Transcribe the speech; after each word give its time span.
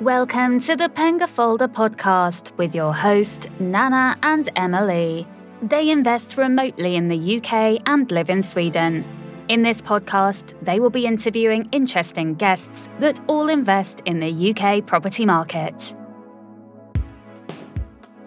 Welcome 0.00 0.58
to 0.62 0.74
the 0.74 0.88
Penga 0.88 1.28
Folder 1.28 1.68
podcast 1.68 2.50
with 2.58 2.74
your 2.74 2.92
host, 2.92 3.48
Nana 3.60 4.18
and 4.24 4.48
Emily. 4.56 5.24
They 5.62 5.88
invest 5.88 6.36
remotely 6.36 6.96
in 6.96 7.08
the 7.08 7.36
UK 7.36 7.80
and 7.86 8.10
live 8.10 8.28
in 8.28 8.42
Sweden. 8.42 9.04
In 9.46 9.62
this 9.62 9.80
podcast, 9.80 10.60
they 10.62 10.80
will 10.80 10.90
be 10.90 11.06
interviewing 11.06 11.68
interesting 11.70 12.34
guests 12.34 12.88
that 12.98 13.20
all 13.28 13.48
invest 13.48 14.02
in 14.04 14.18
the 14.18 14.50
UK 14.50 14.84
property 14.84 15.24
market. 15.24 15.94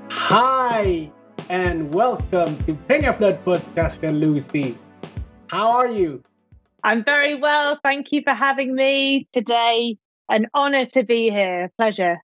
Hi, 0.09 1.11
and 1.49 1.93
welcome 1.93 2.63
to 2.63 2.75
Penga 2.87 3.17
Flood 3.17 3.43
Podcast 3.43 4.07
and 4.07 4.21
Lucy. 4.21 4.77
How 5.47 5.71
are 5.71 5.87
you? 5.87 6.23
I'm 6.81 7.03
very 7.03 7.35
well. 7.35 7.77
Thank 7.83 8.13
you 8.13 8.21
for 8.23 8.33
having 8.33 8.73
me 8.73 9.27
today. 9.33 9.97
An 10.29 10.47
honor 10.53 10.85
to 10.85 11.03
be 11.03 11.29
here. 11.29 11.69
Pleasure. 11.77 12.19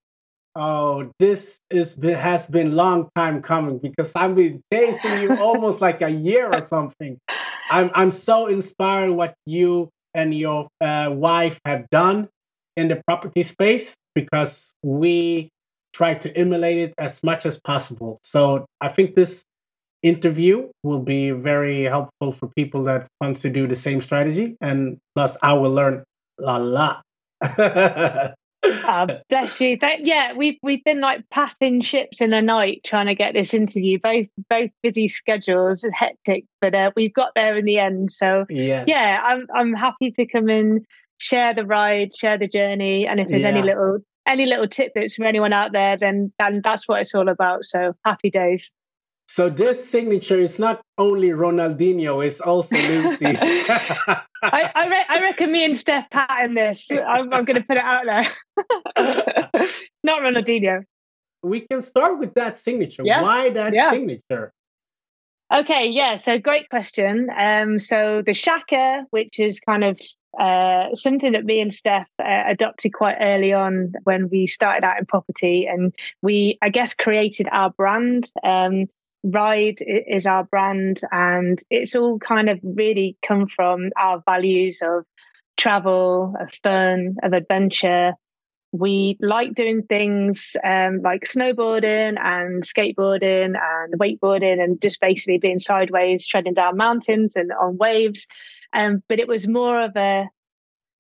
Oh, 0.56 1.10
this 1.18 1.60
is 1.72 1.98
has 2.04 2.46
been 2.46 2.76
long 2.76 3.10
time 3.16 3.42
coming 3.42 3.80
because 3.80 4.12
I've 4.16 4.36
been 4.36 4.62
chasing 4.72 5.22
you 5.22 5.38
almost 5.38 5.82
like 5.82 6.02
a 6.02 6.10
year 6.10 6.54
or 6.54 6.62
something. 6.62 7.18
I'm 7.72 7.90
I'm 7.96 8.12
so 8.12 8.48
inspired 8.48 9.12
what 9.12 9.34
you 9.46 9.90
and 10.14 10.34
your 10.34 10.68
uh, 10.80 11.10
wife 11.12 11.60
have 11.66 11.90
done 11.90 12.30
in 12.78 12.88
the 12.88 13.02
property 13.08 13.42
space 13.42 13.96
because 14.14 14.76
we 14.84 15.50
try 15.94 16.14
to 16.14 16.38
emulate 16.38 16.78
it 16.78 16.94
as 16.98 17.24
much 17.24 17.46
as 17.46 17.60
possible. 17.60 18.20
So 18.24 18.66
I 18.82 18.90
think 18.90 19.16
this 19.16 19.44
interview 20.04 20.70
will 20.84 21.00
be 21.00 21.32
very 21.32 21.84
helpful 21.84 22.32
for 22.32 22.48
people 22.56 22.84
that 22.84 23.08
wants 23.22 23.42
to 23.42 23.50
do 23.50 23.68
the 23.68 23.76
same 23.76 24.02
strategy, 24.02 24.56
and 24.62 24.98
plus 25.16 25.38
I 25.42 25.54
will 25.54 25.72
learn 25.72 26.04
a 26.40 26.60
lot. 26.60 27.02
Oh, 28.64 29.08
bless 29.30 29.60
you. 29.60 29.78
yeah, 30.00 30.34
we've 30.34 30.58
we've 30.64 30.84
been 30.84 31.02
like 31.02 31.24
passing 31.30 31.82
ships 31.82 32.22
in 32.22 32.32
the 32.32 32.42
night 32.42 32.82
trying 32.86 33.08
to 33.08 33.16
get 33.16 33.34
this 33.34 33.54
interview. 33.54 34.00
Both 34.02 34.28
both 34.50 34.72
busy 34.82 35.08
schedules, 35.08 35.86
hectic, 35.94 36.46
but 36.62 36.74
uh, 36.74 36.92
we've 36.96 37.14
got 37.14 37.32
there 37.36 37.58
in 37.58 37.66
the 37.66 37.80
end. 37.80 38.12
So 38.12 38.46
yes. 38.50 38.86
yeah, 38.88 39.22
I'm 39.24 39.48
I'm 39.54 39.74
happy 39.74 40.12
to 40.12 40.26
come 40.26 40.50
in, 40.50 40.86
share 41.18 41.54
the 41.54 41.66
ride, 41.66 42.16
share 42.16 42.38
the 42.38 42.48
journey, 42.48 43.08
and 43.08 43.20
if 43.20 43.28
there's 43.28 43.44
yeah. 43.44 43.50
any 43.50 43.62
little 43.62 44.00
any 44.26 44.46
little 44.46 44.68
tidbits 44.68 45.16
from 45.16 45.26
anyone 45.26 45.54
out 45.54 45.72
there, 45.72 45.98
then 45.98 46.32
then 46.40 46.62
that's 46.64 46.88
what 46.88 47.02
it's 47.02 47.14
all 47.14 47.30
about. 47.30 47.66
So 47.66 47.94
happy 48.06 48.30
days. 48.30 48.72
So 49.28 49.50
this 49.50 49.90
signature 49.90 50.38
is 50.38 50.60
not 50.60 50.82
only 50.98 51.30
Ronaldinho; 51.30 52.26
it's 52.26 52.40
also 52.40 52.76
Lucy's. 52.76 53.40
I, 54.44 54.72
I, 54.76 54.88
re- 54.88 55.06
I, 55.10 55.22
reckon 55.22 55.52
me 55.52 55.64
and 55.64 55.76
Steph 55.76 56.10
pattern 56.10 56.54
this. 56.54 56.92
I'm, 56.92 57.34
I'm 57.34 57.46
going 57.46 57.56
to 57.56 57.64
put 57.64 57.78
it 57.78 57.84
out 57.84 58.06
there. 58.06 59.68
not 60.04 60.22
Ronaldinho. 60.22 60.84
We 61.42 61.62
can 61.62 61.82
start 61.82 62.20
with 62.20 62.34
that 62.36 62.58
signature. 62.58 63.04
Yeah. 63.06 63.22
Why 63.22 63.50
that 63.52 63.74
yeah. 63.74 63.92
signature? 63.92 64.54
Okay, 65.54 65.88
yeah. 65.88 66.16
So 66.16 66.40
great 66.40 66.70
question. 66.70 67.30
Um, 67.36 67.80
so 67.80 68.22
the 68.26 68.34
Shaka, 68.34 69.06
which 69.12 69.40
is 69.40 69.60
kind 69.60 69.84
of 69.84 70.00
uh, 70.40 70.96
something 70.96 71.34
that 71.34 71.46
me 71.46 71.62
and 71.62 71.72
Steph 71.72 72.10
uh, 72.20 72.44
adopted 72.48 72.94
quite 72.94 73.18
early 73.22 73.54
on 73.54 73.94
when 74.04 74.30
we 74.30 74.48
started 74.48 74.84
out 74.84 74.98
in 75.00 75.06
property, 75.06 75.68
and 75.68 75.94
we, 76.22 76.58
I 76.62 76.70
guess, 76.70 76.94
created 76.94 77.48
our 77.52 77.70
brand. 77.70 78.32
Um, 78.44 78.88
Ride 79.24 79.78
is 79.88 80.26
our 80.26 80.44
brand, 80.44 81.00
and 81.12 81.58
it's 81.70 81.96
all 81.96 82.20
kind 82.20 82.50
of 82.50 82.60
really 82.62 83.18
come 83.26 83.48
from 83.48 83.90
our 83.98 84.22
values 84.26 84.82
of 84.82 85.06
travel, 85.58 86.34
of 86.40 86.54
fun, 86.62 87.16
of 87.24 87.32
adventure. 87.32 88.14
We 88.74 89.18
like 89.22 89.54
doing 89.54 89.84
things 89.84 90.58
um, 90.64 91.02
like 91.04 91.24
snowboarding 91.24 92.20
and 92.20 92.64
skateboarding 92.64 93.54
and 93.56 94.00
wakeboarding 94.00 94.62
and 94.62 94.82
just 94.82 95.00
basically 95.00 95.38
being 95.38 95.60
sideways, 95.60 96.28
treading 96.28 96.56
down 96.56 96.76
mountains 96.76 97.36
and 97.36 97.52
on 97.54 97.78
waves. 97.78 98.28
Um, 98.74 99.04
but 99.08 99.20
it 99.20 99.28
was 99.28 99.48
more 99.48 99.82
of 99.82 99.96
a 99.96 100.26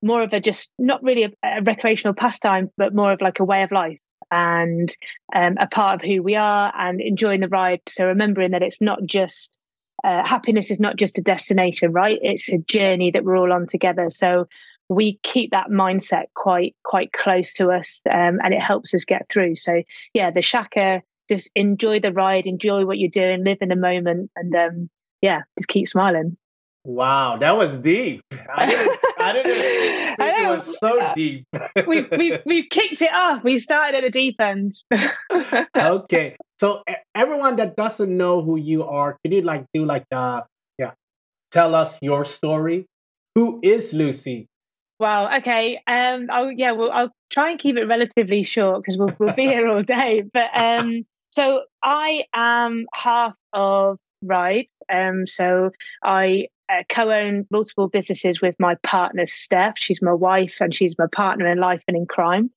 more 0.01 0.21
of 0.21 0.31
a 0.33 0.39
just 0.39 0.71
not 0.77 1.03
really 1.03 1.23
a, 1.23 1.31
a 1.43 1.61
recreational 1.63 2.13
pastime, 2.13 2.69
but 2.77 2.93
more 2.93 3.11
of 3.11 3.21
like 3.21 3.39
a 3.39 3.45
way 3.45 3.63
of 3.63 3.71
life 3.71 3.99
and 4.33 4.89
um, 5.35 5.57
a 5.59 5.67
part 5.67 5.95
of 5.95 6.07
who 6.07 6.23
we 6.23 6.35
are 6.35 6.73
and 6.75 6.99
enjoying 6.99 7.41
the 7.41 7.47
ride. 7.47 7.81
So 7.87 8.07
remembering 8.07 8.51
that 8.51 8.63
it's 8.63 8.81
not 8.81 9.05
just 9.05 9.59
uh, 10.03 10.27
happiness 10.27 10.71
is 10.71 10.79
not 10.79 10.95
just 10.95 11.19
a 11.19 11.21
destination, 11.21 11.93
right? 11.93 12.19
It's 12.21 12.49
a 12.49 12.57
journey 12.57 13.11
that 13.11 13.23
we're 13.23 13.37
all 13.37 13.53
on 13.53 13.67
together. 13.67 14.09
So 14.09 14.47
we 14.89 15.19
keep 15.23 15.51
that 15.51 15.69
mindset 15.69 16.25
quite 16.35 16.75
quite 16.83 17.13
close 17.13 17.53
to 17.53 17.71
us, 17.71 18.01
um, 18.09 18.39
and 18.43 18.53
it 18.53 18.61
helps 18.61 18.93
us 18.93 19.05
get 19.05 19.29
through. 19.29 19.55
So 19.55 19.83
yeah, 20.13 20.31
the 20.31 20.41
Shaka, 20.41 21.03
just 21.29 21.49
enjoy 21.55 21.99
the 21.99 22.11
ride, 22.11 22.45
enjoy 22.45 22.85
what 22.85 22.97
you're 22.97 23.09
doing, 23.09 23.43
live 23.43 23.59
in 23.61 23.69
the 23.69 23.75
moment, 23.75 24.31
and 24.35 24.53
um, 24.55 24.89
yeah, 25.21 25.43
just 25.57 25.67
keep 25.67 25.87
smiling. 25.87 26.37
Wow, 26.85 27.37
that 27.37 27.55
was 27.55 27.77
deep. 27.77 28.23
I 28.53 28.65
didn't, 28.65 28.99
I 29.19 29.33
didn't 29.33 30.02
it 30.25 30.49
was 30.49 30.77
so 30.79 31.13
deep. 31.15 31.45
we 31.87 32.01
we 32.17 32.37
we 32.45 32.67
kicked 32.67 33.01
it 33.01 33.13
off. 33.13 33.43
We 33.43 33.59
started 33.59 33.97
at 33.97 34.03
the 34.03 34.09
deep 34.09 34.39
end. 34.39 34.71
okay, 35.75 36.35
so 36.59 36.83
everyone 37.15 37.55
that 37.57 37.75
doesn't 37.75 38.15
know 38.15 38.41
who 38.41 38.57
you 38.57 38.83
are, 38.83 39.17
can 39.23 39.33
you 39.33 39.41
like 39.41 39.65
do 39.73 39.85
like 39.85 40.05
uh 40.11 40.41
yeah, 40.77 40.91
tell 41.51 41.75
us 41.75 41.99
your 42.01 42.25
story? 42.25 42.85
Who 43.35 43.59
is 43.63 43.93
Lucy? 43.93 44.47
Wow. 44.99 45.37
Okay. 45.37 45.81
Um. 45.87 46.27
Oh 46.31 46.49
yeah. 46.49 46.71
Well, 46.71 46.91
I'll 46.91 47.11
try 47.29 47.51
and 47.51 47.59
keep 47.59 47.77
it 47.77 47.85
relatively 47.85 48.43
short 48.43 48.81
because 48.81 48.97
we'll 48.97 49.13
we'll 49.19 49.33
be 49.33 49.47
here 49.47 49.67
all 49.67 49.83
day. 49.83 50.23
But 50.33 50.49
um. 50.55 51.05
So 51.33 51.63
I 51.81 52.25
am 52.35 52.85
half 52.93 53.33
of 53.53 53.97
Ride. 54.21 54.67
Um. 54.87 55.25
So 55.25 55.71
I 56.03 56.49
uh, 56.73 56.83
co-own 56.89 57.45
multiple 57.51 57.87
businesses 57.87 58.41
with 58.41 58.55
my 58.59 58.75
partner 58.83 59.25
Steph. 59.25 59.77
She's 59.77 60.01
my 60.01 60.13
wife 60.13 60.57
and 60.59 60.73
she's 60.73 60.97
my 60.97 61.07
partner 61.13 61.47
in 61.47 61.59
life 61.59 61.81
and 61.87 61.97
in 61.97 62.05
crime. 62.05 62.49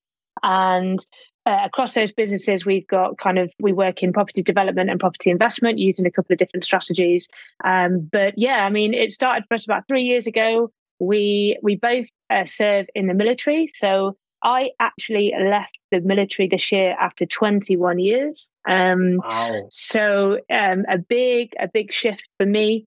And 0.43 0.99
uh, 1.45 1.61
across 1.63 1.93
those 1.93 2.11
businesses, 2.11 2.65
we've 2.65 2.87
got 2.87 3.17
kind 3.17 3.39
of 3.39 3.53
we 3.59 3.71
work 3.71 4.03
in 4.03 4.13
property 4.13 4.41
development 4.41 4.89
and 4.89 4.99
property 4.99 5.29
investment 5.29 5.79
using 5.79 6.05
a 6.05 6.11
couple 6.11 6.33
of 6.33 6.39
different 6.39 6.63
strategies. 6.63 7.27
Um, 7.63 8.09
but 8.11 8.33
yeah, 8.37 8.65
I 8.65 8.69
mean, 8.69 8.93
it 8.93 9.11
started 9.11 9.45
for 9.47 9.53
us 9.53 9.65
about 9.65 9.87
three 9.87 10.03
years 10.03 10.27
ago. 10.27 10.71
We 10.99 11.57
we 11.63 11.75
both 11.75 12.07
uh, 12.29 12.45
serve 12.45 12.87
in 12.95 13.07
the 13.07 13.13
military, 13.13 13.69
so 13.73 14.17
I 14.43 14.71
actually 14.79 15.33
left 15.39 15.79
the 15.91 16.01
military 16.01 16.47
this 16.47 16.71
year 16.71 16.95
after 16.99 17.25
21 17.25 17.99
years. 17.99 18.49
Um, 18.67 19.17
wow. 19.23 19.67
So 19.69 20.39
um, 20.49 20.85
a 20.89 20.97
big 20.97 21.53
a 21.59 21.67
big 21.67 21.91
shift 21.91 22.27
for 22.37 22.45
me. 22.45 22.85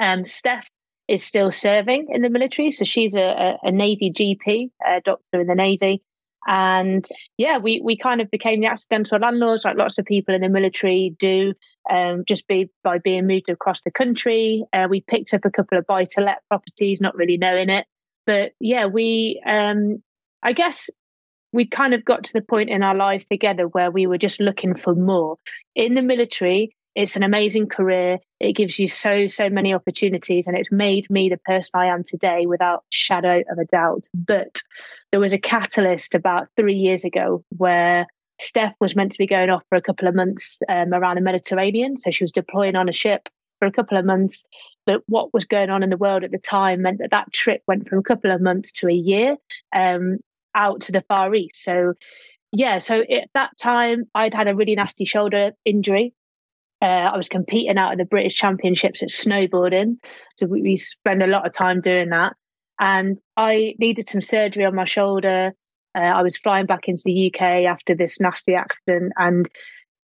Um, 0.00 0.26
Steph 0.26 0.68
is 1.08 1.24
still 1.24 1.52
serving 1.52 2.08
in 2.10 2.22
the 2.22 2.30
military, 2.30 2.70
so 2.70 2.84
she's 2.84 3.14
a, 3.14 3.20
a, 3.64 3.68
a 3.68 3.72
Navy 3.72 4.10
GP, 4.10 4.70
a 4.86 5.00
doctor 5.00 5.40
in 5.40 5.46
the 5.46 5.54
Navy. 5.54 6.02
And 6.46 7.06
yeah, 7.38 7.56
we 7.56 7.80
we 7.82 7.96
kind 7.96 8.20
of 8.20 8.30
became 8.30 8.60
the 8.60 8.66
accidental 8.66 9.18
landlords, 9.18 9.64
like 9.64 9.78
lots 9.78 9.96
of 9.96 10.04
people 10.04 10.34
in 10.34 10.42
the 10.42 10.48
military 10.48 11.14
do, 11.18 11.54
um, 11.90 12.24
just 12.26 12.46
be 12.46 12.68
by 12.82 12.98
being 12.98 13.26
moved 13.26 13.48
across 13.48 13.80
the 13.80 13.90
country. 13.90 14.64
Uh, 14.72 14.86
we 14.90 15.00
picked 15.00 15.32
up 15.32 15.44
a 15.44 15.50
couple 15.50 15.78
of 15.78 15.86
buy 15.86 16.04
to 16.04 16.20
let 16.20 16.42
properties, 16.48 17.00
not 17.00 17.16
really 17.16 17.38
knowing 17.38 17.70
it, 17.70 17.86
but 18.26 18.52
yeah, 18.60 18.84
we 18.84 19.42
um, 19.46 20.02
I 20.42 20.52
guess 20.52 20.90
we 21.52 21.64
kind 21.64 21.94
of 21.94 22.04
got 22.04 22.24
to 22.24 22.32
the 22.32 22.42
point 22.42 22.68
in 22.68 22.82
our 22.82 22.96
lives 22.96 23.24
together 23.24 23.68
where 23.68 23.90
we 23.90 24.06
were 24.06 24.18
just 24.18 24.40
looking 24.40 24.74
for 24.74 24.94
more. 24.94 25.36
In 25.74 25.94
the 25.94 26.02
military, 26.02 26.76
it's 26.94 27.16
an 27.16 27.22
amazing 27.22 27.68
career. 27.68 28.18
It 28.40 28.52
gives 28.54 28.78
you 28.78 28.88
so, 28.88 29.26
so 29.26 29.48
many 29.48 29.74
opportunities, 29.74 30.46
and 30.46 30.56
it's 30.56 30.70
made 30.70 31.08
me 31.10 31.28
the 31.28 31.38
person 31.38 31.80
I 31.80 31.86
am 31.86 32.04
today 32.04 32.46
without 32.46 32.84
shadow 32.90 33.42
of 33.50 33.58
a 33.58 33.64
doubt. 33.64 34.04
But 34.14 34.62
there 35.10 35.20
was 35.20 35.32
a 35.32 35.38
catalyst 35.38 36.14
about 36.14 36.48
three 36.56 36.74
years 36.74 37.04
ago 37.04 37.44
where 37.56 38.06
Steph 38.40 38.74
was 38.80 38.96
meant 38.96 39.12
to 39.12 39.18
be 39.18 39.26
going 39.26 39.50
off 39.50 39.62
for 39.68 39.76
a 39.76 39.82
couple 39.82 40.08
of 40.08 40.14
months 40.14 40.58
um, 40.68 40.92
around 40.92 41.16
the 41.16 41.22
Mediterranean. 41.22 41.96
So 41.96 42.10
she 42.10 42.24
was 42.24 42.32
deploying 42.32 42.76
on 42.76 42.88
a 42.88 42.92
ship 42.92 43.28
for 43.58 43.66
a 43.66 43.72
couple 43.72 43.96
of 43.96 44.04
months. 44.04 44.44
But 44.86 45.02
what 45.06 45.32
was 45.32 45.44
going 45.44 45.70
on 45.70 45.82
in 45.82 45.90
the 45.90 45.96
world 45.96 46.24
at 46.24 46.30
the 46.30 46.38
time 46.38 46.82
meant 46.82 46.98
that 46.98 47.10
that 47.10 47.32
trip 47.32 47.62
went 47.66 47.88
from 47.88 47.98
a 47.98 48.02
couple 48.02 48.30
of 48.30 48.40
months 48.40 48.72
to 48.72 48.88
a 48.88 48.92
year 48.92 49.36
um, 49.74 50.18
out 50.54 50.80
to 50.82 50.92
the 50.92 51.04
Far 51.08 51.34
East. 51.34 51.62
So, 51.62 51.94
yeah, 52.52 52.78
so 52.78 53.00
at 53.00 53.28
that 53.34 53.50
time, 53.58 54.04
I'd 54.14 54.34
had 54.34 54.48
a 54.48 54.54
really 54.54 54.74
nasty 54.74 55.04
shoulder 55.04 55.52
injury. 55.64 56.12
Uh, 56.84 57.10
I 57.14 57.16
was 57.16 57.30
competing 57.30 57.78
out 57.78 57.92
of 57.92 57.98
the 57.98 58.04
British 58.04 58.34
Championships 58.34 59.02
at 59.02 59.08
snowboarding. 59.08 59.96
So 60.38 60.46
we, 60.46 60.60
we 60.60 60.76
spend 60.76 61.22
a 61.22 61.26
lot 61.26 61.46
of 61.46 61.54
time 61.54 61.80
doing 61.80 62.10
that. 62.10 62.34
And 62.78 63.18
I 63.38 63.74
needed 63.78 64.10
some 64.10 64.20
surgery 64.20 64.66
on 64.66 64.74
my 64.74 64.84
shoulder. 64.84 65.54
Uh, 65.96 66.00
I 66.00 66.20
was 66.22 66.36
flying 66.36 66.66
back 66.66 66.86
into 66.86 67.04
the 67.06 67.32
UK 67.32 67.40
after 67.64 67.94
this 67.94 68.20
nasty 68.20 68.54
accident, 68.54 69.12
and 69.16 69.48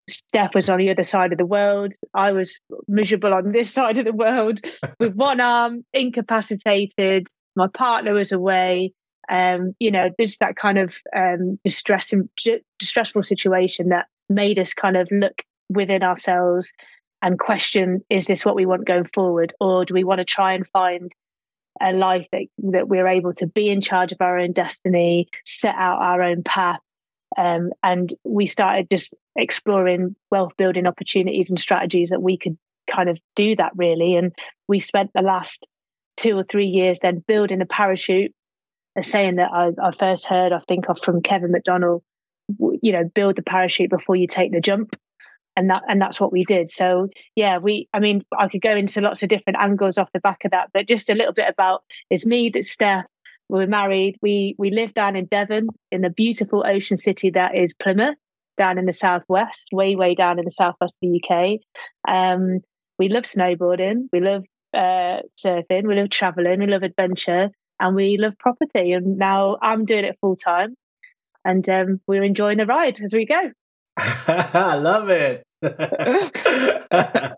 Steph 0.09 0.57
was 0.57 0.69
on 0.69 0.79
the 0.79 0.91
other 0.91 1.05
side 1.05 1.31
of 1.31 1.39
the 1.39 1.47
world. 1.47 1.93
I 2.15 2.33
was 2.33 2.59
miserable 2.89 3.33
on 3.33 3.53
this 3.53 3.71
side 3.73 3.99
of 3.99 4.05
the 4.05 4.13
world 4.13 4.61
with 4.99 5.15
one 5.15 5.41
arm, 5.41 5.85
incapacitated. 5.93 7.29
My 7.55 7.69
partner 7.69 8.13
was 8.13 8.33
away. 8.33 8.93
Um, 9.31 9.75
you 9.79 9.93
know, 9.93 10.11
there's 10.19 10.39
that 10.39 10.57
kind 10.57 10.79
of 10.79 10.97
um, 11.15 11.53
distressing, 11.63 12.29
distressful 12.81 13.23
situation 13.23 13.91
that 13.91 14.07
made 14.29 14.59
us 14.59 14.75
kind 14.75 14.97
of 14.97 15.07
look 15.13 15.45
within 15.69 16.03
ourselves 16.03 16.73
and 17.23 17.39
question: 17.39 18.03
Is 18.11 18.27
this 18.27 18.45
what 18.45 18.57
we 18.57 18.67
want 18.67 18.87
going 18.87 19.09
forward, 19.15 19.53
or 19.61 19.85
do 19.85 19.95
we 19.95 20.05
want 20.05 20.19
to 20.19 20.25
try 20.25 20.55
and 20.55 20.67
find 20.69 21.13
a 21.81 21.93
life 21.93 22.27
that, 22.33 22.43
that 22.59 22.89
we're 22.89 23.09
able 23.09 23.33
to 23.35 23.47
be 23.47 23.69
in 23.69 23.81
charge 23.81 24.13
of 24.13 24.21
our 24.21 24.39
own 24.39 24.53
destiny, 24.53 25.29
set 25.45 25.75
out 25.75 26.01
our 26.01 26.23
own 26.23 26.43
path. 26.43 26.81
Um, 27.37 27.71
and 27.83 28.13
we 28.25 28.47
started 28.47 28.89
just 28.91 29.15
exploring 29.37 30.17
wealth 30.31 30.53
building 30.57 30.87
opportunities 30.87 31.51
and 31.51 31.61
strategies 31.61 32.11
that 32.11 32.23
we 32.23 32.39
could 32.39 32.57
kind 32.91 33.09
of 33.09 33.19
do 33.35 33.57
that 33.57 33.73
really. 33.77 34.17
And 34.17 34.33
we 34.69 34.81
spent 34.81 35.11
the 35.15 35.23
last 35.23 35.67
two 36.17 36.39
or 36.39 36.45
three 36.45 36.67
years 36.67 37.01
then 37.01 37.23
building 37.27 37.61
a 37.61 37.67
parachute, 37.67 38.33
a 38.97 39.03
saying 39.03 39.37
that 39.37 39.51
I, 39.53 39.73
I 39.83 39.93
first 39.93 40.27
heard, 40.27 40.53
I 40.53 40.61
think, 40.61 40.89
of 40.89 40.99
from 41.05 41.21
Kevin 41.21 41.53
McDonald, 41.53 42.03
you 42.59 42.93
know, 42.93 43.05
build 43.15 43.37
the 43.37 43.43
parachute 43.43 43.91
before 43.91 44.17
you 44.17 44.27
take 44.27 44.53
the 44.53 44.61
jump 44.61 44.97
and 45.57 45.71
that 45.71 45.83
and 45.89 46.01
that's 46.01 46.21
what 46.21 46.33
we 46.33 46.45
did. 46.45 46.71
So 46.71 47.09
yeah 47.35 47.59
we 47.59 47.89
i 47.93 47.99
mean 47.99 48.23
i 48.39 48.49
could 48.49 48.61
go 48.61 48.75
into 48.75 49.01
lots 49.01 49.23
of 49.23 49.29
different 49.29 49.59
angles 49.59 49.99
off 49.99 50.11
the 50.13 50.21
back 50.21 50.45
of 50.45 50.51
that 50.51 50.69
but 50.73 50.87
just 50.87 51.11
a 51.11 51.15
little 51.15 51.33
bit 51.33 51.49
about 51.49 51.83
it's 52.11 52.27
me 52.27 52.51
that's 52.53 52.71
steph 52.71 53.07
we're 53.49 53.67
married. 53.67 54.17
We 54.23 54.55
we 54.59 54.71
live 54.71 54.93
down 54.95 55.17
in 55.17 55.27
devon 55.27 55.69
in 55.93 56.01
the 56.01 56.11
beautiful 56.11 56.65
ocean 56.67 56.97
city 56.97 57.31
that 57.31 57.55
is 57.55 57.75
plymouth 57.75 58.17
down 58.59 58.79
in 58.79 58.87
the 58.87 58.93
southwest 58.93 59.69
way 59.73 59.97
way 59.97 60.15
down 60.15 60.39
in 60.39 60.45
the 60.45 60.51
southwest 60.51 60.97
of 61.03 61.09
the 61.09 61.23
uk 61.23 61.61
um, 62.09 62.61
we 62.99 63.09
love 63.09 63.25
snowboarding 63.25 64.09
we 64.13 64.21
love 64.21 64.45
uh, 64.75 65.21
surfing 65.45 65.87
we 65.87 65.95
love 65.95 66.11
traveling 66.11 66.61
we 66.61 66.67
love 66.67 66.83
adventure 66.83 67.51
and 67.79 67.95
we 67.95 68.17
love 68.17 68.33
property. 68.39 68.93
And 68.93 69.19
now 69.19 69.59
i'm 69.63 69.85
doing 69.85 70.05
it 70.05 70.19
full 70.21 70.37
time 70.37 70.75
and 71.45 71.69
um, 71.69 72.01
we're 72.07 72.25
enjoying 72.25 72.59
the 72.59 72.67
ride 72.67 73.01
as 73.01 73.15
we 73.15 73.25
go. 73.25 73.53
I 73.97 74.75
love 74.75 75.09
it. 75.11 75.46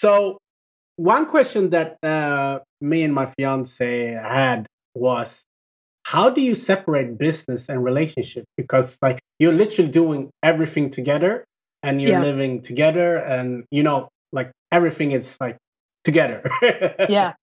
so, 0.00 0.38
one 0.96 1.26
question 1.26 1.70
that 1.70 1.96
uh, 2.02 2.60
me 2.80 3.02
and 3.02 3.14
my 3.14 3.26
fiance 3.26 4.12
had 4.12 4.66
was 4.94 5.44
how 6.04 6.30
do 6.30 6.40
you 6.40 6.54
separate 6.54 7.18
business 7.18 7.68
and 7.68 7.84
relationship? 7.84 8.44
Because, 8.56 8.98
like, 9.02 9.20
you're 9.38 9.52
literally 9.52 9.90
doing 9.90 10.30
everything 10.42 10.90
together 10.90 11.44
and 11.82 12.02
you're 12.02 12.12
yeah. 12.12 12.22
living 12.22 12.62
together, 12.62 13.18
and 13.18 13.64
you 13.70 13.82
know, 13.82 14.08
like, 14.32 14.50
everything 14.72 15.12
is 15.12 15.36
like 15.40 15.56
together. 16.04 16.42
yeah. 17.08 17.34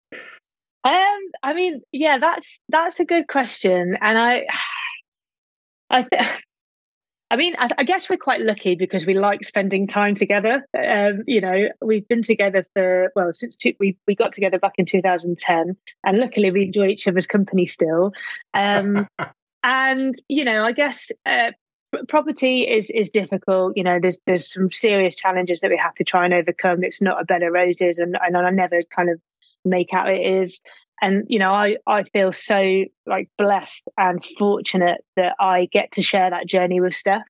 Um, 0.84 1.20
I 1.42 1.54
mean, 1.54 1.82
yeah, 1.92 2.18
that's 2.18 2.60
that's 2.70 3.00
a 3.00 3.06
good 3.06 3.28
question, 3.28 3.98
and 4.02 4.18
I, 4.18 4.46
I, 5.90 6.02
th- 6.02 6.44
I 7.32 7.38
mean, 7.38 7.56
I, 7.58 7.70
I, 7.78 7.84
guess 7.84 8.10
we're 8.10 8.18
quite 8.18 8.42
lucky 8.42 8.76
because 8.76 9.06
we 9.06 9.16
like 9.16 9.44
spending 9.44 9.88
time 9.88 10.14
together. 10.14 10.66
Um, 10.78 11.24
you 11.26 11.42
know, 11.42 11.70
we've 11.82 12.08
been 12.08 12.22
together 12.22 12.68
for 12.74 13.12
well 13.16 13.34
since 13.34 13.56
two, 13.56 13.74
we 13.80 13.98
we 14.08 14.16
got 14.16 14.32
together 14.32 14.60
back 14.60 14.74
in 14.78 14.86
2010, 14.86 15.76
and 16.04 16.18
luckily 16.18 16.52
we 16.52 16.66
enjoy 16.66 16.88
each 16.88 17.08
other's 17.08 17.26
company 17.26 17.66
still. 17.66 18.14
Um, 18.54 19.08
and 19.64 20.16
you 20.30 20.46
know, 20.46 20.64
I 20.64 20.72
guess 20.72 21.12
uh, 21.26 21.52
property 22.08 22.62
is 22.62 22.92
is 22.92 23.10
difficult. 23.10 23.76
You 23.76 23.84
know, 23.84 24.00
there's 24.00 24.20
there's 24.28 24.52
some 24.52 24.70
serious 24.70 25.16
challenges 25.16 25.62
that 25.62 25.72
we 25.72 25.78
have 25.78 25.96
to 25.96 26.04
try 26.04 26.26
and 26.26 26.34
overcome. 26.34 26.84
It's 26.84 27.02
not 27.02 27.20
a 27.20 27.26
bed 27.26 27.42
of 27.42 27.54
roses, 27.54 27.98
and 27.98 28.18
and 28.22 28.38
I 28.38 28.50
never 28.52 28.84
kind 28.84 29.10
of 29.10 29.20
make 29.66 29.94
out 29.94 30.10
it 30.10 30.26
is. 30.26 30.62
And 31.02 31.26
you 31.28 31.40
know 31.40 31.52
i 31.52 31.76
i 31.88 32.04
feel 32.04 32.32
so 32.32 32.86
like 33.06 33.30
blessed 33.38 33.90
and 33.98 34.24
fortunate 34.38 35.04
that 35.18 35.36
i 35.42 35.68
get 35.72 35.92
to 35.94 36.02
share 36.02 36.30
that 36.30 36.48
journey 36.48 36.80
with 36.80 36.94
steph. 36.94 37.24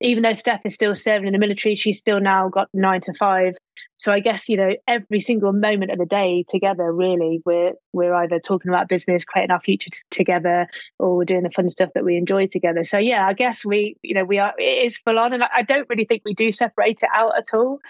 Even 0.00 0.22
though 0.22 0.32
steph 0.32 0.62
is 0.64 0.74
still 0.74 0.94
serving 0.94 1.26
in 1.26 1.34
the 1.34 1.38
military 1.38 1.74
she's 1.74 1.98
still 1.98 2.18
now 2.18 2.48
got 2.48 2.68
nine 2.72 3.02
to 3.02 3.12
five. 3.18 3.56
So 3.98 4.10
i 4.10 4.20
guess 4.20 4.48
you 4.48 4.56
know 4.56 4.70
every 4.88 5.20
single 5.20 5.52
moment 5.52 5.90
of 5.90 5.98
the 5.98 6.06
day 6.06 6.46
together 6.48 6.90
really 6.90 7.42
we're 7.44 7.72
we're 7.92 8.14
either 8.14 8.40
talking 8.40 8.70
about 8.70 8.88
business 8.88 9.22
creating 9.22 9.50
our 9.50 9.60
future 9.60 9.90
t- 9.90 10.00
together 10.10 10.66
or 10.98 11.18
we're 11.18 11.24
doing 11.26 11.42
the 11.42 11.50
fun 11.50 11.68
stuff 11.68 11.90
that 11.94 12.04
we 12.04 12.16
enjoy 12.16 12.46
together. 12.46 12.84
So 12.84 12.96
yeah 12.96 13.26
i 13.26 13.34
guess 13.34 13.66
we 13.66 13.96
you 14.02 14.14
know 14.14 14.24
we 14.24 14.38
are 14.38 14.54
it 14.56 14.86
is 14.86 14.96
full 14.96 15.18
on 15.18 15.34
and 15.34 15.44
i, 15.44 15.48
I 15.56 15.62
don't 15.62 15.88
really 15.90 16.06
think 16.06 16.22
we 16.24 16.32
do 16.32 16.52
separate 16.52 17.02
it 17.02 17.10
out 17.12 17.36
at 17.36 17.52
all. 17.52 17.80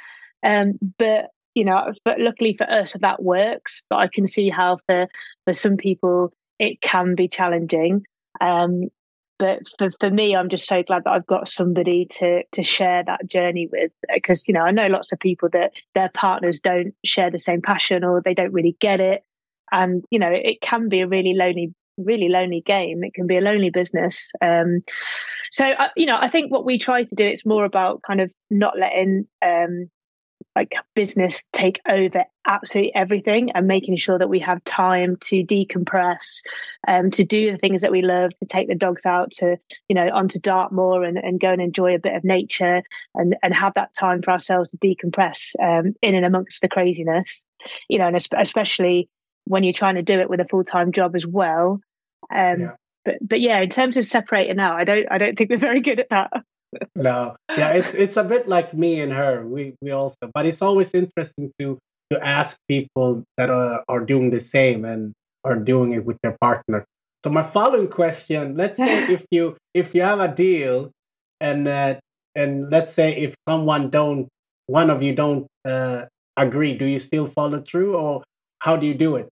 Um, 0.42 0.78
but 0.98 1.30
you 1.60 1.66
know, 1.66 1.92
but 2.06 2.18
luckily 2.18 2.54
for 2.56 2.64
us, 2.70 2.96
that 3.02 3.22
works. 3.22 3.82
But 3.90 3.96
I 3.96 4.08
can 4.08 4.26
see 4.26 4.48
how 4.48 4.78
for 4.86 5.08
for 5.44 5.52
some 5.52 5.76
people 5.76 6.32
it 6.58 6.80
can 6.80 7.14
be 7.14 7.28
challenging. 7.28 8.06
Um, 8.40 8.84
but 9.38 9.58
for, 9.78 9.90
for 10.00 10.10
me, 10.10 10.34
I'm 10.34 10.48
just 10.48 10.66
so 10.66 10.82
glad 10.82 11.04
that 11.04 11.10
I've 11.10 11.26
got 11.26 11.50
somebody 11.50 12.06
to 12.12 12.44
to 12.50 12.62
share 12.62 13.04
that 13.04 13.26
journey 13.26 13.68
with. 13.70 13.92
Because 14.10 14.48
you 14.48 14.54
know, 14.54 14.62
I 14.62 14.70
know 14.70 14.86
lots 14.86 15.12
of 15.12 15.20
people 15.20 15.50
that 15.52 15.72
their 15.94 16.08
partners 16.08 16.60
don't 16.60 16.94
share 17.04 17.30
the 17.30 17.38
same 17.38 17.60
passion 17.60 18.04
or 18.04 18.22
they 18.22 18.32
don't 18.32 18.54
really 18.54 18.74
get 18.80 19.00
it, 19.00 19.22
and 19.70 20.02
you 20.10 20.18
know, 20.18 20.30
it 20.32 20.62
can 20.62 20.88
be 20.88 21.00
a 21.00 21.06
really 21.06 21.34
lonely 21.34 21.74
really 21.98 22.30
lonely 22.30 22.62
game. 22.62 23.04
It 23.04 23.12
can 23.12 23.26
be 23.26 23.36
a 23.36 23.42
lonely 23.42 23.68
business. 23.68 24.30
Um, 24.40 24.76
so, 25.52 25.66
uh, 25.72 25.88
you 25.94 26.06
know, 26.06 26.16
I 26.18 26.28
think 26.28 26.50
what 26.50 26.64
we 26.64 26.78
try 26.78 27.02
to 27.02 27.14
do, 27.14 27.26
it's 27.26 27.44
more 27.44 27.66
about 27.66 28.00
kind 28.00 28.22
of 28.22 28.30
not 28.50 28.78
letting 28.78 29.26
um, 29.44 29.90
like 30.56 30.74
business 30.94 31.48
take 31.52 31.80
over 31.88 32.24
absolutely 32.46 32.94
everything 32.94 33.50
and 33.52 33.66
making 33.66 33.96
sure 33.96 34.18
that 34.18 34.28
we 34.28 34.38
have 34.38 34.62
time 34.64 35.16
to 35.16 35.44
decompress 35.44 36.42
um, 36.88 37.10
to 37.10 37.24
do 37.24 37.52
the 37.52 37.58
things 37.58 37.82
that 37.82 37.92
we 37.92 38.02
love 38.02 38.32
to 38.34 38.46
take 38.46 38.68
the 38.68 38.74
dogs 38.74 39.06
out 39.06 39.30
to 39.30 39.56
you 39.88 39.94
know 39.94 40.08
onto 40.12 40.38
dartmoor 40.38 41.04
and, 41.04 41.18
and 41.18 41.40
go 41.40 41.50
and 41.50 41.62
enjoy 41.62 41.94
a 41.94 41.98
bit 41.98 42.14
of 42.14 42.24
nature 42.24 42.82
and 43.14 43.36
and 43.42 43.54
have 43.54 43.74
that 43.74 43.92
time 43.92 44.22
for 44.22 44.30
ourselves 44.30 44.70
to 44.70 44.78
decompress 44.78 45.54
um, 45.62 45.94
in 46.02 46.14
and 46.14 46.26
amongst 46.26 46.60
the 46.62 46.68
craziness 46.68 47.46
you 47.88 47.98
know 47.98 48.08
and 48.08 48.16
especially 48.36 49.08
when 49.44 49.62
you're 49.62 49.72
trying 49.72 49.94
to 49.94 50.02
do 50.02 50.18
it 50.18 50.30
with 50.30 50.40
a 50.40 50.48
full-time 50.48 50.92
job 50.92 51.14
as 51.14 51.26
well 51.26 51.80
um, 52.34 52.60
yeah. 52.60 52.70
but 53.04 53.14
but 53.22 53.40
yeah 53.40 53.60
in 53.60 53.68
terms 53.68 53.96
of 53.96 54.04
separating 54.04 54.58
out 54.58 54.76
i 54.76 54.84
don't 54.84 55.06
i 55.10 55.18
don't 55.18 55.38
think 55.38 55.50
we're 55.50 55.56
very 55.56 55.80
good 55.80 56.00
at 56.00 56.08
that 56.10 56.30
no, 56.94 57.36
yeah, 57.56 57.72
it's 57.72 57.94
it's 57.94 58.16
a 58.16 58.24
bit 58.24 58.48
like 58.48 58.74
me 58.74 59.00
and 59.00 59.12
her. 59.12 59.46
We 59.46 59.74
we 59.80 59.90
also, 59.90 60.30
but 60.32 60.46
it's 60.46 60.62
always 60.62 60.94
interesting 60.94 61.52
to 61.58 61.78
to 62.10 62.24
ask 62.24 62.56
people 62.68 63.24
that 63.36 63.50
are 63.50 63.84
are 63.88 64.00
doing 64.00 64.30
the 64.30 64.40
same 64.40 64.84
and 64.84 65.12
are 65.44 65.56
doing 65.56 65.92
it 65.92 66.04
with 66.04 66.18
their 66.22 66.36
partner. 66.40 66.84
So 67.24 67.30
my 67.30 67.42
following 67.42 67.88
question: 67.88 68.56
Let's 68.56 68.78
say 68.78 69.04
if 69.12 69.24
you 69.30 69.56
if 69.74 69.94
you 69.94 70.02
have 70.02 70.20
a 70.20 70.28
deal, 70.28 70.90
and 71.40 71.66
uh, 71.66 71.96
and 72.34 72.70
let's 72.70 72.92
say 72.92 73.16
if 73.16 73.34
someone 73.48 73.90
don't 73.90 74.28
one 74.66 74.90
of 74.90 75.02
you 75.02 75.14
don't 75.14 75.46
uh, 75.64 76.04
agree, 76.36 76.74
do 76.74 76.84
you 76.84 77.00
still 77.00 77.26
follow 77.26 77.60
through, 77.60 77.96
or 77.96 78.22
how 78.60 78.76
do 78.76 78.86
you 78.86 78.94
do 78.94 79.16
it? 79.16 79.28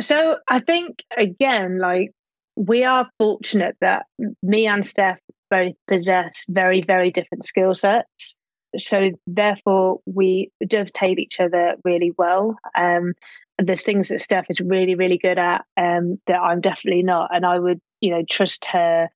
So 0.00 0.38
I 0.48 0.60
think 0.60 1.02
again, 1.16 1.78
like 1.78 2.10
we 2.56 2.84
are 2.84 3.08
fortunate 3.18 3.76
that 3.80 4.06
me 4.42 4.66
and 4.66 4.84
Steph 4.84 5.20
both 5.50 5.74
possess 5.88 6.44
very, 6.48 6.82
very 6.82 7.10
different 7.10 7.44
skill 7.44 7.74
sets. 7.74 8.36
So 8.76 9.10
therefore, 9.26 10.00
we 10.06 10.50
dovetail 10.66 11.18
each 11.18 11.40
other 11.40 11.74
really 11.84 12.12
well. 12.18 12.56
Um, 12.76 13.14
there's 13.58 13.82
things 13.82 14.08
that 14.08 14.20
Steph 14.20 14.46
is 14.50 14.60
really, 14.60 14.94
really 14.94 15.18
good 15.18 15.38
at 15.38 15.64
um, 15.76 16.20
that 16.26 16.40
I'm 16.40 16.60
definitely 16.60 17.02
not, 17.02 17.34
and 17.34 17.46
I 17.46 17.58
would, 17.58 17.80
you 18.00 18.10
know, 18.10 18.22
trust 18.28 18.66
her 18.66 19.08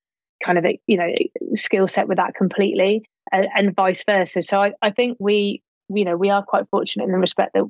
kind 0.43 0.57
of, 0.57 0.65
you 0.87 0.97
know, 0.97 1.13
skill 1.53 1.87
set 1.87 2.07
with 2.07 2.17
that 2.17 2.33
completely, 2.33 3.03
and, 3.31 3.47
and 3.55 3.75
vice 3.75 4.03
versa. 4.03 4.41
So 4.41 4.61
I, 4.61 4.73
I 4.81 4.91
think 4.91 5.17
we 5.19 5.61
you 5.93 6.05
know 6.05 6.15
we 6.15 6.29
are 6.29 6.43
quite 6.43 6.69
fortunate 6.69 7.05
in 7.05 7.11
the 7.11 7.17
respect 7.17 7.53
that 7.53 7.69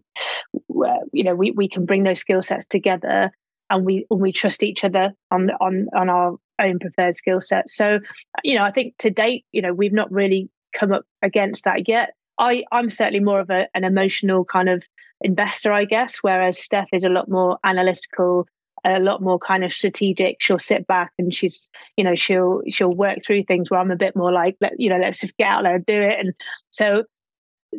you 1.12 1.24
know 1.24 1.36
we, 1.36 1.51
we 1.51 1.68
can 1.68 1.86
bring 1.86 2.03
those 2.03 2.20
skill 2.20 2.41
sets 2.41 2.65
together 2.65 3.32
and 3.70 3.86
we 3.86 4.06
and 4.12 4.22
we 4.22 4.32
trust 4.32 4.63
each 4.63 4.84
other 4.84 5.13
on 5.32 5.50
on 5.62 5.88
on 5.96 6.10
our 6.10 6.38
own 6.62 6.80
preferred 6.80 7.15
skill 7.15 7.41
set. 7.41 7.70
So, 7.70 8.00
you 8.44 8.56
know, 8.56 8.63
I 8.63 8.72
think 8.72 8.98
to 9.00 9.10
date, 9.10 9.46
you 9.51 9.62
know, 9.62 9.74
we've 9.74 9.94
not 9.94 10.12
really 10.12 10.50
come 10.74 10.91
up 10.94 11.06
against 11.22 11.63
that 11.65 11.88
yet. 11.88 12.13
I 12.38 12.63
I'm 12.72 12.89
certainly 12.89 13.20
more 13.20 13.39
of 13.39 13.50
a, 13.50 13.68
an 13.74 13.84
emotional 13.84 14.46
kind 14.46 14.70
of 14.70 14.84
investor, 15.22 15.74
I 15.74 15.86
guess, 15.86 16.20
whereas 16.22 16.58
Steph 16.58 16.89
is 16.94 17.03
a 17.03 17.10
lot 17.10 17.30
more 17.30 17.60
analytical, 17.63 18.48
a 18.84 19.00
lot 19.00 19.22
more 19.22 19.38
kind 19.38 19.63
of 19.63 19.72
strategic. 19.72 20.38
She'll 20.39 20.58
sit 20.60 20.88
back 20.88 21.12
and 21.20 21.34
she's, 21.34 21.70
you 21.98 22.03
know, 22.03 22.15
she'll 22.15 22.62
she'll 22.70 22.96
work 22.96 23.20
through 23.24 23.44
things. 23.44 23.70
Where 23.70 23.80
I'm 23.80 23.91
a 23.91 23.96
bit 23.96 24.15
more 24.15 24.32
like, 24.32 24.56
let, 24.62 24.80
you 24.80 24.89
know, 24.89 24.98
let's 24.98 25.20
just 25.20 25.38
get 25.38 25.48
out 25.48 25.63
there 25.63 25.75
and 25.75 25.86
do 25.86 26.01
it. 26.01 26.20
And 26.20 26.34
so 26.72 27.03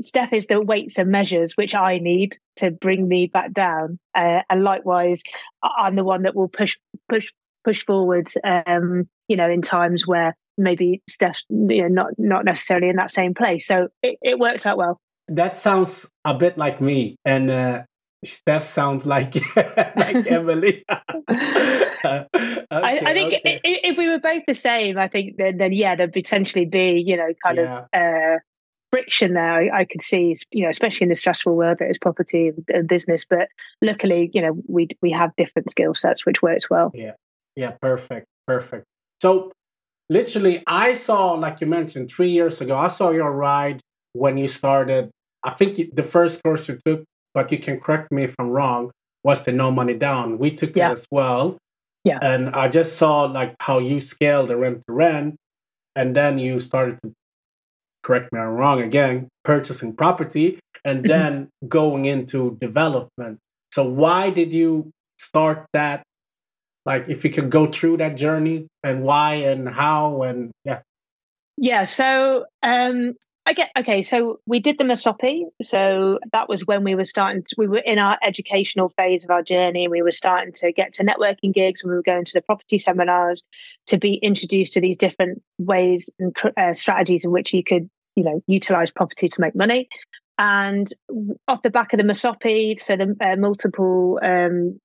Steph 0.01 0.33
is 0.33 0.47
the 0.47 0.61
weights 0.61 0.99
and 0.99 1.11
measures 1.11 1.57
which 1.57 1.75
I 1.75 1.99
need 1.99 2.39
to 2.57 2.71
bring 2.71 3.09
me 3.09 3.27
back 3.27 3.53
down, 3.53 3.99
uh, 4.15 4.41
and 4.49 4.65
likewise, 4.65 5.23
I'm 5.63 5.97
the 5.97 6.05
one 6.05 6.23
that 6.23 6.37
will 6.37 6.49
push 6.49 6.79
push 7.09 7.33
push 7.65 7.85
forwards. 7.85 8.37
Um, 8.45 9.09
you 9.29 9.37
know, 9.37 9.49
in 9.49 9.63
times 9.63 10.07
where 10.07 10.37
maybe 10.59 11.03
Steph, 11.09 11.41
you 11.49 11.83
know, 11.83 11.89
not 11.89 12.11
not 12.19 12.45
necessarily 12.45 12.89
in 12.89 12.97
that 12.97 13.11
same 13.11 13.35
place. 13.35 13.67
So 13.67 13.89
it, 14.03 14.19
it 14.23 14.39
works 14.39 14.67
out 14.67 14.77
well. 14.77 15.01
That 15.29 15.57
sounds 15.57 16.09
a 16.25 16.35
bit 16.35 16.59
like 16.59 16.81
me, 16.81 17.17
and 17.25 17.51
uh, 17.51 17.83
Steph 18.25 18.67
sounds 18.67 19.07
like 19.07 19.35
like 19.57 20.27
Emily. 20.31 20.85
okay, 20.91 22.27
I, 22.71 23.01
I, 23.05 23.13
think 23.13 23.35
okay. 23.35 23.61
if, 23.65 23.81
if, 23.93 23.99
we 23.99 24.09
were 24.09 24.19
both 24.19 24.43
the 24.47 24.55
same, 24.55 24.99
I 24.99 25.09
think 25.09 25.37
then, 25.37 25.59
then 25.59 25.73
yeah, 25.73 25.95
there'd 25.95 26.13
potentially 26.13 26.65
be 26.65 27.03
you 27.05 27.17
know 27.17 27.33
kind 27.43 27.57
yeah. 27.57 27.79
of 27.79 28.37
uh, 28.37 28.39
friction 28.91 29.35
there. 29.35 29.53
I, 29.53 29.81
I, 29.81 29.85
could 29.85 30.03
see, 30.03 30.37
you 30.51 30.65
know, 30.65 30.69
especially 30.69 31.07
in 31.07 31.09
the 31.09 31.15
stressful 31.15 31.57
world 31.57 31.79
that 31.79 31.89
is 31.91 31.99
property 31.99 32.53
and 32.69 32.89
business. 32.89 33.25
But 33.25 33.49
luckily, 33.81 34.31
you 34.33 34.43
know, 34.43 34.57
we 34.69 34.89
we 35.01 35.11
have 35.13 35.35
different 35.37 35.71
skill 35.71 35.95
sets, 35.95 36.25
which 36.25 36.43
works 36.43 36.71
well. 36.71 36.93
Yeah, 36.95 37.13
yeah, 37.57 37.73
perfect, 37.81 38.27
perfect. 38.47 38.85
So, 39.21 39.53
literally, 40.09 40.63
I 40.67 40.95
saw, 40.95 41.33
like 41.33 41.61
you 41.61 41.67
mentioned, 41.67 42.11
three 42.11 42.31
years 42.31 42.61
ago, 42.61 42.77
I 42.77 42.89
saw 42.89 43.11
your 43.11 43.33
ride 43.33 43.81
when 44.13 44.37
you 44.39 44.49
started. 44.49 45.11
I 45.45 45.51
think 45.51 45.95
the 45.95 46.03
first 46.03 46.43
course 46.43 46.69
you 46.69 46.79
took 46.85 47.05
but 47.35 47.51
you 47.51 47.59
can 47.59 47.81
correct 47.81 48.13
me 48.13 48.25
if 48.25 48.35
I'm 48.39 48.51
wrong, 48.51 48.91
was 49.25 49.43
the 49.45 49.53
no 49.53 49.71
money 49.71 49.95
down. 49.95 50.39
We 50.39 50.51
took 50.51 50.77
yeah. 50.77 50.91
it 50.91 50.93
as 50.93 51.07
well. 51.11 51.59
Yeah. 52.05 52.19
And 52.21 52.51
I 52.51 52.69
just 52.69 52.97
saw 52.97 53.23
like 53.23 53.55
how 53.61 53.79
you 53.79 54.01
scaled 54.01 54.49
the 54.49 54.57
rent 54.57 54.83
to 54.87 54.93
rent 54.93 55.37
and 55.95 56.17
then 56.17 56.39
you 56.39 56.59
started 56.59 56.99
to 57.05 57.13
correct 58.03 58.33
me 58.33 58.41
if 58.41 58.43
I'm 58.43 58.55
wrong 58.55 58.83
again, 58.83 59.29
purchasing 59.45 59.95
property 59.95 60.59
and 60.85 61.01
mm-hmm. 61.01 61.09
then 61.09 61.49
going 61.69 62.07
into 62.07 62.59
development. 62.61 63.39
So 63.73 63.89
why 63.89 64.31
did 64.31 64.53
you 64.53 64.91
start 65.19 65.67
that? 65.73 66.03
Like 66.85 67.09
if 67.09 67.25
you 67.25 67.31
could 67.31 67.51
go 67.51 67.71
through 67.71 67.99
that 67.99 68.17
journey 68.17 68.69
and 68.83 69.03
why 69.03 69.35
and 69.35 69.69
how 69.69 70.23
and 70.23 70.51
yeah. 70.65 70.81
Yeah, 71.57 71.85
so 71.85 72.47
um 72.63 73.15
I 73.45 73.55
get 73.55 73.71
okay. 73.77 74.03
So 74.03 74.39
we 74.47 74.61
did 74.61 74.79
the 74.79 74.85
Masopi. 74.85 75.45
So 75.61 76.21
that 76.33 76.49
was 76.49 76.65
when 76.65 76.85
we 76.85 76.95
were 76.95 77.05
starting. 77.05 77.43
To, 77.43 77.55
we 77.59 77.67
were 77.67 77.79
in 77.79 77.99
our 77.99 78.17
educational 78.23 78.89
phase 78.91 79.25
of 79.25 79.31
our 79.31 79.43
journey. 79.43 79.85
And 79.85 79.91
we 79.91 80.03
were 80.03 80.13
starting 80.13 80.53
to 80.55 80.71
get 80.73 80.93
to 80.95 81.05
networking 81.05 81.53
gigs. 81.53 81.83
And 81.83 81.91
we 81.91 81.97
were 81.97 82.03
going 82.03 82.25
to 82.25 82.33
the 82.33 82.41
property 82.41 82.79
seminars 82.79 83.43
to 83.89 83.99
be 83.99 84.15
introduced 84.15 84.75
to 84.75 84.81
these 84.81 84.97
different 84.97 85.43
ways 85.59 86.09
and 86.21 86.35
uh, 86.57 86.75
strategies 86.75 87.25
in 87.25 87.33
which 87.33 87.53
you 87.53 87.65
could, 87.65 87.91
you 88.15 88.23
know, 88.23 88.41
utilize 88.47 88.93
property 88.93 89.29
to 89.29 89.41
make 89.41 89.57
money. 89.57 89.89
And 90.39 90.89
off 91.49 91.63
the 91.63 91.71
back 91.71 91.93
of 91.93 91.99
the 91.99 92.05
Masopi, 92.05 92.81
so 92.81 92.97
the 92.97 93.17
uh, 93.21 93.37
multiple 93.37 94.21
um, 94.23 94.81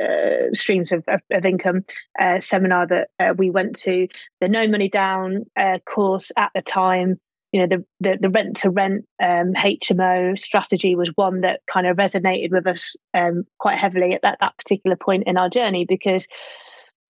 uh, 0.00 0.52
streams 0.52 0.92
of, 0.92 1.04
of, 1.08 1.20
of 1.30 1.44
income 1.44 1.84
uh, 2.18 2.38
seminar 2.38 2.86
that 2.86 3.08
uh, 3.18 3.34
we 3.36 3.50
went 3.50 3.76
to, 3.76 4.08
the 4.40 4.48
No 4.48 4.66
Money 4.66 4.88
Down 4.88 5.44
uh, 5.56 5.78
course 5.86 6.30
at 6.36 6.50
the 6.54 6.62
time 6.62 7.18
you 7.52 7.60
know 7.60 7.66
the 7.66 7.84
the, 8.00 8.18
the 8.20 8.30
rent 8.30 8.56
to 8.58 8.70
rent 8.70 9.04
um, 9.22 9.52
HMO 9.54 10.38
strategy 10.38 10.94
was 10.94 11.10
one 11.16 11.40
that 11.40 11.60
kind 11.66 11.86
of 11.86 11.96
resonated 11.96 12.50
with 12.50 12.66
us 12.66 12.94
um, 13.14 13.44
quite 13.58 13.78
heavily 13.78 14.14
at 14.14 14.22
that, 14.22 14.38
that 14.40 14.56
particular 14.56 14.96
point 14.96 15.24
in 15.26 15.36
our 15.36 15.48
journey 15.48 15.84
because 15.84 16.26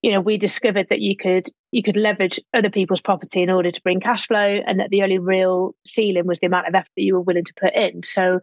you 0.03 0.11
know 0.11 0.21
we 0.21 0.39
discovered 0.39 0.87
that 0.89 1.01
you 1.01 1.17
could 1.17 1.49
you 1.73 1.83
could 1.83 1.97
leverage 1.97 2.41
other 2.55 2.71
people's 2.71 3.03
property 3.03 3.43
in 3.43 3.51
order 3.51 3.71
to 3.71 3.83
bring 3.83 4.01
cash 4.01 4.27
flow 4.27 4.61
and 4.67 4.81
that 4.81 4.91
the 4.91 5.03
only 5.03 5.19
real 5.19 5.75
ceiling 5.87 6.27
was 6.27 6.39
the 6.39 6.47
amount 6.47 6.69
of 6.69 6.75
effort 6.75 6.91
that 6.97 7.03
you 7.03 7.15
were 7.15 7.21
willing 7.21 7.45
to 7.45 7.55
put 7.61 7.75
in. 7.75 8.03
So 8.03 8.41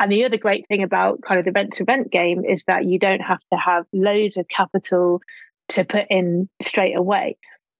and 0.00 0.10
the 0.10 0.24
other 0.24 0.38
great 0.38 0.66
thing 0.68 0.82
about 0.82 1.20
kind 1.22 1.38
of 1.38 1.44
the 1.44 1.52
rent 1.52 1.72
to 1.74 1.84
rent 1.84 2.10
game 2.10 2.44
is 2.44 2.64
that 2.64 2.84
you 2.84 2.98
don't 2.98 3.20
have 3.20 3.40
to 3.52 3.58
have 3.58 3.86
loads 3.92 4.36
of 4.36 4.48
capital 4.48 5.20
to 5.68 5.84
put 5.84 6.06
in 6.10 6.48
straight 6.60 6.96
away 6.96 7.36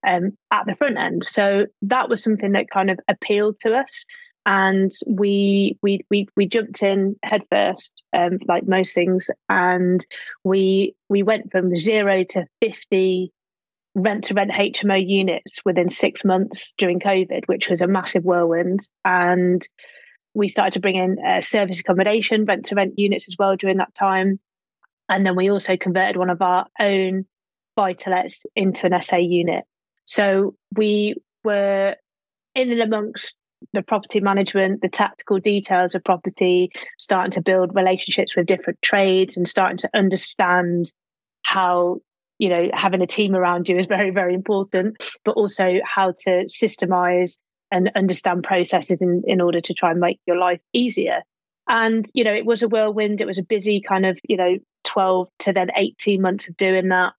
um, 0.06 0.36
at 0.50 0.66
the 0.66 0.76
front 0.76 0.96
end. 0.96 1.24
So 1.24 1.66
that 1.82 2.08
was 2.08 2.22
something 2.22 2.52
that 2.52 2.70
kind 2.70 2.90
of 2.90 3.00
appealed 3.08 3.58
to 3.60 3.74
us. 3.74 4.04
And 4.46 4.92
we 5.06 5.78
we 5.82 6.04
we 6.10 6.28
we 6.36 6.46
jumped 6.46 6.82
in 6.82 7.16
headfirst, 7.22 8.02
um, 8.14 8.38
like 8.46 8.68
most 8.68 8.94
things, 8.94 9.30
and 9.48 10.04
we 10.44 10.94
we 11.08 11.22
went 11.22 11.50
from 11.50 11.74
zero 11.74 12.24
to 12.24 12.44
fifty 12.60 13.32
rent 13.94 14.24
to 14.24 14.34
rent 14.34 14.50
HMO 14.50 15.02
units 15.02 15.60
within 15.64 15.88
six 15.88 16.26
months 16.26 16.74
during 16.76 17.00
COVID, 17.00 17.46
which 17.46 17.70
was 17.70 17.80
a 17.80 17.86
massive 17.86 18.24
whirlwind. 18.24 18.86
And 19.04 19.66
we 20.34 20.48
started 20.48 20.72
to 20.72 20.80
bring 20.80 20.96
in 20.96 21.16
uh, 21.24 21.40
service 21.40 21.80
accommodation, 21.80 22.44
rent 22.44 22.66
to 22.66 22.74
rent 22.74 22.98
units 22.98 23.28
as 23.28 23.36
well 23.38 23.56
during 23.56 23.78
that 23.78 23.94
time. 23.94 24.40
And 25.08 25.24
then 25.24 25.36
we 25.36 25.50
also 25.50 25.76
converted 25.76 26.16
one 26.16 26.30
of 26.30 26.42
our 26.42 26.66
own 26.80 27.26
buy 27.76 27.92
to 27.92 28.10
lets 28.10 28.46
into 28.56 28.86
an 28.86 29.00
SA 29.00 29.16
unit. 29.16 29.64
So 30.04 30.54
we 30.76 31.16
were 31.44 31.96
in 32.54 32.70
and 32.70 32.80
amongst 32.80 33.36
the 33.72 33.82
property 33.82 34.20
management, 34.20 34.82
the 34.82 34.88
tactical 34.88 35.38
details 35.38 35.94
of 35.94 36.04
property, 36.04 36.70
starting 36.98 37.30
to 37.32 37.40
build 37.40 37.74
relationships 37.74 38.36
with 38.36 38.46
different 38.46 38.80
trades 38.82 39.36
and 39.36 39.48
starting 39.48 39.78
to 39.78 39.90
understand 39.94 40.92
how, 41.42 41.98
you 42.38 42.48
know, 42.48 42.68
having 42.74 43.02
a 43.02 43.06
team 43.06 43.34
around 43.34 43.68
you 43.68 43.78
is 43.78 43.86
very, 43.86 44.10
very 44.10 44.34
important, 44.34 45.02
but 45.24 45.32
also 45.32 45.78
how 45.84 46.12
to 46.24 46.44
systemize 46.44 47.38
and 47.74 47.90
understand 47.96 48.44
processes 48.44 49.02
in, 49.02 49.24
in 49.26 49.40
order 49.40 49.60
to 49.60 49.74
try 49.74 49.90
and 49.90 49.98
make 49.98 50.20
your 50.28 50.38
life 50.38 50.60
easier. 50.72 51.22
And, 51.68 52.06
you 52.14 52.22
know, 52.22 52.32
it 52.32 52.46
was 52.46 52.62
a 52.62 52.68
whirlwind. 52.68 53.20
It 53.20 53.26
was 53.26 53.38
a 53.38 53.42
busy 53.42 53.80
kind 53.80 54.06
of, 54.06 54.16
you 54.28 54.36
know, 54.36 54.58
12 54.84 55.28
to 55.40 55.52
then 55.52 55.70
18 55.76 56.22
months 56.22 56.46
of 56.46 56.56
doing 56.56 56.90
that. 56.90 57.14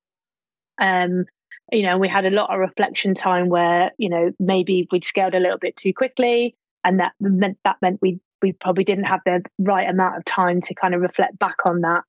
Um, 0.79 1.25
you 1.73 1.83
know, 1.83 1.97
we 1.97 2.07
had 2.07 2.25
a 2.25 2.29
lot 2.29 2.53
of 2.53 2.59
reflection 2.59 3.15
time 3.15 3.49
where, 3.49 3.91
you 3.97 4.07
know, 4.07 4.31
maybe 4.39 4.87
we'd 4.93 5.03
scaled 5.03 5.35
a 5.35 5.39
little 5.41 5.57
bit 5.57 5.75
too 5.75 5.93
quickly. 5.93 6.55
And 6.85 7.01
that 7.01 7.11
meant 7.19 7.57
that 7.65 7.75
meant 7.81 7.99
we 8.01 8.21
we 8.41 8.53
probably 8.53 8.85
didn't 8.85 9.05
have 9.05 9.21
the 9.25 9.43
right 9.59 9.89
amount 9.89 10.17
of 10.17 10.23
time 10.23 10.61
to 10.61 10.73
kind 10.73 10.95
of 10.95 11.01
reflect 11.01 11.37
back 11.37 11.65
on 11.65 11.81
that 11.81 12.03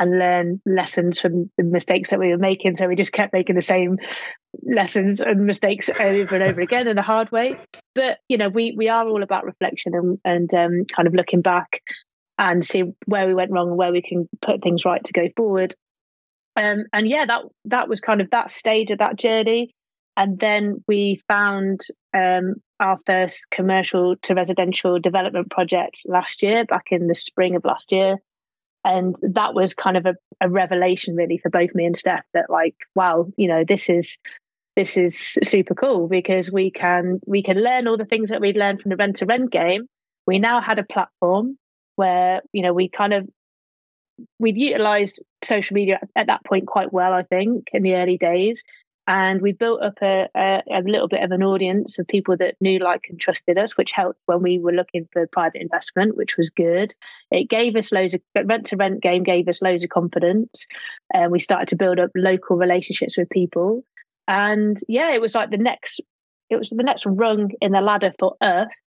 and 0.00 0.18
learn 0.18 0.60
lessons 0.64 1.20
from 1.20 1.50
the 1.58 1.62
mistakes 1.62 2.10
that 2.10 2.18
we 2.18 2.30
were 2.30 2.38
making. 2.38 2.74
So 2.74 2.88
we 2.88 2.96
just 2.96 3.12
kept 3.12 3.34
making 3.34 3.54
the 3.54 3.62
same 3.62 3.98
lessons 4.64 5.20
and 5.20 5.46
mistakes 5.46 5.90
over 6.00 6.34
and 6.34 6.42
over 6.42 6.60
again 6.60 6.88
in 6.88 6.98
a 6.98 7.02
hard 7.02 7.30
way. 7.30 7.56
But 7.94 8.18
you 8.28 8.38
know, 8.38 8.48
we 8.48 8.74
we 8.76 8.88
are 8.88 9.06
all 9.06 9.22
about 9.22 9.44
reflection 9.44 9.94
and 9.94 10.18
and 10.24 10.52
um, 10.54 10.86
kind 10.86 11.06
of 11.06 11.14
looking 11.14 11.42
back 11.42 11.82
and 12.38 12.64
see 12.64 12.84
where 13.04 13.26
we 13.26 13.34
went 13.34 13.52
wrong 13.52 13.68
and 13.68 13.76
where 13.76 13.92
we 13.92 14.00
can 14.00 14.26
put 14.40 14.62
things 14.62 14.86
right 14.86 15.04
to 15.04 15.12
go 15.12 15.28
forward. 15.36 15.74
Um, 16.56 16.84
and 16.92 17.06
yeah, 17.06 17.26
that 17.26 17.42
that 17.66 17.88
was 17.88 18.00
kind 18.00 18.22
of 18.22 18.30
that 18.30 18.50
stage 18.50 18.90
of 18.90 18.98
that 18.98 19.16
journey. 19.16 19.74
And 20.16 20.40
then 20.40 20.82
we 20.88 21.20
found 21.28 21.82
um, 22.14 22.54
our 22.80 22.98
first 23.06 23.46
commercial 23.50 24.16
to 24.22 24.34
residential 24.34 24.98
development 24.98 25.50
project 25.50 26.02
last 26.06 26.42
year, 26.42 26.64
back 26.64 26.86
in 26.90 27.06
the 27.06 27.14
spring 27.14 27.54
of 27.54 27.64
last 27.64 27.92
year. 27.92 28.16
And 28.84 29.14
that 29.20 29.54
was 29.54 29.74
kind 29.74 29.96
of 29.96 30.06
a, 30.06 30.14
a 30.40 30.48
revelation, 30.48 31.14
really, 31.14 31.38
for 31.38 31.50
both 31.50 31.74
me 31.74 31.84
and 31.84 31.96
Steph. 31.96 32.24
That 32.34 32.48
like, 32.48 32.74
wow, 32.94 33.26
you 33.36 33.46
know, 33.46 33.64
this 33.66 33.88
is 33.88 34.18
this 34.76 34.96
is 34.96 35.36
super 35.42 35.74
cool 35.74 36.08
because 36.08 36.50
we 36.50 36.70
can 36.70 37.20
we 37.26 37.42
can 37.42 37.62
learn 37.62 37.86
all 37.86 37.96
the 37.96 38.04
things 38.04 38.30
that 38.30 38.40
we'd 38.40 38.56
learned 38.56 38.80
from 38.80 38.90
the 38.90 38.96
rent 38.96 39.16
to 39.16 39.26
rent 39.26 39.50
game. 39.50 39.86
We 40.26 40.38
now 40.38 40.60
had 40.60 40.78
a 40.78 40.84
platform 40.84 41.56
where 41.96 42.40
you 42.52 42.62
know 42.62 42.72
we 42.72 42.88
kind 42.88 43.12
of 43.12 43.28
we've 44.38 44.56
utilized 44.56 45.22
social 45.42 45.74
media 45.74 45.98
at 46.16 46.26
that 46.28 46.44
point 46.44 46.66
quite 46.66 46.92
well, 46.92 47.12
I 47.12 47.22
think, 47.22 47.68
in 47.72 47.82
the 47.82 47.94
early 47.94 48.18
days. 48.18 48.64
And 49.06 49.40
we 49.40 49.52
built 49.52 49.82
up 49.82 49.98
a, 50.02 50.28
a, 50.36 50.62
a, 50.72 50.82
little 50.82 51.08
bit 51.08 51.22
of 51.22 51.32
an 51.32 51.42
audience 51.42 51.98
of 51.98 52.06
people 52.06 52.36
that 52.36 52.54
knew, 52.60 52.78
like, 52.78 53.06
and 53.08 53.18
trusted 53.18 53.58
us, 53.58 53.76
which 53.76 53.90
helped 53.90 54.20
when 54.26 54.42
we 54.42 54.58
were 54.58 54.72
looking 54.72 55.08
for 55.12 55.26
private 55.26 55.60
investment, 55.60 56.16
which 56.16 56.36
was 56.36 56.50
good. 56.50 56.94
It 57.30 57.48
gave 57.48 57.74
us 57.76 57.92
loads 57.92 58.14
of 58.14 58.20
rent 58.44 58.66
to 58.66 58.76
rent 58.76 59.02
game, 59.02 59.22
gave 59.22 59.48
us 59.48 59.62
loads 59.62 59.82
of 59.82 59.90
confidence. 59.90 60.66
And 61.12 61.32
we 61.32 61.40
started 61.40 61.68
to 61.68 61.76
build 61.76 61.98
up 61.98 62.10
local 62.14 62.56
relationships 62.56 63.16
with 63.16 63.30
people. 63.30 63.84
And 64.28 64.78
yeah, 64.86 65.12
it 65.12 65.20
was 65.20 65.34
like 65.34 65.50
the 65.50 65.56
next, 65.56 66.00
it 66.48 66.56
was 66.56 66.70
the 66.70 66.82
next 66.82 67.04
rung 67.06 67.50
in 67.60 67.72
the 67.72 67.80
ladder 67.80 68.12
for 68.18 68.36
us 68.40 68.80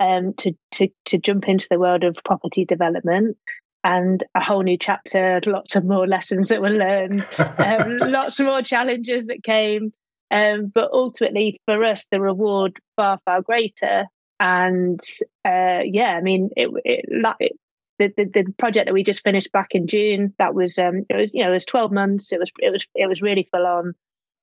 um, 0.00 0.34
to 0.34 0.52
to 0.72 0.88
to 1.06 1.18
jump 1.18 1.48
into 1.48 1.66
the 1.70 1.78
world 1.78 2.04
of 2.04 2.16
property 2.24 2.64
development 2.64 3.36
and 3.86 4.24
a 4.34 4.42
whole 4.42 4.64
new 4.64 4.76
chapter, 4.76 5.40
lots 5.46 5.76
of 5.76 5.84
more 5.84 6.08
lessons 6.08 6.48
that 6.48 6.60
were 6.60 6.70
learned, 6.70 7.26
um, 7.58 7.98
lots 8.10 8.40
more 8.40 8.60
challenges 8.60 9.28
that 9.28 9.44
came. 9.44 9.92
Um, 10.32 10.72
but 10.74 10.90
ultimately, 10.92 11.60
for 11.66 11.84
us, 11.84 12.08
the 12.10 12.20
reward 12.20 12.78
far, 12.96 13.20
far 13.24 13.42
greater. 13.42 14.06
And 14.40 14.98
uh, 15.44 15.82
yeah, 15.84 16.16
I 16.16 16.20
mean, 16.20 16.50
it, 16.56 16.68
it, 16.84 17.04
it 17.38 17.52
the, 18.00 18.12
the, 18.16 18.24
the 18.24 18.52
project 18.58 18.86
that 18.86 18.92
we 18.92 19.04
just 19.04 19.22
finished 19.22 19.52
back 19.52 19.68
in 19.70 19.86
June, 19.86 20.34
that 20.40 20.52
was 20.52 20.78
um, 20.78 21.06
it 21.08 21.16
was 21.16 21.32
you 21.32 21.44
know 21.44 21.50
it 21.50 21.52
was 21.52 21.64
twelve 21.64 21.92
months. 21.92 22.32
It 22.32 22.40
was 22.40 22.50
it 22.58 22.72
was 22.72 22.88
it 22.96 23.06
was 23.06 23.22
really 23.22 23.48
full 23.52 23.66
on. 23.66 23.94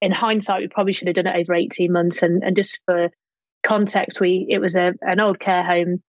In 0.01 0.13
hindsight, 0.13 0.61
we 0.61 0.67
probably 0.69 0.93
should 0.93 1.09
have 1.09 1.15
done 1.15 1.27
it 1.27 1.35
over 1.35 1.53
eighteen 1.53 1.91
months. 1.91 2.23
And 2.23 2.43
and 2.43 2.55
just 2.55 2.79
for 2.85 3.09
context, 3.61 4.21
we 4.21 4.47
it 4.49 4.59
was 4.59 4.77
a 4.77 4.93
an 5.01 5.19
old 5.19 5.41
care 5.41 5.63
home 5.63 6.01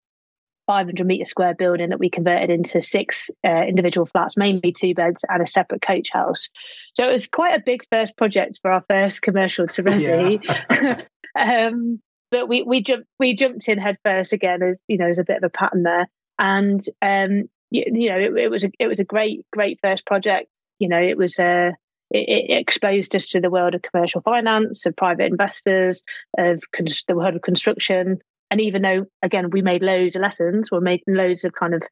500 0.66 1.06
meter 1.06 1.24
square 1.24 1.54
building 1.54 1.90
that 1.90 1.98
we 1.98 2.10
converted 2.10 2.50
into 2.50 2.80
six 2.80 3.30
uh, 3.44 3.62
individual 3.62 4.06
flats, 4.06 4.36
mainly 4.36 4.72
two 4.72 4.94
beds 4.94 5.24
and 5.28 5.42
a 5.42 5.46
separate 5.46 5.82
coach 5.82 6.10
house. 6.10 6.48
So 6.96 7.08
it 7.08 7.12
was 7.12 7.26
quite 7.26 7.58
a 7.58 7.62
big 7.64 7.84
first 7.90 8.16
project 8.16 8.58
for 8.62 8.70
our 8.70 8.84
first 8.88 9.22
commercial 9.22 9.66
to 9.68 9.82
Resi. 9.82 10.42
Yeah. 10.70 11.00
um, 11.68 12.00
but 12.30 12.48
we 12.48 12.62
we 12.62 12.82
jumped 12.82 13.06
we 13.18 13.34
jumped 13.34 13.68
in 13.68 13.78
head 13.78 13.98
first 14.04 14.32
again 14.32 14.62
as 14.62 14.78
you 14.88 14.96
know 14.96 15.08
as 15.08 15.18
a 15.18 15.24
bit 15.24 15.36
of 15.36 15.44
a 15.44 15.50
pattern 15.50 15.82
there, 15.82 16.08
and 16.38 16.82
um, 17.02 17.48
you, 17.70 17.84
you 17.86 18.08
know, 18.08 18.18
it, 18.18 18.36
it, 18.36 18.50
was 18.50 18.64
a 18.64 18.70
it 18.78 18.86
was 18.86 19.00
a 19.00 19.04
great 19.04 19.46
great 19.52 19.78
first 19.82 20.06
project. 20.06 20.48
You 20.78 20.88
know, 20.88 21.00
it 21.00 21.16
was 21.16 21.38
a 21.38 21.68
uh, 21.68 21.72
it, 22.10 22.50
it, 22.50 22.58
exposed 22.58 23.16
us 23.16 23.26
to 23.28 23.40
the 23.40 23.50
world 23.50 23.74
of 23.74 23.82
commercial 23.82 24.20
finance, 24.20 24.84
of 24.84 24.94
private 24.96 25.26
investors, 25.26 26.02
of 26.38 26.62
the 27.08 27.14
world 27.14 27.34
of 27.34 27.42
construction. 27.42 28.20
And 28.52 28.60
even 28.60 28.82
though, 28.82 29.06
again, 29.22 29.48
we 29.48 29.62
made 29.62 29.82
loads 29.82 30.14
of 30.14 30.20
lessons, 30.20 30.70
we 30.70 30.78
made 30.80 31.00
loads 31.06 31.42
of 31.42 31.54
kind 31.54 31.72
of 31.72 31.82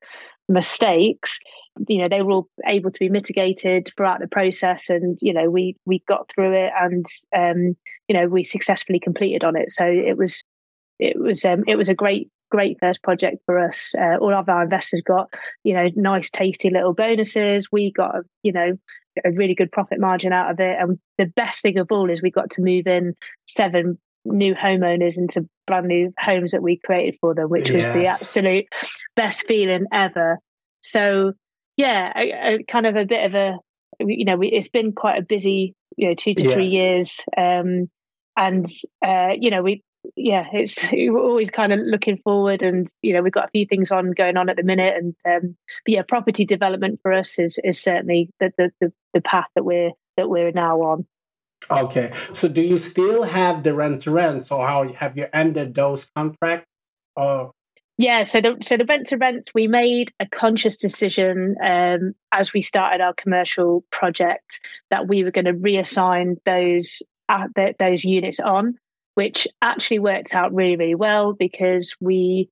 mistakes, 0.46 1.40
you 1.88 1.96
know, 1.96 2.06
they 2.06 2.20
were 2.20 2.32
all 2.32 2.48
able 2.66 2.90
to 2.90 3.00
be 3.00 3.08
mitigated 3.08 3.90
throughout 3.96 4.20
the 4.20 4.28
process. 4.28 4.90
And, 4.90 5.18
you 5.22 5.32
know, 5.32 5.48
we 5.48 5.74
we 5.86 6.02
got 6.06 6.28
through 6.28 6.52
it 6.52 6.70
and, 6.78 7.06
um, 7.34 7.70
you 8.08 8.14
know, 8.14 8.26
we 8.26 8.44
successfully 8.44 9.00
completed 9.00 9.42
on 9.42 9.56
it. 9.56 9.70
So 9.70 9.86
it 9.86 10.18
was, 10.18 10.44
it 10.98 11.18
was, 11.18 11.46
um, 11.46 11.64
it 11.66 11.76
was 11.76 11.88
a 11.88 11.94
great 11.94 12.28
great 12.50 12.76
first 12.78 13.02
project 13.02 13.38
for 13.46 13.58
us. 13.58 13.94
Uh, 13.98 14.18
all 14.20 14.34
of 14.34 14.50
our 14.50 14.62
investors 14.62 15.00
got, 15.00 15.32
you 15.64 15.72
know, 15.72 15.88
nice, 15.96 16.28
tasty 16.28 16.68
little 16.68 16.92
bonuses. 16.92 17.72
We 17.72 17.90
got, 17.90 18.16
you 18.42 18.52
know, 18.52 18.76
a 19.24 19.30
really 19.30 19.54
good 19.54 19.72
profit 19.72 19.98
margin 19.98 20.34
out 20.34 20.50
of 20.50 20.60
it. 20.60 20.76
And 20.78 20.98
the 21.16 21.24
best 21.24 21.62
thing 21.62 21.78
of 21.78 21.90
all 21.90 22.10
is 22.10 22.20
we 22.20 22.30
got 22.30 22.50
to 22.50 22.60
move 22.60 22.86
in 22.86 23.14
seven 23.46 23.96
new 24.24 24.54
homeowners 24.54 25.16
into 25.16 25.48
brand 25.66 25.86
new 25.86 26.12
homes 26.18 26.52
that 26.52 26.62
we 26.62 26.80
created 26.84 27.16
for 27.20 27.34
them, 27.34 27.48
which 27.48 27.70
yes. 27.70 27.86
was 27.86 27.94
the 27.94 28.06
absolute 28.06 28.66
best 29.16 29.46
feeling 29.46 29.86
ever. 29.92 30.38
So, 30.82 31.32
yeah, 31.76 32.12
a, 32.16 32.54
a 32.54 32.62
kind 32.64 32.86
of 32.86 32.96
a 32.96 33.04
bit 33.04 33.24
of 33.24 33.34
a, 33.34 33.58
you 34.00 34.24
know, 34.24 34.36
we, 34.36 34.48
it's 34.48 34.68
been 34.68 34.92
quite 34.92 35.18
a 35.18 35.22
busy, 35.22 35.74
you 35.96 36.08
know, 36.08 36.14
two 36.14 36.34
to 36.34 36.42
yeah. 36.42 36.52
three 36.52 36.68
years. 36.68 37.20
Um, 37.36 37.90
and, 38.36 38.66
uh, 39.04 39.30
you 39.38 39.50
know, 39.50 39.62
we, 39.62 39.82
yeah, 40.16 40.46
it's 40.52 40.84
we're 40.92 41.18
always 41.18 41.50
kind 41.50 41.72
of 41.72 41.80
looking 41.80 42.18
forward, 42.18 42.62
and 42.62 42.88
you 43.02 43.12
know 43.12 43.22
we've 43.22 43.32
got 43.32 43.46
a 43.46 43.50
few 43.50 43.66
things 43.66 43.90
on 43.90 44.12
going 44.12 44.36
on 44.36 44.48
at 44.48 44.56
the 44.56 44.62
minute, 44.62 44.94
and 44.96 45.14
um, 45.26 45.50
but 45.84 45.92
yeah, 45.92 46.02
property 46.06 46.44
development 46.44 47.00
for 47.02 47.12
us 47.12 47.38
is 47.38 47.58
is 47.64 47.80
certainly 47.80 48.30
the 48.40 48.52
the 48.56 48.70
the, 48.80 48.92
the 49.14 49.20
path 49.20 49.48
that 49.54 49.64
we're 49.64 49.90
that 50.16 50.28
we're 50.28 50.52
now 50.52 50.80
on. 50.80 51.06
Okay, 51.70 52.12
so 52.32 52.48
do 52.48 52.60
you 52.60 52.78
still 52.78 53.22
have 53.24 53.62
the 53.62 53.74
rent 53.74 54.02
to 54.02 54.10
rent? 54.10 54.46
So 54.46 54.60
how 54.60 54.86
have 54.88 55.16
you 55.16 55.26
ended 55.32 55.74
those 55.74 56.06
contracts? 56.16 56.66
Or 57.16 57.52
yeah, 57.98 58.22
so 58.22 58.40
the 58.40 58.56
so 58.62 58.76
the 58.76 58.86
rent 58.86 59.08
to 59.08 59.16
rent, 59.16 59.50
we 59.54 59.66
made 59.66 60.12
a 60.20 60.26
conscious 60.26 60.76
decision 60.76 61.56
um, 61.62 62.14
as 62.32 62.52
we 62.52 62.62
started 62.62 63.00
our 63.00 63.14
commercial 63.14 63.84
project 63.90 64.60
that 64.90 65.06
we 65.06 65.22
were 65.22 65.30
going 65.30 65.44
to 65.44 65.52
reassign 65.52 66.36
those 66.46 67.02
uh, 67.28 67.48
the, 67.54 67.74
those 67.78 68.04
units 68.04 68.40
on 68.40 68.78
which 69.20 69.46
actually 69.60 69.98
worked 69.98 70.34
out 70.34 70.54
really, 70.54 70.76
really 70.76 70.94
well 70.94 71.32
because 71.32 71.94
we, 72.00 72.48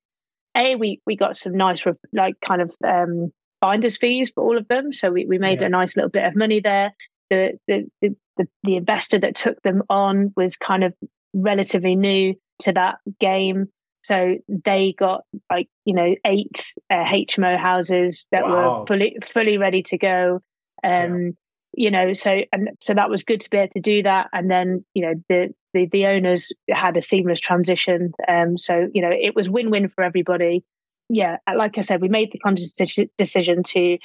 a, 0.54 0.76
we 0.76 1.00
we 1.06 1.16
got 1.16 1.36
some 1.36 1.56
nice 1.56 1.84
like 2.12 2.34
kind 2.40 2.60
of 2.60 2.70
um, 2.86 3.32
binders 3.60 3.96
fees 3.96 4.30
for 4.34 4.44
all 4.44 4.58
of 4.58 4.68
them, 4.68 4.92
so 4.92 5.10
we, 5.10 5.24
we 5.24 5.38
made 5.38 5.60
yeah. 5.60 5.66
a 5.66 5.70
nice 5.70 5.96
little 5.96 6.10
bit 6.10 6.24
of 6.24 6.36
money 6.36 6.60
there. 6.60 6.92
The, 7.30 7.58
the 7.66 7.86
the 8.00 8.46
the 8.62 8.76
investor 8.76 9.18
that 9.18 9.36
took 9.36 9.60
them 9.62 9.82
on 9.90 10.32
was 10.36 10.56
kind 10.56 10.84
of 10.84 10.94
relatively 11.34 11.96
new 11.96 12.34
to 12.60 12.72
that 12.72 12.98
game. 13.20 13.66
So 14.02 14.36
they 14.48 14.94
got 14.98 15.24
like 15.50 15.68
you 15.84 15.94
know 15.94 16.14
eight 16.24 16.64
uh, 16.90 17.04
HMO 17.04 17.58
houses 17.58 18.26
that 18.32 18.44
wow. 18.44 18.80
were 18.80 18.86
fully 18.86 19.16
fully 19.24 19.58
ready 19.58 19.82
to 19.84 19.98
go. 19.98 20.40
Um, 20.82 21.22
yeah. 21.22 21.30
You 21.74 21.90
know, 21.90 22.12
so 22.14 22.40
and 22.52 22.70
so 22.80 22.94
that 22.94 23.10
was 23.10 23.24
good 23.24 23.42
to 23.42 23.50
be 23.50 23.58
able 23.58 23.72
to 23.72 23.80
do 23.80 24.02
that. 24.02 24.28
And 24.32 24.50
then 24.50 24.84
you 24.94 25.02
know 25.02 25.14
the 25.28 25.54
the 25.74 25.86
the 25.86 26.06
owners 26.06 26.50
had 26.70 26.96
a 26.96 27.02
seamless 27.02 27.40
transition. 27.40 28.12
Um, 28.26 28.56
so 28.56 28.88
you 28.94 29.02
know 29.02 29.10
it 29.12 29.34
was 29.36 29.50
win 29.50 29.70
win 29.70 29.88
for 29.88 30.02
everybody. 30.02 30.64
Yeah, 31.10 31.36
like 31.54 31.78
I 31.78 31.82
said, 31.82 32.00
we 32.00 32.08
made 32.08 32.32
the 32.32 32.38
conscious 32.38 32.72
decision 33.16 33.62
to 33.64 33.98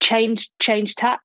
change 0.00 0.50
change 0.60 0.94
tap, 0.94 1.20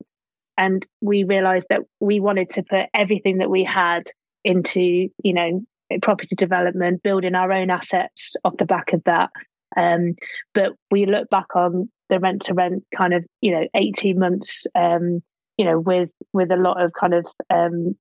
and 0.57 0.85
we 1.01 1.23
realised 1.23 1.67
that 1.69 1.81
we 1.99 2.19
wanted 2.19 2.49
to 2.51 2.63
put 2.63 2.85
everything 2.93 3.37
that 3.39 3.49
we 3.49 3.63
had 3.63 4.03
into 4.43 5.09
you 5.23 5.33
know 5.33 5.61
property 6.01 6.35
development, 6.35 7.03
building 7.03 7.35
our 7.35 7.51
own 7.51 7.69
assets 7.69 8.35
off 8.43 8.57
the 8.57 8.65
back 8.65 8.93
of 8.93 9.03
that. 9.05 9.29
Um, 9.75 10.09
but 10.53 10.73
we 10.91 11.05
look 11.05 11.29
back 11.29 11.55
on 11.55 11.89
the 12.09 12.19
rent 12.19 12.43
to 12.43 12.53
rent 12.53 12.83
kind 12.95 13.13
of 13.13 13.25
you 13.41 13.51
know 13.51 13.67
18 13.73 14.19
months 14.19 14.67
um, 14.75 15.21
you 15.57 15.65
know 15.65 15.79
with 15.79 16.09
with 16.31 16.51
a 16.51 16.57
lot 16.57 16.81
of 16.81 16.91
kind 16.93 17.13
of 17.13 17.25
um, 17.49 17.95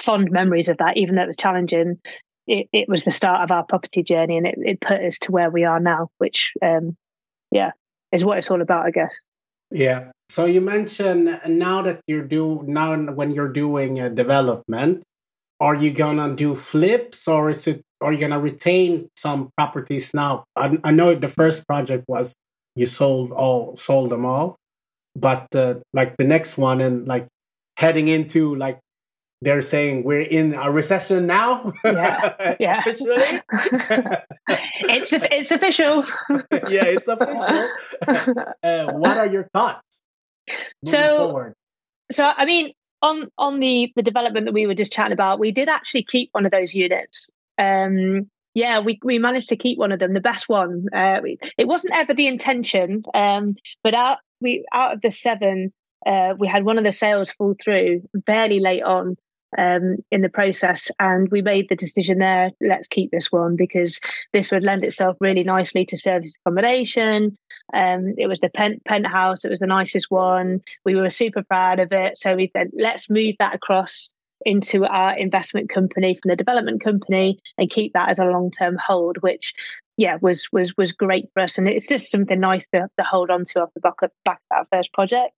fond 0.00 0.30
memories 0.30 0.68
of 0.68 0.78
that, 0.78 0.96
even 0.96 1.14
though 1.14 1.22
it 1.22 1.28
was 1.28 1.36
challenging. 1.36 1.98
It, 2.46 2.68
it 2.72 2.88
was 2.88 3.04
the 3.04 3.12
start 3.12 3.42
of 3.42 3.50
our 3.50 3.64
property 3.64 4.02
journey, 4.02 4.36
and 4.36 4.46
it, 4.46 4.56
it 4.58 4.80
put 4.80 5.00
us 5.00 5.18
to 5.20 5.32
where 5.32 5.50
we 5.50 5.64
are 5.64 5.78
now, 5.78 6.08
which, 6.18 6.52
um, 6.62 6.96
yeah, 7.52 7.70
is 8.10 8.24
what 8.24 8.38
it's 8.38 8.50
all 8.50 8.60
about, 8.60 8.86
I 8.86 8.90
guess. 8.90 9.22
Yeah. 9.70 10.10
So 10.28 10.44
you 10.44 10.60
mentioned 10.60 11.40
now 11.46 11.82
that 11.82 12.00
you're 12.06 12.26
do 12.26 12.62
now 12.66 12.96
when 12.96 13.32
you're 13.32 13.52
doing 13.52 14.00
a 14.00 14.10
development, 14.10 15.02
are 15.60 15.74
you 15.74 15.90
gonna 15.92 16.34
do 16.34 16.54
flips 16.56 17.28
or 17.28 17.50
is 17.50 17.66
it 17.66 17.82
are 18.00 18.12
you 18.12 18.18
gonna 18.18 18.40
retain 18.40 19.08
some 19.16 19.50
properties 19.56 20.14
now? 20.14 20.44
I, 20.56 20.78
I 20.84 20.90
know 20.92 21.14
the 21.14 21.28
first 21.28 21.66
project 21.66 22.04
was 22.08 22.34
you 22.76 22.86
sold 22.86 23.32
all 23.32 23.76
sold 23.76 24.10
them 24.10 24.24
all, 24.24 24.56
but 25.16 25.46
uh, 25.54 25.74
like 25.92 26.16
the 26.16 26.24
next 26.24 26.56
one 26.56 26.80
and 26.80 27.06
like 27.06 27.26
heading 27.76 28.08
into 28.08 28.54
like 28.56 28.78
they're 29.42 29.62
saying 29.62 30.04
we're 30.04 30.20
in 30.20 30.54
a 30.54 30.70
recession 30.70 31.26
now. 31.26 31.72
Yeah, 31.84 32.56
yeah. 32.60 32.82
it's 32.86 33.02
it's 35.12 35.50
official. 35.50 36.04
yeah, 36.68 36.84
it's 36.84 37.08
official. 37.08 37.68
Uh, 38.62 38.92
what 38.92 39.16
are 39.16 39.26
your 39.26 39.48
thoughts? 39.54 40.02
So, 40.84 41.30
forward? 41.30 41.54
so 42.12 42.32
I 42.36 42.44
mean, 42.44 42.72
on 43.02 43.28
on 43.38 43.60
the 43.60 43.92
the 43.96 44.02
development 44.02 44.46
that 44.46 44.52
we 44.52 44.66
were 44.66 44.74
just 44.74 44.92
chatting 44.92 45.12
about, 45.12 45.38
we 45.38 45.52
did 45.52 45.68
actually 45.68 46.04
keep 46.04 46.28
one 46.32 46.44
of 46.44 46.52
those 46.52 46.74
units. 46.74 47.30
Um, 47.56 48.30
yeah, 48.54 48.80
we 48.80 48.98
we 49.02 49.18
managed 49.18 49.48
to 49.50 49.56
keep 49.56 49.78
one 49.78 49.92
of 49.92 50.00
them, 50.00 50.12
the 50.12 50.20
best 50.20 50.48
one. 50.48 50.86
Uh, 50.94 51.20
we, 51.22 51.38
it 51.56 51.66
wasn't 51.66 51.96
ever 51.96 52.12
the 52.12 52.26
intention, 52.26 53.04
um, 53.14 53.54
but 53.82 53.94
out 53.94 54.18
we 54.40 54.66
out 54.72 54.92
of 54.92 55.00
the 55.00 55.10
seven, 55.10 55.72
uh, 56.04 56.34
we 56.38 56.46
had 56.46 56.64
one 56.64 56.76
of 56.76 56.84
the 56.84 56.92
sales 56.92 57.30
fall 57.30 57.54
through 57.62 58.02
fairly 58.26 58.60
late 58.60 58.82
on 58.82 59.16
um, 59.58 59.96
in 60.10 60.22
the 60.22 60.28
process. 60.28 60.90
And 60.98 61.28
we 61.30 61.42
made 61.42 61.68
the 61.68 61.76
decision 61.76 62.18
there 62.18 62.50
let's 62.60 62.88
keep 62.88 63.10
this 63.10 63.32
one 63.32 63.56
because 63.56 64.00
this 64.32 64.50
would 64.50 64.62
lend 64.62 64.84
itself 64.84 65.16
really 65.20 65.44
nicely 65.44 65.84
to 65.86 65.96
service 65.96 66.36
accommodation. 66.44 67.36
Um, 67.72 68.14
it 68.18 68.26
was 68.26 68.40
the 68.40 68.50
pen- 68.50 68.80
penthouse, 68.86 69.44
it 69.44 69.50
was 69.50 69.60
the 69.60 69.66
nicest 69.66 70.10
one. 70.10 70.60
We 70.84 70.94
were 70.94 71.10
super 71.10 71.42
proud 71.42 71.78
of 71.78 71.92
it. 71.92 72.16
So 72.16 72.36
we 72.36 72.50
said, 72.56 72.70
let's 72.76 73.10
move 73.10 73.36
that 73.38 73.54
across 73.54 74.10
into 74.46 74.86
our 74.86 75.16
investment 75.18 75.68
company 75.68 76.14
from 76.14 76.30
the 76.30 76.36
development 76.36 76.82
company 76.82 77.38
and 77.58 77.70
keep 77.70 77.92
that 77.92 78.08
as 78.08 78.18
a 78.18 78.24
long-term 78.24 78.78
hold 78.82 79.18
which 79.18 79.52
yeah 79.96 80.16
was 80.22 80.48
was 80.50 80.74
was 80.76 80.92
great 80.92 81.26
for 81.34 81.42
us 81.42 81.58
and 81.58 81.68
it's 81.68 81.86
just 81.86 82.10
something 82.10 82.40
nice 82.40 82.66
to, 82.72 82.88
to 82.98 83.04
hold 83.04 83.30
on 83.30 83.44
to 83.44 83.60
off 83.60 83.68
the 83.74 83.80
back 83.80 84.00
of, 84.02 84.10
back 84.24 84.40
of 84.50 84.66
that 84.70 84.76
first 84.76 84.92
project 84.92 85.34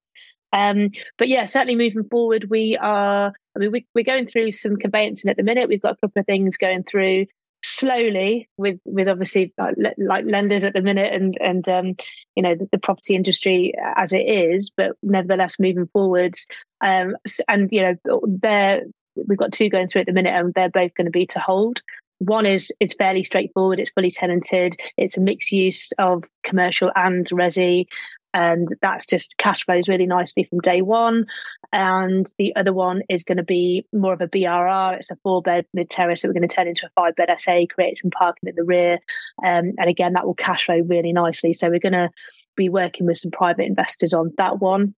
um, 0.53 0.91
but 1.19 1.29
yeah, 1.29 1.45
certainly 1.45 1.77
moving 1.77 2.09
forward, 2.09 2.51
we 2.51 2.77
are. 2.77 3.33
I 3.55 3.59
mean, 3.59 3.73
we, 3.73 3.87
we're 3.95 4.05
going 4.05 4.27
through 4.27 4.53
some 4.53 4.77
conveyancing 4.77 5.31
at 5.31 5.37
the 5.37 5.43
minute. 5.43 5.69
We've 5.69 5.83
got 5.83 5.95
a 5.95 6.07
couple 6.07 6.21
of 6.21 6.27
things 6.27 6.57
going 6.57 6.85
through 6.85 7.27
slowly 7.65 8.49
with 8.57 8.81
with 8.85 9.09
obviously 9.09 9.55
like, 9.99 10.25
lenders 10.25 10.65
at 10.65 10.73
the 10.73 10.81
minute 10.81 11.12
and 11.12 11.38
and 11.41 11.69
um, 11.69 11.95
you 12.35 12.43
know 12.43 12.57
the, 12.57 12.69
the, 12.73 12.79
property 12.79 13.15
industry 13.15 13.73
as 13.97 14.12
it 14.12 14.23
is, 14.29 14.71
but 14.77 14.93
nevertheless 15.03 15.57
moving 15.59 15.87
forwards. 15.93 16.47
Um, 16.81 17.17
and 17.49 17.69
you 17.71 17.83
know, 17.83 18.21
there 18.27 18.83
we've 19.15 19.38
got 19.38 19.53
two 19.53 19.69
going 19.69 19.88
through 19.88 20.03
at 20.03 20.07
the 20.07 20.12
minute, 20.12 20.35
and 20.35 20.53
they're 20.55 20.69
both 20.69 20.95
going 20.95 21.07
to 21.07 21.11
be 21.11 21.27
to 21.27 21.38
hold. 21.38 21.83
One 22.19 22.47
is 22.47 22.73
it's 22.79 22.95
fairly 22.95 23.25
straightforward. 23.25 23.81
It's 23.81 23.91
fully 23.91 24.11
tenanted. 24.11 24.77
It's 24.97 25.17
a 25.17 25.21
mixed 25.21 25.51
use 25.51 25.91
of 25.99 26.25
commercial 26.45 26.91
and 26.95 27.27
resi 27.31 27.87
and 28.35 28.68
that's 28.81 29.07
just 29.07 29.37
cash 29.37 29.64
flows 29.64 29.88
really 29.88 30.07
nicely 30.07 30.45
from 30.45 30.61
day 30.61 30.83
one. 30.83 31.27
And 31.73 32.27
the 32.38 32.55
other 32.57 32.73
one 32.73 33.03
is 33.09 33.25
going 33.25 33.38
to 33.38 33.42
be 33.42 33.87
more 33.92 34.12
of 34.12 34.21
a 34.21 34.29
BRR. 34.29 34.97
It's 34.97 35.11
a 35.11 35.16
four 35.23 35.42
bed 35.42 35.66
mid 35.73 35.90
terrace 35.90 36.23
that 36.23 36.29
we're 36.29 36.35
going 36.35 36.49
to 36.49 36.55
turn 36.55 36.68
into 36.68 36.87
a 36.87 36.90
five 36.95 37.16
bed 37.16 37.35
SA, 37.38 37.64
create 37.75 37.97
some 37.97 38.11
parking 38.11 38.49
at 38.49 38.57
the 38.57 38.64
rear. 38.64 38.99
Um, 39.45 39.73
and 39.79 39.88
again, 39.88 40.14
that 40.14 40.27
will 40.27 40.35
cash 40.35 40.66
flow 40.66 40.81
really 40.81 41.12
nicely. 41.12 41.53
So 41.53 41.68
we're 41.68 41.79
going 41.79 41.92
to 41.92 42.11
be 42.57 42.68
working 42.68 43.07
with 43.07 43.16
some 43.16 43.31
private 43.31 43.66
investors 43.66 44.12
on 44.12 44.33
that 44.37 44.61
one 44.61 44.95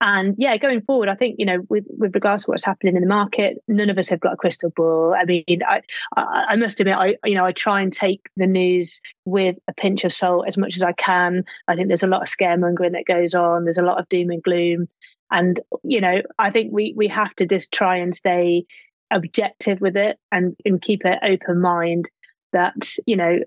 and 0.00 0.34
yeah 0.36 0.56
going 0.56 0.82
forward 0.82 1.08
i 1.08 1.14
think 1.14 1.36
you 1.38 1.46
know 1.46 1.62
with 1.68 1.84
with 1.98 2.14
regards 2.14 2.44
to 2.44 2.50
what's 2.50 2.64
happening 2.64 2.96
in 2.96 3.02
the 3.02 3.08
market 3.08 3.62
none 3.66 3.88
of 3.88 3.96
us 3.98 4.08
have 4.08 4.20
got 4.20 4.34
a 4.34 4.36
crystal 4.36 4.70
ball. 4.70 5.14
I 5.14 5.24
mean 5.24 5.62
i 5.66 5.80
i, 6.16 6.44
I 6.50 6.56
must 6.56 6.80
admit 6.80 6.96
i 6.96 7.16
you 7.24 7.34
know 7.34 7.44
i 7.44 7.52
try 7.52 7.80
and 7.80 7.92
take 7.92 8.20
the 8.36 8.46
news 8.46 9.00
with 9.24 9.56
a 9.68 9.72
pinch 9.72 10.04
of 10.04 10.12
salt 10.12 10.46
as 10.46 10.58
much 10.58 10.76
as 10.76 10.82
i 10.82 10.92
can. 10.92 11.44
I 11.68 11.74
think 11.74 11.88
there's 11.88 12.02
a 12.02 12.08
lot 12.08 12.22
of 12.22 12.28
scaremongering 12.28 12.92
that 12.92 13.06
goes 13.06 13.34
on. 13.34 13.64
There's 13.64 13.78
a 13.78 13.82
lot 13.82 13.98
of 13.98 14.08
doom 14.08 14.30
and 14.30 14.42
gloom. 14.42 14.88
And 15.30 15.60
you 15.82 16.00
know 16.00 16.22
i 16.38 16.50
think 16.50 16.72
we 16.72 16.94
we 16.96 17.08
have 17.08 17.34
to 17.36 17.46
just 17.46 17.72
try 17.72 17.96
and 17.96 18.14
stay 18.14 18.64
objective 19.10 19.80
with 19.80 19.96
it 19.96 20.18
and 20.30 20.56
and 20.64 20.82
keep 20.82 21.04
an 21.04 21.18
open 21.22 21.60
mind 21.60 22.10
that 22.52 22.74
you 23.06 23.16
know 23.16 23.38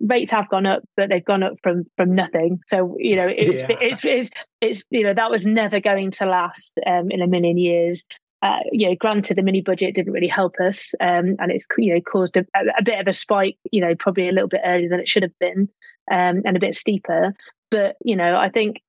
rates 0.00 0.30
have 0.30 0.48
gone 0.48 0.66
up, 0.66 0.82
but 0.96 1.08
they've 1.08 1.24
gone 1.24 1.42
up 1.42 1.54
from 1.62 1.84
from 1.96 2.14
nothing. 2.14 2.60
So 2.66 2.96
you 2.98 3.16
know, 3.16 3.26
it's 3.36 3.62
yeah. 3.62 3.76
it's, 3.80 4.04
it's 4.04 4.30
it's 4.60 4.84
you 4.90 5.02
know 5.02 5.14
that 5.14 5.30
was 5.30 5.46
never 5.46 5.80
going 5.80 6.10
to 6.12 6.26
last 6.26 6.78
um, 6.86 7.10
in 7.10 7.22
a 7.22 7.26
million 7.26 7.58
years. 7.58 8.04
Uh, 8.42 8.60
you 8.70 8.88
know, 8.88 8.94
granted, 8.94 9.36
the 9.36 9.42
mini 9.42 9.62
budget 9.62 9.94
didn't 9.94 10.12
really 10.12 10.28
help 10.28 10.54
us, 10.62 10.94
um, 11.00 11.36
and 11.38 11.50
it's 11.50 11.66
you 11.78 11.94
know 11.94 12.00
caused 12.00 12.36
a, 12.36 12.44
a, 12.54 12.82
bit 12.82 13.00
of 13.00 13.08
a 13.08 13.12
spike. 13.12 13.56
You 13.72 13.80
know, 13.80 13.94
probably 13.98 14.28
a 14.28 14.32
little 14.32 14.48
bit 14.48 14.60
earlier 14.64 14.88
than 14.88 15.00
it 15.00 15.08
should 15.08 15.22
have 15.22 15.38
been, 15.40 15.68
um, 16.10 16.40
and 16.44 16.56
a 16.56 16.60
bit 16.60 16.74
steeper. 16.74 17.34
But 17.70 17.96
you 18.04 18.14
know, 18.14 18.36
I 18.36 18.50
think 18.50 18.82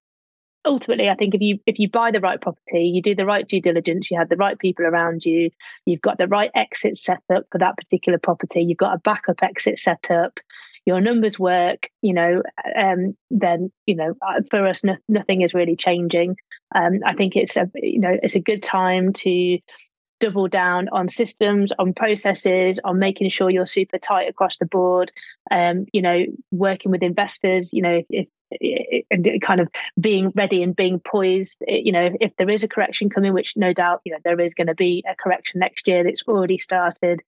ultimately, 0.67 1.09
I 1.09 1.15
think 1.15 1.33
if 1.33 1.41
you 1.41 1.59
if 1.65 1.79
you 1.79 1.89
buy 1.89 2.11
the 2.11 2.19
right 2.19 2.39
property, 2.39 2.83
you 2.83 3.01
do 3.01 3.15
the 3.15 3.25
right 3.25 3.47
due 3.47 3.61
diligence, 3.61 4.11
you 4.11 4.17
have 4.17 4.29
the 4.29 4.35
right 4.35 4.59
people 4.59 4.85
around 4.85 5.25
you, 5.25 5.49
you've 5.85 6.01
got 6.01 6.17
the 6.17 6.27
right 6.27 6.51
exit 6.53 6.97
set 6.97 7.23
up 7.33 7.45
for 7.51 7.57
that 7.57 7.77
particular 7.77 8.19
property, 8.19 8.61
you've 8.61 8.77
got 8.77 8.95
a 8.95 8.99
backup 8.99 9.41
exit 9.41 9.79
set 9.79 10.11
up, 10.11 10.39
your 10.88 11.02
numbers 11.02 11.38
work, 11.38 11.89
you 12.02 12.13
know, 12.13 12.41
um, 12.76 13.15
then 13.30 13.71
you 13.86 13.93
know 13.93 14.15
uh, 14.26 14.41
for 14.50 14.65
us 14.65 14.84
no, 14.86 14.95
nothing 15.10 15.41
is 15.41 15.54
really 15.54 15.76
changing. 15.76 16.38
Um, 16.73 17.02
I 17.06 17.13
think 17.13 17.36
it's 17.36 17.58
a 17.58 17.69
you 17.76 18.00
know 18.00 18.17
it's 18.23 18.36
a 18.36 18.39
good 18.39 18.63
time 18.63 19.12
to 19.13 19.60
double 20.21 20.47
down 20.47 20.88
on 20.89 21.10
systems, 21.10 21.73
on 21.78 21.93
processes, 21.93 22.80
on 22.86 23.00
making 23.00 23.30
sure 23.30 23.50
you're 23.50 23.65
super 23.65 23.97
tight 23.97 24.30
across 24.30 24.58
the 24.58 24.65
board. 24.65 25.12
Um, 25.52 25.88
you 25.91 26.02
know, 26.02 26.23
working 26.52 26.89
with 26.89 27.04
investors. 27.04 27.73
You 27.73 27.82
know, 27.82 28.02
if, 28.10 28.28
and 29.12 29.41
kind 29.41 29.60
of 29.60 29.67
being 30.00 30.32
ready 30.36 30.63
and 30.63 30.73
being 30.73 31.02
poised. 31.02 31.58
You 31.67 31.91
know, 31.91 32.10
if 32.21 32.32
there 32.38 32.50
is 32.50 32.63
a 32.63 32.69
correction 32.69 33.10
coming, 33.10 33.34
which 33.34 33.58
no 33.58 33.73
doubt, 33.73 34.00
you 34.06 34.13
know, 34.13 34.19
there 34.23 34.39
is 34.39 34.54
going 34.54 34.67
to 34.67 34.76
be 34.76 35.04
a 35.06 35.15
correction 35.15 35.60
next 35.60 35.86
year 35.86 36.06
that's 36.06 36.23
already 36.30 36.58
started. 36.58 37.21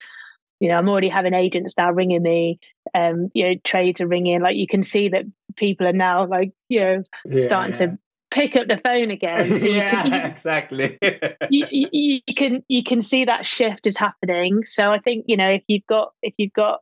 You 0.60 0.68
know, 0.68 0.76
I'm 0.76 0.88
already 0.88 1.08
having 1.08 1.34
agents 1.34 1.74
now 1.76 1.90
ringing 1.90 2.22
me. 2.22 2.60
Um, 2.94 3.30
you 3.34 3.44
know, 3.44 3.54
trades 3.64 4.00
are 4.00 4.06
ringing. 4.06 4.40
Like 4.40 4.56
you 4.56 4.66
can 4.66 4.82
see 4.82 5.08
that 5.08 5.24
people 5.56 5.86
are 5.86 5.92
now 5.92 6.26
like, 6.26 6.52
you 6.68 6.80
know, 6.80 7.02
yeah, 7.24 7.40
starting 7.40 7.72
yeah. 7.72 7.86
to 7.86 7.98
pick 8.30 8.56
up 8.56 8.68
the 8.68 8.78
phone 8.78 9.10
again. 9.10 9.48
So 9.58 9.66
yeah, 9.66 10.02
can, 10.02 10.12
you, 10.12 10.20
exactly. 10.20 10.98
you, 11.50 11.66
you, 11.70 11.88
you, 11.92 12.34
can 12.34 12.62
you 12.68 12.82
can 12.82 13.02
see 13.02 13.24
that 13.24 13.46
shift 13.46 13.86
is 13.86 13.96
happening. 13.96 14.64
So 14.64 14.90
I 14.90 14.98
think 14.98 15.24
you 15.28 15.36
know 15.36 15.50
if 15.50 15.62
you've 15.66 15.86
got 15.86 16.12
if 16.22 16.34
you've 16.38 16.52
got 16.52 16.80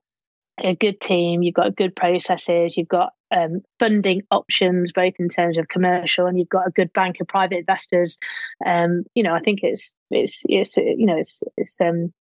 a 0.62 0.74
good 0.74 1.00
team, 1.00 1.42
you've 1.42 1.54
got 1.54 1.76
good 1.76 1.94
processes, 1.94 2.76
you've 2.76 2.88
got 2.88 3.12
um, 3.30 3.62
funding 3.78 4.22
options, 4.30 4.92
both 4.92 5.14
in 5.18 5.28
terms 5.28 5.58
of 5.58 5.68
commercial, 5.68 6.26
and 6.26 6.38
you've 6.38 6.48
got 6.48 6.66
a 6.66 6.72
good 6.72 6.92
bank 6.92 7.16
of 7.20 7.28
private 7.28 7.58
investors. 7.58 8.18
Um, 8.64 9.04
you 9.14 9.22
know, 9.22 9.34
I 9.34 9.40
think 9.40 9.60
it's 9.62 9.94
it's 10.10 10.42
it's 10.48 10.76
you 10.76 11.06
know 11.06 11.16
it's 11.16 11.42
it's 11.56 11.80
um, 11.80 12.12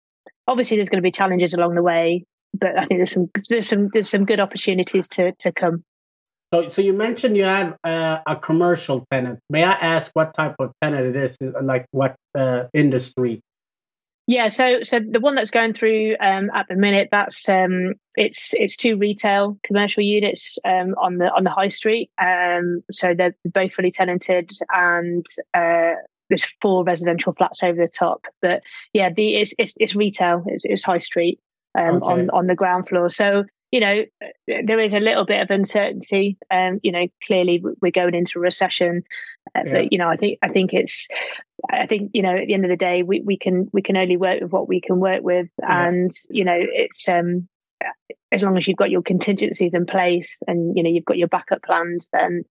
obviously 0.46 0.76
there's 0.76 0.88
going 0.88 1.02
to 1.02 1.06
be 1.06 1.10
challenges 1.10 1.54
along 1.54 1.74
the 1.74 1.82
way, 1.82 2.24
but 2.54 2.78
I 2.78 2.86
think 2.86 2.98
there's 2.98 3.12
some 3.12 3.30
there's 3.48 3.68
some 3.68 3.88
there's 3.92 4.10
some 4.10 4.24
good 4.24 4.40
opportunities 4.40 5.08
to 5.10 5.32
to 5.32 5.52
come. 5.52 5.84
So, 6.54 6.68
so 6.68 6.80
you 6.80 6.92
mentioned 6.92 7.36
you 7.36 7.44
had 7.44 7.76
uh, 7.82 8.20
a 8.26 8.36
commercial 8.36 9.04
tenant. 9.10 9.40
May 9.50 9.64
I 9.64 9.72
ask 9.72 10.12
what 10.14 10.32
type 10.32 10.54
of 10.60 10.72
tenant 10.80 11.16
it 11.16 11.16
is? 11.16 11.36
Like 11.40 11.86
what 11.90 12.14
uh, 12.38 12.64
industry? 12.72 13.40
Yeah, 14.28 14.48
so 14.48 14.82
so 14.82 14.98
the 14.98 15.20
one 15.20 15.36
that's 15.36 15.52
going 15.52 15.72
through 15.72 16.16
um, 16.20 16.50
at 16.52 16.66
the 16.68 16.74
minute, 16.74 17.08
that's 17.12 17.48
um, 17.48 17.94
it's 18.16 18.54
it's 18.54 18.76
two 18.76 18.96
retail 18.96 19.56
commercial 19.62 20.02
units 20.02 20.58
um, 20.64 20.96
on 21.00 21.18
the 21.18 21.32
on 21.32 21.44
the 21.44 21.50
high 21.50 21.68
street. 21.68 22.10
Um, 22.20 22.82
so 22.90 23.14
they're 23.14 23.36
both 23.44 23.72
fully 23.72 23.92
tenanted, 23.92 24.50
and 24.72 25.24
uh, 25.54 25.92
there's 26.28 26.44
four 26.60 26.84
residential 26.84 27.32
flats 27.32 27.62
over 27.62 27.80
the 27.80 27.88
top. 27.88 28.26
But 28.42 28.62
yeah, 28.92 29.10
the 29.12 29.36
it's 29.36 29.54
it's, 29.58 29.74
it's 29.78 29.94
retail. 29.94 30.42
It's, 30.46 30.64
it's 30.64 30.82
high 30.82 30.98
street 30.98 31.40
um, 31.76 31.96
okay. 31.96 32.12
on 32.12 32.30
on 32.30 32.46
the 32.46 32.54
ground 32.54 32.88
floor. 32.88 33.08
So 33.08 33.44
you 33.72 33.80
know 33.80 34.04
there 34.46 34.80
is 34.80 34.94
a 34.94 35.00
little 35.00 35.24
bit 35.24 35.40
of 35.40 35.50
uncertainty. 35.50 36.38
Um, 36.50 36.80
you 36.82 36.92
know, 36.92 37.06
clearly 37.26 37.62
we're 37.80 37.90
going 37.90 38.14
into 38.14 38.38
a 38.38 38.42
recession, 38.42 39.02
uh, 39.54 39.62
yeah. 39.66 39.72
but 39.72 39.92
you 39.92 39.98
know, 39.98 40.08
I 40.08 40.16
think 40.16 40.38
I 40.42 40.48
think 40.48 40.72
it's 40.72 41.08
I 41.70 41.86
think 41.86 42.10
you 42.14 42.22
know 42.22 42.36
at 42.36 42.46
the 42.46 42.54
end 42.54 42.64
of 42.64 42.70
the 42.70 42.76
day 42.76 43.02
we, 43.02 43.20
we 43.20 43.36
can 43.36 43.68
we 43.72 43.82
can 43.82 43.96
only 43.96 44.16
work 44.16 44.40
with 44.40 44.52
what 44.52 44.68
we 44.68 44.80
can 44.80 45.00
work 45.00 45.22
with, 45.22 45.48
yeah. 45.60 45.88
and 45.88 46.10
you 46.30 46.44
know 46.44 46.56
it's 46.58 47.08
um 47.08 47.48
as 48.32 48.42
long 48.42 48.56
as 48.56 48.66
you've 48.66 48.76
got 48.76 48.90
your 48.90 49.02
contingencies 49.02 49.74
in 49.74 49.86
place 49.86 50.42
and 50.46 50.76
you 50.76 50.82
know 50.82 50.90
you've 50.90 51.04
got 51.04 51.18
your 51.18 51.28
backup 51.28 51.62
plans, 51.62 52.08
then 52.12 52.44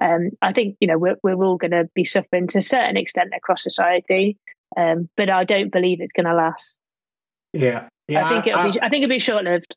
um, 0.00 0.28
I 0.40 0.52
think 0.52 0.76
you 0.80 0.88
know 0.88 0.98
we're 0.98 1.16
we're 1.22 1.34
all 1.34 1.56
going 1.56 1.72
to 1.72 1.88
be 1.94 2.04
suffering 2.04 2.46
to 2.48 2.58
a 2.58 2.62
certain 2.62 2.96
extent 2.96 3.32
across 3.36 3.62
society, 3.62 4.38
um, 4.76 5.08
but 5.16 5.28
I 5.28 5.44
don't 5.44 5.72
believe 5.72 6.00
it's 6.00 6.12
going 6.12 6.26
to 6.26 6.34
last. 6.34 6.78
Yeah, 7.52 7.88
yeah. 8.08 8.24
I 8.24 8.28
think 8.28 8.46
it'll 8.46 8.60
I, 8.60 8.70
be 8.70 8.80
I 8.80 8.88
think 8.88 9.04
it'll 9.04 9.14
be 9.14 9.18
short 9.18 9.44
lived. 9.44 9.76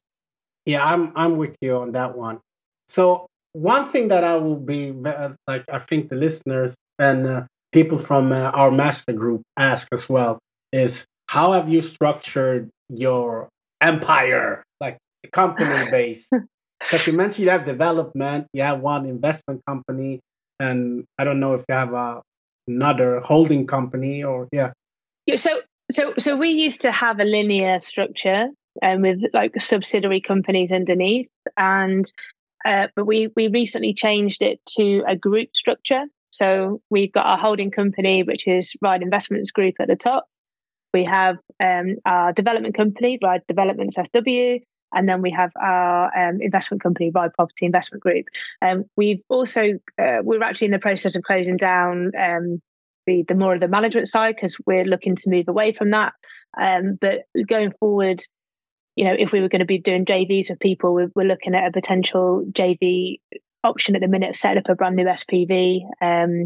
Yeah, 0.66 0.86
I'm 0.86 1.12
I'm 1.16 1.38
with 1.38 1.56
you 1.62 1.78
on 1.78 1.92
that 1.94 2.18
one. 2.18 2.40
So 2.88 3.28
one 3.54 3.86
thing 3.88 4.10
that 4.10 4.24
I 4.24 4.36
will 4.36 4.58
be 4.58 4.92
like, 4.92 5.64
I 5.72 5.80
think 5.80 6.10
the 6.10 6.16
listeners 6.16 6.76
and 7.00 7.26
uh, 7.26 7.44
people 7.72 7.98
from 7.98 8.32
uh, 8.32 8.52
our 8.52 8.72
master 8.72 9.14
group 9.14 9.44
ask 9.58 9.88
as 9.92 10.10
well 10.10 10.40
is 10.72 11.06
how 11.28 11.54
have 11.54 11.70
you 11.70 11.82
structured 11.82 12.70
your 12.90 13.50
empire, 13.82 14.64
like 14.82 14.98
company 15.32 15.74
base? 15.92 16.30
Because 16.80 17.08
you 17.08 17.14
mentioned 17.14 17.46
you 17.46 17.52
have 17.52 17.66
development, 17.66 18.48
you 18.54 18.62
have 18.62 18.80
one 18.80 19.06
investment 19.06 19.62
company, 19.66 20.20
and 20.60 21.06
I 21.18 21.24
don't 21.24 21.40
know 21.40 21.54
if 21.54 21.64
you 21.68 21.76
have 21.76 21.94
a, 21.94 22.22
another 22.68 23.22
holding 23.22 23.66
company 23.66 24.24
or 24.24 24.48
yeah. 24.52 24.72
Yeah. 25.26 25.38
So 25.38 25.62
so 25.92 26.14
so 26.18 26.36
we 26.36 26.50
used 26.50 26.82
to 26.82 26.92
have 26.92 27.20
a 27.20 27.24
linear 27.24 27.80
structure 27.80 28.48
um, 28.84 29.02
with 29.02 29.20
like 29.34 29.60
subsidiary 29.62 30.22
companies 30.22 30.72
underneath, 30.72 31.30
and 31.58 32.12
uh, 32.66 32.88
but 32.96 33.06
we 33.06 33.30
we 33.36 33.48
recently 33.48 33.94
changed 33.94 34.42
it 34.42 34.60
to 34.78 35.04
a 35.08 35.16
group 35.16 35.50
structure. 35.56 36.04
So 36.32 36.82
we've 36.90 37.12
got 37.12 37.26
our 37.26 37.38
holding 37.38 37.72
company, 37.72 38.24
which 38.24 38.48
is 38.48 38.76
Ride 38.82 39.02
Investments 39.02 39.52
Group 39.52 39.76
at 39.80 39.88
the 39.88 39.96
top. 39.96 40.26
We 40.94 41.06
have 41.06 41.38
um, 41.64 41.96
our 42.06 42.34
development 42.34 42.76
company, 42.76 43.18
Ride 43.24 43.42
Developments 43.48 43.96
SW, 43.96 44.60
and 44.94 45.08
then 45.08 45.22
we 45.22 45.32
have 45.32 45.52
our 45.62 46.06
um, 46.18 46.40
investment 46.42 46.82
company, 46.82 47.12
Ride 47.14 47.34
Property 47.34 47.66
Investment 47.66 48.02
Group. 48.02 48.28
Um, 48.62 48.86
we've 48.96 49.22
also 49.30 49.80
uh, 50.02 50.20
we're 50.24 50.44
actually 50.44 50.66
in 50.66 50.72
the 50.72 50.80
process 50.80 51.16
of 51.16 51.24
closing 51.24 51.58
down 51.58 52.12
um, 52.18 52.62
the 53.06 53.24
the 53.28 53.36
more 53.36 53.54
of 53.54 53.62
the 53.62 53.68
management 53.68 54.08
side 54.08 54.36
because 54.36 54.58
we're 54.66 54.86
looking 54.86 55.16
to 55.18 55.30
move 55.30 55.48
away 55.48 55.74
from 55.74 55.92
that. 55.92 56.14
Um, 56.60 56.98
but 57.00 57.26
going 57.48 57.74
forward, 57.80 58.22
you 58.96 59.06
know, 59.06 59.16
if 59.18 59.32
we 59.32 59.42
were 59.42 59.50
going 59.50 59.60
to 59.60 59.66
be 59.66 59.80
doing 59.80 60.06
JVs 60.06 60.50
with 60.50 60.60
people, 60.60 60.94
we're, 60.94 61.12
we're 61.16 61.28
looking 61.28 61.56
at 61.56 61.68
a 61.68 61.72
potential 61.72 62.46
JV 62.52 63.20
option 63.64 63.96
at 63.96 64.02
the 64.02 64.08
minute, 64.08 64.36
set 64.36 64.58
up 64.58 64.70
a 64.70 64.76
brand 64.76 64.96
new 64.96 65.06
SPV, 65.06 65.82
um, 66.02 66.46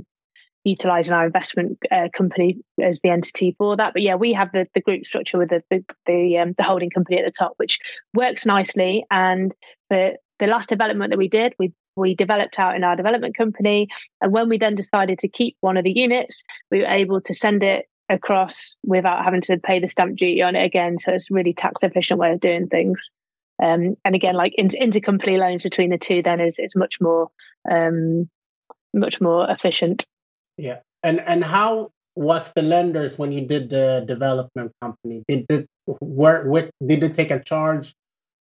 utilizing 0.63 1.13
our 1.13 1.25
investment 1.25 1.77
uh, 1.91 2.09
company 2.15 2.57
as 2.81 2.99
the 3.01 3.09
entity 3.09 3.55
for 3.57 3.77
that. 3.77 3.93
But 3.93 4.01
yeah, 4.01 4.15
we 4.15 4.33
have 4.33 4.51
the, 4.51 4.67
the 4.73 4.81
group 4.81 5.05
structure 5.05 5.37
with 5.37 5.49
the 5.49 5.63
the 5.69 5.85
the, 6.05 6.37
um, 6.37 6.53
the 6.57 6.63
holding 6.63 6.89
company 6.89 7.17
at 7.17 7.25
the 7.25 7.31
top, 7.31 7.53
which 7.57 7.79
works 8.13 8.45
nicely. 8.45 9.05
And 9.09 9.53
the 9.89 10.17
the 10.39 10.47
last 10.47 10.69
development 10.69 11.11
that 11.11 11.17
we 11.17 11.27
did, 11.27 11.53
we 11.59 11.73
we 11.95 12.15
developed 12.15 12.59
out 12.59 12.75
in 12.75 12.83
our 12.83 12.95
development 12.95 13.35
company, 13.35 13.87
and 14.21 14.31
when 14.31 14.49
we 14.49 14.57
then 14.57 14.75
decided 14.75 15.19
to 15.19 15.27
keep 15.27 15.57
one 15.61 15.77
of 15.77 15.83
the 15.83 15.91
units, 15.91 16.43
we 16.71 16.79
were 16.79 16.87
able 16.87 17.21
to 17.21 17.33
send 17.33 17.63
it 17.63 17.85
across 18.09 18.75
without 18.83 19.23
having 19.23 19.41
to 19.41 19.57
pay 19.57 19.79
the 19.79 19.87
stamp 19.87 20.17
duty 20.17 20.41
on 20.41 20.55
it 20.55 20.65
again. 20.65 20.97
So 20.97 21.11
it's 21.11 21.29
really 21.29 21.53
tax 21.53 21.83
efficient 21.83 22.19
way 22.19 22.31
of 22.31 22.39
doing 22.39 22.67
things. 22.67 23.11
Um, 23.61 23.95
and 24.03 24.15
again, 24.15 24.35
like 24.35 24.53
in, 24.57 24.69
intercompany 24.69 25.37
loans 25.37 25.63
between 25.63 25.89
the 25.89 25.97
two, 25.97 26.21
then 26.23 26.39
is 26.39 26.59
is 26.59 26.75
much 26.75 26.99
more 27.01 27.29
um, 27.69 28.29
much 28.93 29.21
more 29.21 29.49
efficient. 29.49 30.07
Yeah, 30.59 30.79
and 31.03 31.21
and 31.21 31.43
how 31.43 31.91
was 32.15 32.51
the 32.51 32.61
lenders 32.61 33.17
when 33.17 33.31
you 33.31 33.47
did 33.47 33.69
the 33.69 34.03
development 34.05 34.73
company? 34.81 35.23
Did 35.27 35.45
it 35.49 35.67
where, 36.01 36.45
where 36.45 36.69
did 36.85 37.01
it 37.01 37.13
take 37.13 37.31
a 37.31 37.41
charge 37.41 37.93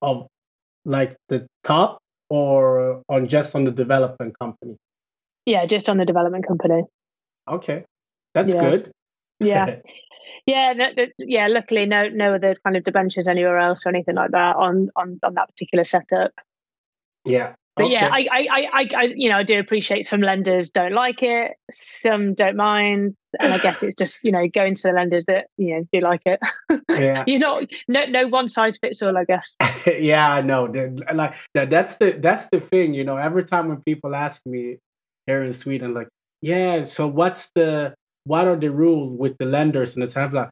of 0.01 0.27
like 0.83 1.15
the 1.29 1.45
top 1.63 1.99
or 2.29 3.03
on 3.07 3.27
just 3.27 3.55
on 3.55 3.65
the 3.65 3.71
development 3.71 4.33
company? 4.39 4.77
Yeah, 5.45 5.67
just 5.67 5.89
on 5.89 5.97
the 5.97 6.05
development 6.05 6.47
company. 6.47 6.83
Okay, 7.47 7.85
that's 8.33 8.53
yeah. 8.53 8.61
good. 8.61 8.91
Yeah. 9.39 9.75
Yeah, 10.47 10.73
no, 10.73 10.87
yeah. 11.19 11.45
Luckily, 11.47 11.85
no, 11.85 12.09
no 12.09 12.33
other 12.33 12.55
kind 12.63 12.75
of 12.75 12.83
debentures 12.83 13.27
anywhere 13.27 13.59
else 13.59 13.85
or 13.85 13.89
anything 13.89 14.15
like 14.15 14.31
that 14.31 14.55
on 14.55 14.89
on 14.95 15.19
on 15.21 15.35
that 15.35 15.49
particular 15.49 15.83
setup. 15.83 16.31
Yeah, 17.25 17.53
but 17.75 17.85
okay. 17.85 17.93
yeah, 17.93 18.09
I, 18.11 18.27
I, 18.31 18.69
I, 18.73 18.89
I, 18.97 19.03
you 19.15 19.29
know, 19.29 19.37
I 19.37 19.43
do 19.43 19.57
appreciate 19.57 20.05
some 20.05 20.21
lenders 20.21 20.69
don't 20.69 20.91
like 20.91 21.23
it, 21.23 21.53
some 21.71 22.33
don't 22.33 22.57
mind, 22.57 23.15
and 23.39 23.53
I 23.53 23.59
guess 23.59 23.81
it's 23.81 23.95
just 23.95 24.23
you 24.25 24.31
know 24.31 24.45
going 24.53 24.75
to 24.75 24.81
the 24.83 24.91
lenders 24.91 25.23
that 25.27 25.45
you 25.57 25.75
know 25.75 25.87
do 25.93 26.01
like 26.01 26.21
it. 26.25 26.39
Yeah, 26.89 27.23
you 27.27 27.39
know, 27.39 27.61
no, 27.87 28.05
no 28.05 28.27
one 28.27 28.49
size 28.49 28.77
fits 28.77 29.01
all, 29.01 29.17
I 29.17 29.23
guess. 29.23 29.55
yeah, 29.99 30.33
I 30.33 30.41
know. 30.41 30.65
Like 31.13 31.35
that's 31.53 31.95
the 31.95 32.11
that's 32.19 32.47
the 32.49 32.59
thing, 32.59 32.93
you 32.93 33.05
know. 33.05 33.15
Every 33.15 33.45
time 33.45 33.69
when 33.69 33.81
people 33.83 34.15
ask 34.15 34.45
me 34.45 34.77
here 35.25 35.41
in 35.41 35.53
Sweden, 35.53 35.93
like, 35.93 36.09
yeah, 36.41 36.83
so 36.83 37.07
what's 37.07 37.51
the 37.55 37.95
what 38.25 38.47
are 38.47 38.55
the 38.55 38.71
rules 38.71 39.17
with 39.17 39.37
the 39.37 39.45
lenders 39.45 39.95
and 39.95 40.03
it's 40.03 40.13
kind 40.13 40.27
of 40.27 40.33
like 40.33 40.49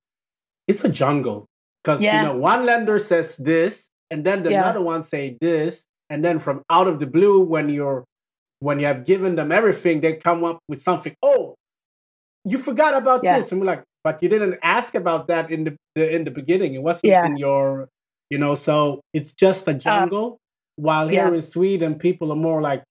it's 0.68 0.84
a 0.84 0.90
jungle 0.90 1.46
because 1.84 2.02
yeah. 2.02 2.22
you 2.22 2.28
know 2.28 2.36
one 2.36 2.66
lender 2.66 2.98
says 2.98 3.38
this 3.38 3.90
and 4.10 4.26
then 4.26 4.44
the 4.44 4.52
yeah. 4.52 4.64
another 4.64 4.82
one 4.82 5.04
say 5.04 5.38
this 5.40 5.86
and 6.10 6.24
then 6.24 6.40
from 6.40 6.64
out 6.70 6.88
of 6.88 7.00
the 7.00 7.08
blue 7.08 7.40
when 7.42 7.70
you're 7.70 8.06
when 8.60 8.80
you 8.80 8.86
have 8.86 9.06
given 9.06 9.36
them 9.36 9.52
everything 9.52 10.02
they 10.02 10.14
come 10.14 10.44
up 10.44 10.60
with 10.68 10.82
something 10.82 11.16
oh 11.22 11.56
you 12.46 12.58
forgot 12.58 12.96
about 12.96 13.24
yeah. 13.24 13.38
this 13.38 13.52
and 13.52 13.62
we're 13.62 13.68
like 13.68 13.84
but 14.04 14.22
you 14.24 14.30
didn't 14.30 14.58
ask 14.64 14.96
about 14.96 15.28
that 15.28 15.52
in 15.52 15.64
the, 15.66 15.76
the 15.96 16.10
in 16.14 16.24
the 16.24 16.32
beginning 16.32 16.74
it 16.74 16.82
wasn't 16.82 17.06
yeah. 17.06 17.26
in 17.26 17.38
your 17.38 17.88
you 18.30 18.38
know 18.38 18.56
so 18.56 19.02
it's 19.14 19.32
just 19.32 19.68
a 19.68 19.72
uh, 19.72 19.74
jungle 19.74 20.34
uh, 20.34 20.38
while 20.76 21.08
here 21.08 21.28
yeah. 21.28 21.36
in 21.36 21.42
sweden 21.42 21.96
people 21.96 22.32
are 22.32 22.38
more 22.38 22.62
like 22.62 22.84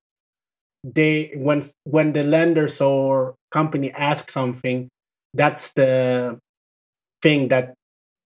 they 0.84 1.32
when 1.34 1.62
when 1.84 2.12
the 2.12 2.22
lenders 2.22 2.80
or 2.80 3.34
company 3.50 3.90
ask 3.92 4.30
something 4.30 4.88
that's 5.34 5.72
the 5.74 6.38
thing 7.20 7.48
that 7.48 7.74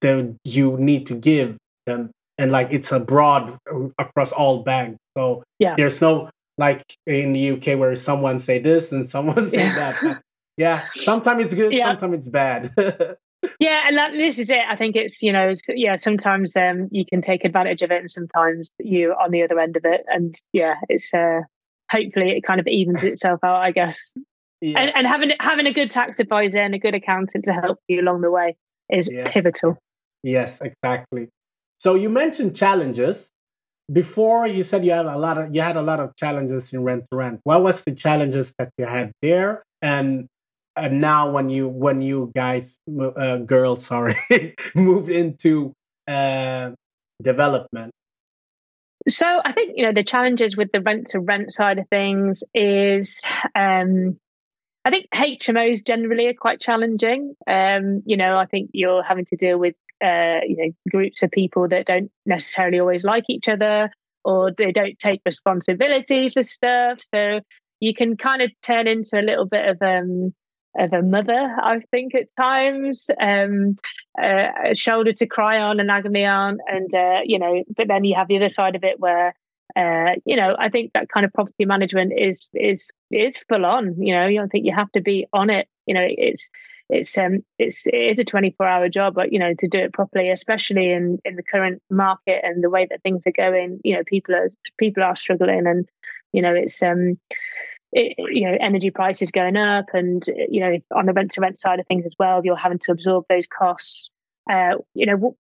the 0.01 0.37
you 0.45 0.77
need 0.77 1.07
to 1.07 1.15
give 1.15 1.57
them 1.87 2.11
and 2.39 2.53
like 2.53 2.69
it's 2.71 2.93
a 2.93 3.01
broad 3.01 3.57
across 3.99 4.33
all 4.33 4.63
banks. 4.63 4.99
So 5.17 5.43
yeah. 5.59 5.75
there's 5.77 6.01
no 6.01 6.31
like 6.59 6.97
in 7.07 7.33
the 7.33 7.53
uk 7.53 7.67
where 7.79 7.95
someone 7.95 8.39
say 8.39 8.59
this 8.59 8.93
and 8.93 9.09
someone 9.17 9.45
say 9.45 9.59
yeah. 9.59 9.75
that. 9.75 10.23
Yeah 10.57 10.87
sometimes 10.95 11.45
it's 11.45 11.55
good 11.55 11.73
yeah. 11.73 11.87
sometimes 11.87 12.15
it's 12.15 12.29
bad. 12.29 12.75
Yeah 13.59 13.89
and 13.89 13.99
that, 13.99 14.13
this 14.13 14.39
is 14.39 14.51
it. 14.51 14.61
I 14.69 14.77
think 14.77 14.95
it's 14.95 15.21
you 15.21 15.33
know 15.33 15.55
yeah 15.69 15.97
sometimes 15.97 16.57
um 16.57 16.89
you 16.93 17.05
can 17.05 17.23
take 17.23 17.45
advantage 17.45 17.83
of 17.83 17.91
it 17.91 18.01
and 18.01 18.11
sometimes 18.11 18.71
you 18.79 19.13
on 19.21 19.33
the 19.33 19.43
other 19.43 19.59
end 19.59 19.77
of 19.77 19.85
it. 19.85 20.03
And 20.07 20.37
yeah 20.53 20.77
it's 20.89 21.13
uh 21.13 21.41
hopefully 21.91 22.31
it 22.31 22.43
kind 22.43 22.61
of 22.61 22.69
evens 22.69 23.03
itself 23.03 23.41
out 23.43 23.57
i 23.57 23.73
guess. 23.73 24.15
Yeah. 24.61 24.81
and, 24.81 24.93
and 24.95 25.07
having 25.09 25.33
having 25.41 25.67
a 25.67 25.73
good 25.73 25.91
tax 25.91 26.21
advisor 26.21 26.61
and 26.61 26.73
a 26.73 26.79
good 26.79 26.95
accountant 26.95 27.45
to 27.47 27.53
help 27.53 27.81
you 27.89 28.01
along 28.01 28.21
the 28.21 28.31
way 28.31 28.55
is 28.89 29.11
pivotal. 29.27 29.77
Yes 30.23 30.61
exactly 30.61 31.29
so 31.83 31.97
you 31.97 32.11
mentioned 32.11 32.55
challenges. 32.55 33.33
Before 33.93 34.47
you 34.47 34.63
said 34.63 34.85
you 34.85 34.93
had 34.93 35.07
a 35.07 35.19
lot 35.19 35.37
of 35.37 35.53
you 35.53 35.63
had 35.63 35.77
a 35.77 35.83
lot 35.83 35.99
of 35.99 36.15
challenges 36.15 36.73
in 36.73 36.85
rent 36.85 37.07
to 37.11 37.17
rent. 37.17 37.41
What 37.43 37.65
was 37.65 37.83
the 37.83 37.93
challenges 37.93 38.55
that 38.57 38.71
you 38.79 38.87
had 38.87 39.11
there? 39.21 39.65
And 39.83 40.29
and 40.77 41.01
now 41.01 41.33
when 41.33 41.51
you 41.51 41.67
when 41.67 42.01
you 42.01 42.31
guys 42.37 42.79
uh, 42.89 43.39
girls 43.39 43.85
sorry 43.93 44.15
moved 44.77 45.09
into 45.09 45.75
uh, 46.07 46.71
development? 47.21 47.91
So 49.09 49.27
i 49.45 49.51
think 49.51 49.73
you 49.75 49.85
know 49.85 49.93
the 49.93 50.05
challenges 50.05 50.57
with 50.57 50.71
the 50.71 50.81
rent 50.81 51.09
to 51.09 51.19
rent 51.19 51.53
side 51.53 51.79
of 51.81 51.89
things 51.89 52.45
is 52.55 53.21
um 53.57 54.21
I 54.85 54.91
think 54.91 55.07
HMOs 55.15 55.85
generally 55.85 56.27
are 56.27 56.35
quite 56.35 56.61
challenging. 56.61 57.37
Um, 57.47 58.03
you 58.05 58.17
know, 58.17 58.37
I 58.37 58.47
think 58.47 58.71
you're 58.73 59.03
having 59.03 59.27
to 59.27 59.37
deal 59.37 59.57
with 59.57 59.77
uh, 60.03 60.41
you 60.47 60.57
know 60.57 60.73
groups 60.91 61.23
of 61.23 61.31
people 61.31 61.69
that 61.69 61.87
don't 61.87 62.11
necessarily 62.27 62.81
always 62.81 63.05
like 63.05 63.25
each 63.29 63.49
other 63.49 63.91
or 64.25 64.53
they 64.53 64.73
don't 64.73 64.99
take 64.99 65.21
responsibility 65.27 66.31
for 66.31 66.43
stuff. 66.43 67.01
So 67.13 67.41
you 67.81 67.95
can 67.95 68.17
kind 68.17 68.43
of 68.43 68.51
turn 68.63 68.87
into 68.87 69.21
a 69.21 69.23
little 69.23 69.47
bit 69.47 69.69
of 69.69 69.83
um 69.83 70.33
of 70.79 70.93
a 70.93 71.03
mother, 71.03 71.55
I 71.63 71.81
think, 71.91 72.15
at 72.15 72.35
times, 72.37 73.11
um, 73.21 73.77
uh, 74.21 74.49
a 74.71 74.75
shoulder 74.75 75.13
to 75.13 75.27
cry 75.27 75.61
on, 75.61 75.81
an 75.81 75.91
agony 75.91 76.25
on, 76.25 76.59
and 76.67 76.95
uh, 76.95 77.21
you 77.25 77.39
know. 77.39 77.63
But 77.77 77.89
then 77.89 78.05
you 78.05 78.15
have 78.15 78.29
the 78.29 78.37
other 78.37 78.49
side 78.49 78.75
of 78.75 78.85
it 78.85 78.99
where, 78.99 79.35
uh, 79.77 80.15
you 80.25 80.37
know, 80.37 80.57
I 80.59 80.69
think 80.69 80.93
that 80.95 81.09
kind 81.09 81.27
of 81.27 81.33
property 81.33 81.65
management 81.65 82.13
is 82.17 82.49
is 82.55 82.89
is 83.11 83.39
full 83.49 83.67
on. 83.67 84.01
You 84.01 84.15
know, 84.15 84.27
you 84.27 84.39
don't 84.39 84.49
think 84.49 84.65
you 84.65 84.75
have 84.75 84.93
to 84.93 85.01
be 85.01 85.27
on 85.33 85.51
it. 85.51 85.69
You 85.87 85.95
know, 85.95 86.07
it's 86.07 86.49
it's 86.93 87.17
um 87.17 87.39
it's 87.59 87.87
it 87.87 87.95
is 87.95 88.19
a 88.19 88.25
24 88.25 88.67
hour 88.67 88.89
job 88.89 89.15
but 89.15 89.33
you 89.33 89.39
know 89.39 89.55
to 89.59 89.67
do 89.67 89.79
it 89.79 89.93
properly 89.93 90.31
especially 90.31 90.91
in 90.91 91.19
in 91.25 91.37
the 91.37 91.43
current 91.43 91.83
market 91.91 92.41
and 92.45 92.63
the 92.63 92.71
way 92.71 92.87
that 92.89 93.03
things 93.03 93.23
are 93.27 93.33
going 93.33 93.81
you 93.83 93.95
know 93.95 94.05
people 94.05 94.35
are 94.35 94.51
people 94.79 95.03
are 95.03 95.17
struggling 95.17 95.67
and 95.67 95.89
you 96.33 96.43
know 96.43 96.55
it's 96.55 96.83
um 96.83 97.13
it, 97.93 98.15
you 98.19 98.49
know 98.49 98.57
energy 98.61 98.91
prices 98.91 99.31
going 99.31 99.57
up 99.57 99.87
and 99.95 100.25
you 100.49 100.61
know 100.61 100.79
on 100.95 101.07
the 101.07 101.13
rent 101.13 101.33
to 101.33 101.41
rent 101.41 101.59
side 101.59 101.81
of 101.81 101.87
things 101.87 102.05
as 102.07 102.15
well 102.19 102.43
you're 102.45 102.57
having 102.57 102.79
to 102.79 102.93
absorb 102.93 103.25
those 103.29 103.47
costs 103.47 104.11
uh 104.51 104.75
you 104.95 105.07
know 105.07 105.35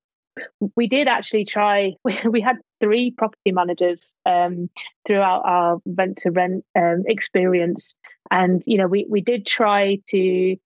we 0.77 0.87
did 0.87 1.09
actually 1.09 1.45
try 1.45 1.93
we, 2.05 2.19
we 2.29 2.41
had 2.41 2.57
three 2.81 3.11
property 3.11 3.53
managers 3.53 4.15
um, 4.27 4.71
throughout 5.07 5.43
our 5.45 5.81
rent 5.85 6.19
to 6.19 6.31
rent 6.31 6.65
um, 6.77 7.05
experience. 7.07 7.95
And 8.31 8.62
you 8.67 8.79
know 8.79 8.87
we 8.87 9.07
we 9.09 9.21
did 9.21 9.47
try 9.47 9.99
to 10.09 10.57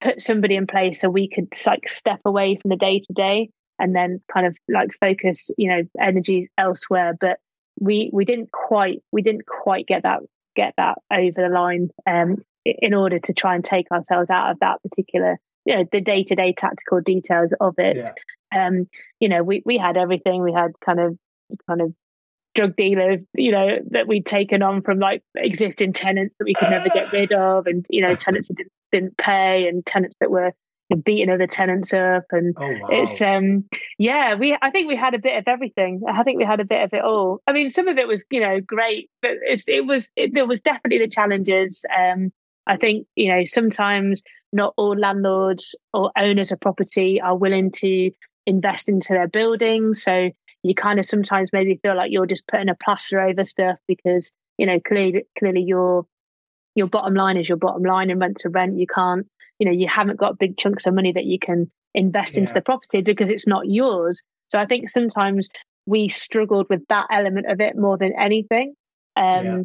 put 0.00 0.20
somebody 0.20 0.54
in 0.54 0.66
place 0.66 1.00
so 1.00 1.08
we 1.08 1.28
could 1.28 1.48
like 1.66 1.88
step 1.88 2.20
away 2.24 2.56
from 2.60 2.70
the 2.70 2.76
day 2.76 3.00
to 3.00 3.12
day 3.12 3.50
and 3.78 3.94
then 3.94 4.20
kind 4.32 4.46
of 4.46 4.56
like 4.68 4.90
focus 5.00 5.50
you 5.58 5.68
know 5.68 5.82
energies 6.00 6.48
elsewhere. 6.56 7.16
But 7.18 7.38
we 7.80 8.10
we 8.12 8.24
didn't 8.24 8.50
quite 8.52 9.02
we 9.12 9.22
didn't 9.22 9.46
quite 9.46 9.86
get 9.86 10.02
that 10.02 10.20
get 10.56 10.74
that 10.76 10.98
over 11.12 11.42
the 11.42 11.48
line 11.48 11.90
um, 12.06 12.42
in 12.64 12.94
order 12.94 13.18
to 13.18 13.32
try 13.32 13.54
and 13.54 13.64
take 13.64 13.90
ourselves 13.92 14.30
out 14.30 14.50
of 14.50 14.58
that 14.60 14.82
particular 14.82 15.38
you 15.64 15.76
know 15.76 15.84
the 15.92 16.00
day-to-day 16.00 16.54
tactical 16.54 17.00
details 17.00 17.52
of 17.60 17.74
it. 17.78 17.96
Yeah. 18.52 18.66
um 18.66 18.88
you 19.20 19.28
know 19.28 19.42
we 19.42 19.62
we 19.64 19.78
had 19.78 19.96
everything. 19.96 20.42
We 20.42 20.52
had 20.52 20.72
kind 20.84 21.00
of 21.00 21.18
kind 21.68 21.80
of 21.80 21.94
drug 22.58 22.74
dealers, 22.74 23.22
you 23.34 23.52
know, 23.52 23.78
that 23.90 24.08
we'd 24.08 24.26
taken 24.26 24.62
on 24.62 24.82
from 24.82 24.98
like 24.98 25.22
existing 25.36 25.92
tenants 25.92 26.34
that 26.38 26.44
we 26.44 26.54
could 26.54 26.70
never 26.70 26.88
get 26.88 27.12
rid 27.12 27.32
of, 27.32 27.66
and 27.66 27.86
you 27.88 28.02
know, 28.02 28.16
tenants 28.16 28.48
that 28.48 28.56
didn't, 28.56 28.72
didn't 28.90 29.16
pay, 29.16 29.68
and 29.68 29.86
tenants 29.86 30.16
that 30.20 30.30
were 30.30 30.52
beating 31.04 31.30
other 31.30 31.46
tenants 31.46 31.92
up, 31.92 32.24
and 32.32 32.56
oh, 32.58 32.68
wow. 32.68 32.88
it's 32.90 33.22
um, 33.22 33.64
yeah, 33.96 34.34
we 34.34 34.56
I 34.60 34.70
think 34.70 34.88
we 34.88 34.96
had 34.96 35.14
a 35.14 35.20
bit 35.20 35.38
of 35.38 35.44
everything. 35.46 36.02
I 36.08 36.24
think 36.24 36.38
we 36.38 36.44
had 36.44 36.58
a 36.58 36.64
bit 36.64 36.82
of 36.82 36.92
it 36.92 37.04
all. 37.04 37.40
I 37.46 37.52
mean, 37.52 37.70
some 37.70 37.86
of 37.86 37.96
it 37.96 38.08
was 38.08 38.24
you 38.30 38.40
know 38.40 38.60
great, 38.60 39.08
but 39.22 39.32
it's, 39.42 39.64
it 39.68 39.86
was 39.86 40.08
it, 40.16 40.34
there 40.34 40.46
was 40.46 40.60
definitely 40.60 40.98
the 40.98 41.08
challenges. 41.08 41.84
Um, 41.96 42.32
I 42.66 42.76
think 42.76 43.06
you 43.14 43.32
know 43.32 43.44
sometimes 43.44 44.22
not 44.52 44.74
all 44.76 44.96
landlords 44.96 45.76
or 45.92 46.10
owners 46.16 46.50
of 46.50 46.58
property 46.58 47.20
are 47.20 47.36
willing 47.36 47.70
to 47.70 48.10
invest 48.46 48.88
into 48.88 49.12
their 49.12 49.28
buildings, 49.28 50.02
so 50.02 50.30
you 50.62 50.74
kind 50.74 50.98
of 50.98 51.06
sometimes 51.06 51.50
maybe 51.52 51.78
feel 51.82 51.96
like 51.96 52.10
you're 52.10 52.26
just 52.26 52.46
putting 52.46 52.68
a 52.68 52.76
plaster 52.82 53.20
over 53.20 53.44
stuff 53.44 53.78
because 53.86 54.32
you 54.56 54.66
know 54.66 54.80
clearly 54.80 55.24
clearly 55.38 55.62
your 55.62 56.06
your 56.74 56.86
bottom 56.86 57.14
line 57.14 57.36
is 57.36 57.48
your 57.48 57.58
bottom 57.58 57.82
line 57.82 58.10
and 58.10 58.20
rent 58.20 58.36
to 58.38 58.48
rent 58.48 58.78
you 58.78 58.86
can't 58.86 59.26
you 59.58 59.66
know 59.66 59.72
you 59.72 59.88
haven't 59.88 60.18
got 60.18 60.38
big 60.38 60.56
chunks 60.56 60.86
of 60.86 60.94
money 60.94 61.12
that 61.12 61.24
you 61.24 61.38
can 61.38 61.70
invest 61.94 62.34
yeah. 62.34 62.40
into 62.42 62.54
the 62.54 62.60
property 62.60 63.00
because 63.00 63.30
it's 63.30 63.46
not 63.46 63.68
yours 63.68 64.22
so 64.48 64.58
i 64.58 64.66
think 64.66 64.88
sometimes 64.90 65.48
we 65.86 66.08
struggled 66.08 66.66
with 66.68 66.82
that 66.88 67.06
element 67.10 67.46
of 67.50 67.60
it 67.60 67.76
more 67.76 67.96
than 67.96 68.12
anything 68.18 68.74
um 69.16 69.44
yeah. 69.44 69.60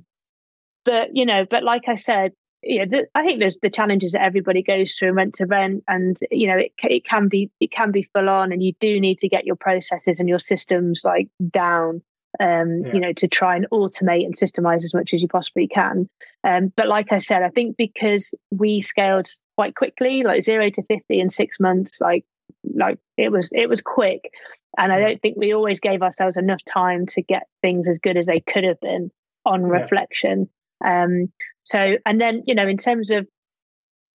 but 0.85 1.15
you 1.15 1.25
know 1.25 1.45
but 1.49 1.63
like 1.63 1.83
i 1.87 1.95
said 1.95 2.31
you 2.63 2.85
know, 2.85 3.03
I 3.13 3.23
think 3.23 3.39
there's 3.39 3.57
the 3.59 3.69
challenges 3.69 4.13
that 4.13 4.21
everybody 4.21 4.61
goes 4.61 4.93
through 4.93 5.13
rent 5.13 5.35
to 5.35 5.45
rent, 5.45 5.83
and 5.87 6.17
you 6.31 6.47
know, 6.47 6.57
it 6.57 6.73
it 6.83 7.05
can 7.05 7.27
be 7.27 7.51
it 7.59 7.71
can 7.71 7.91
be 7.91 8.09
full 8.13 8.29
on, 8.29 8.51
and 8.51 8.63
you 8.63 8.73
do 8.79 8.99
need 8.99 9.19
to 9.19 9.29
get 9.29 9.45
your 9.45 9.55
processes 9.55 10.19
and 10.19 10.29
your 10.29 10.39
systems 10.39 11.03
like 11.03 11.27
down, 11.49 12.01
um, 12.39 12.81
yeah. 12.85 12.93
you 12.93 12.99
know, 12.99 13.13
to 13.13 13.27
try 13.27 13.55
and 13.55 13.67
automate 13.71 14.25
and 14.25 14.35
systemize 14.35 14.83
as 14.83 14.93
much 14.93 15.13
as 15.13 15.21
you 15.21 15.27
possibly 15.27 15.67
can. 15.67 16.09
Um, 16.43 16.71
but 16.75 16.87
like 16.87 17.11
I 17.11 17.19
said, 17.19 17.43
I 17.43 17.49
think 17.49 17.77
because 17.77 18.33
we 18.51 18.81
scaled 18.81 19.27
quite 19.57 19.75
quickly, 19.75 20.23
like 20.23 20.43
zero 20.43 20.69
to 20.69 20.83
fifty 20.83 21.19
in 21.19 21.29
six 21.29 21.59
months, 21.59 21.99
like 21.99 22.25
like 22.73 22.97
it 23.17 23.31
was 23.31 23.49
it 23.51 23.67
was 23.67 23.81
quick, 23.81 24.31
and 24.77 24.93
I 24.93 24.99
don't 24.99 25.21
think 25.21 25.37
we 25.37 25.53
always 25.53 25.79
gave 25.79 26.01
ourselves 26.01 26.37
enough 26.37 26.63
time 26.65 27.05
to 27.07 27.21
get 27.21 27.43
things 27.61 27.87
as 27.87 27.99
good 27.99 28.17
as 28.17 28.25
they 28.25 28.39
could 28.39 28.63
have 28.63 28.79
been 28.79 29.11
on 29.45 29.61
yeah. 29.61 29.67
reflection. 29.67 30.49
Um, 30.85 31.31
so, 31.63 31.97
and 32.05 32.19
then, 32.19 32.43
you 32.45 32.55
know, 32.55 32.67
in 32.67 32.77
terms 32.77 33.11
of 33.11 33.27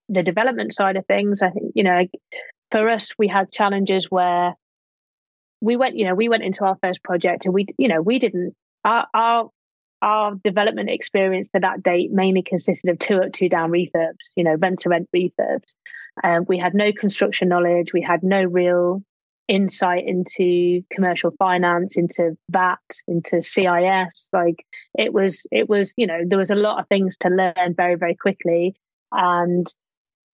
the 0.10 0.24
development 0.24 0.74
side 0.74 0.98
of 0.98 1.06
things, 1.06 1.42
I 1.42 1.50
think, 1.50 1.72
you 1.76 1.84
know, 1.84 2.06
for 2.72 2.90
us, 2.90 3.12
we 3.18 3.28
had 3.28 3.52
challenges 3.52 4.08
where 4.10 4.56
we 5.62 5.76
went, 5.76 5.98
you 5.98 6.06
know, 6.06 6.16
we 6.16 6.30
went 6.30 6.44
into 6.44 6.64
our 6.66 6.78
first 6.82 7.04
project 7.04 7.46
and 7.46 7.54
we, 7.54 7.68
you 7.78 7.88
know, 7.88 8.02
we 8.02 8.20
didn't, 8.20 8.54
our, 8.84 9.08
our, 9.14 9.50
our 10.02 10.36
development 10.36 10.90
experience 10.90 11.50
to 11.54 11.62
that 11.62 11.82
date 11.82 12.12
mainly 12.12 12.44
consisted 12.44 12.90
of 12.90 13.00
two 13.00 13.18
up, 13.18 13.32
two 13.34 13.50
down 13.50 13.72
refurbs, 13.72 14.32
you 14.36 14.44
know, 14.44 14.56
rent 14.56 14.80
to 14.82 14.90
rent 14.90 15.10
refurbs. 15.16 15.74
Um, 16.24 16.46
we 16.48 16.58
had 16.58 16.74
no 16.74 16.92
construction 16.92 17.48
knowledge. 17.48 17.94
We 17.94 18.02
had 18.02 18.24
no 18.24 18.44
real 18.44 19.02
insight 19.48 20.06
into 20.06 20.84
commercial 20.92 21.32
finance, 21.40 21.98
into 21.98 22.38
VAT, 22.50 22.80
into 23.08 23.42
CIS. 23.42 24.30
Like 24.34 24.66
it 24.98 25.14
was, 25.14 25.46
it 25.52 25.70
was, 25.70 25.94
you 25.98 26.08
know, 26.08 26.22
there 26.26 26.38
was 26.38 26.52
a 26.52 26.56
lot 26.56 26.80
of 26.80 26.88
things 26.88 27.16
to 27.22 27.30
learn 27.30 27.74
very, 27.76 27.96
very 27.96 28.16
quickly. 28.16 28.76
And, 29.12 29.68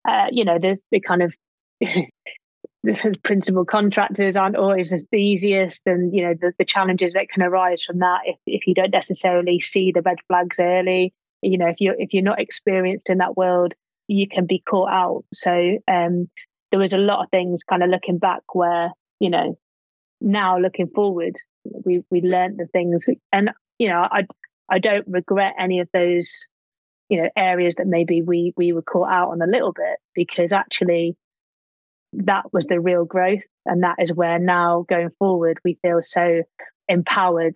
uh, 0.08 0.28
you 0.32 0.46
know, 0.46 0.60
there's 0.60 0.82
the 0.92 1.00
kind 1.00 1.24
of 1.24 1.34
principal 3.24 3.66
contractors 3.66 4.38
aren't 4.38 4.56
always 4.56 4.90
the 4.90 5.18
easiest 5.18 5.86
and 5.86 6.16
you 6.16 6.24
know 6.24 6.34
the, 6.40 6.54
the 6.58 6.66
challenges 6.66 7.12
that 7.12 7.28
can 7.30 7.44
arise 7.44 7.84
from 7.84 8.00
that 8.00 8.22
if, 8.26 8.38
if 8.46 8.68
you 8.68 8.74
don't 8.74 8.92
necessarily 8.92 9.60
see 9.60 9.92
the 9.92 10.02
red 10.02 10.18
flags 10.28 10.60
early 10.62 11.14
you 11.42 11.58
know 11.58 11.68
if 11.68 11.76
you're 11.80 11.96
if 12.00 12.14
you're 12.14 12.24
not 12.24 12.40
experienced 12.40 13.10
in 13.10 13.18
that 13.18 13.36
world 13.36 13.74
you 14.08 14.28
can 14.30 14.46
be 14.46 14.64
caught 14.66 14.90
out 14.90 15.26
so 15.34 15.78
um 15.90 16.30
there 16.72 16.80
was 16.80 16.94
a 16.94 16.98
lot 16.98 17.24
of 17.24 17.30
things 17.30 17.62
kind 17.64 17.84
of 17.84 17.90
looking 17.90 18.18
back 18.18 18.42
where 18.54 18.92
you 19.20 19.30
know 19.30 19.58
now 20.22 20.58
looking 20.60 20.88
forward 20.88 21.36
we 21.86 22.04
we 22.12 22.22
learned 22.22 22.58
the 22.58 22.68
things 22.68 23.08
and 23.32 23.52
you 23.80 23.88
know, 23.90 24.06
I 24.12 24.28
I 24.70 24.78
don't 24.78 25.08
regret 25.08 25.56
any 25.58 25.80
of 25.80 25.88
those, 25.94 26.46
you 27.08 27.20
know, 27.24 27.30
areas 27.36 27.76
that 27.76 27.88
maybe 27.88 28.22
we 28.22 28.54
we 28.56 28.74
were 28.74 28.84
caught 28.84 29.10
out 29.10 29.30
on 29.30 29.42
a 29.42 29.48
little 29.48 29.74
bit 29.74 29.98
because 30.14 30.52
actually 30.52 31.18
that 32.14 32.54
was 32.54 32.66
the 32.66 32.80
real 32.80 33.06
growth, 33.06 33.44
and 33.66 33.84
that 33.84 33.96
is 34.00 34.14
where 34.14 34.38
now 34.38 34.86
going 34.88 35.10
forward 35.18 35.58
we 35.64 35.80
feel 35.82 36.02
so 36.04 36.44
empowered 36.88 37.56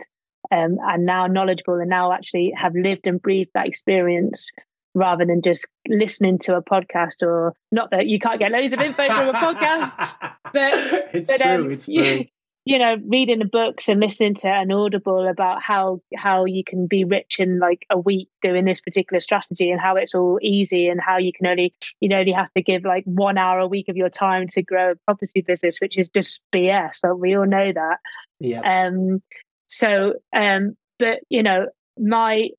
um, 0.51 0.77
and 0.81 1.05
now 1.05 1.27
knowledgeable 1.27 1.79
and 1.79 1.89
now 1.89 2.13
actually 2.13 2.53
have 2.55 2.73
lived 2.75 3.05
and 3.05 3.21
breathed 3.21 3.51
that 3.53 3.67
experience 3.67 4.51
rather 4.93 5.25
than 5.25 5.41
just 5.41 5.65
listening 5.87 6.39
to 6.39 6.55
a 6.55 6.61
podcast 6.61 7.21
or 7.21 7.53
not 7.71 7.91
that 7.91 8.07
you 8.07 8.19
can't 8.19 8.39
get 8.39 8.51
loads 8.51 8.73
of 8.73 8.79
info 8.79 9.07
from 9.09 9.29
a 9.29 9.33
podcast 9.33 10.15
but 10.53 10.73
it's 11.13 11.29
but, 11.29 11.41
true 11.41 11.65
um, 11.65 11.71
it's 11.71 11.87
you, 11.87 12.03
true. 12.03 12.25
you 12.65 12.79
know 12.79 12.95
reading 13.07 13.39
the 13.39 13.45
books 13.45 13.89
and 13.89 13.99
listening 13.99 14.35
to 14.35 14.47
an 14.47 14.71
audible 14.71 15.27
about 15.27 15.61
how 15.61 15.99
how 16.15 16.45
you 16.45 16.63
can 16.63 16.87
be 16.87 17.03
rich 17.03 17.37
in 17.39 17.59
like 17.59 17.85
a 17.89 17.97
week 17.97 18.29
doing 18.41 18.65
this 18.65 18.81
particular 18.81 19.19
strategy 19.19 19.71
and 19.71 19.81
how 19.81 19.95
it's 19.95 20.13
all 20.13 20.37
easy 20.41 20.87
and 20.87 21.01
how 21.01 21.17
you 21.17 21.31
can 21.33 21.47
only 21.47 21.73
you 21.99 22.09
know 22.09 22.19
only 22.19 22.31
have 22.31 22.53
to 22.53 22.61
give 22.61 22.83
like 22.83 23.03
one 23.05 23.37
hour 23.37 23.59
a 23.59 23.67
week 23.67 23.89
of 23.89 23.97
your 23.97 24.09
time 24.09 24.47
to 24.47 24.61
grow 24.61 24.91
a 24.91 24.95
property 25.05 25.41
business 25.41 25.79
which 25.81 25.97
is 25.97 26.09
just 26.09 26.39
bs 26.53 26.97
like 27.03 27.17
we 27.17 27.35
all 27.35 27.45
know 27.45 27.71
that. 27.73 27.97
Yes. 28.39 28.63
Um 28.65 29.21
so 29.67 30.13
um 30.35 30.75
but 30.99 31.19
you 31.29 31.41
know 31.41 31.67
my 31.97 32.49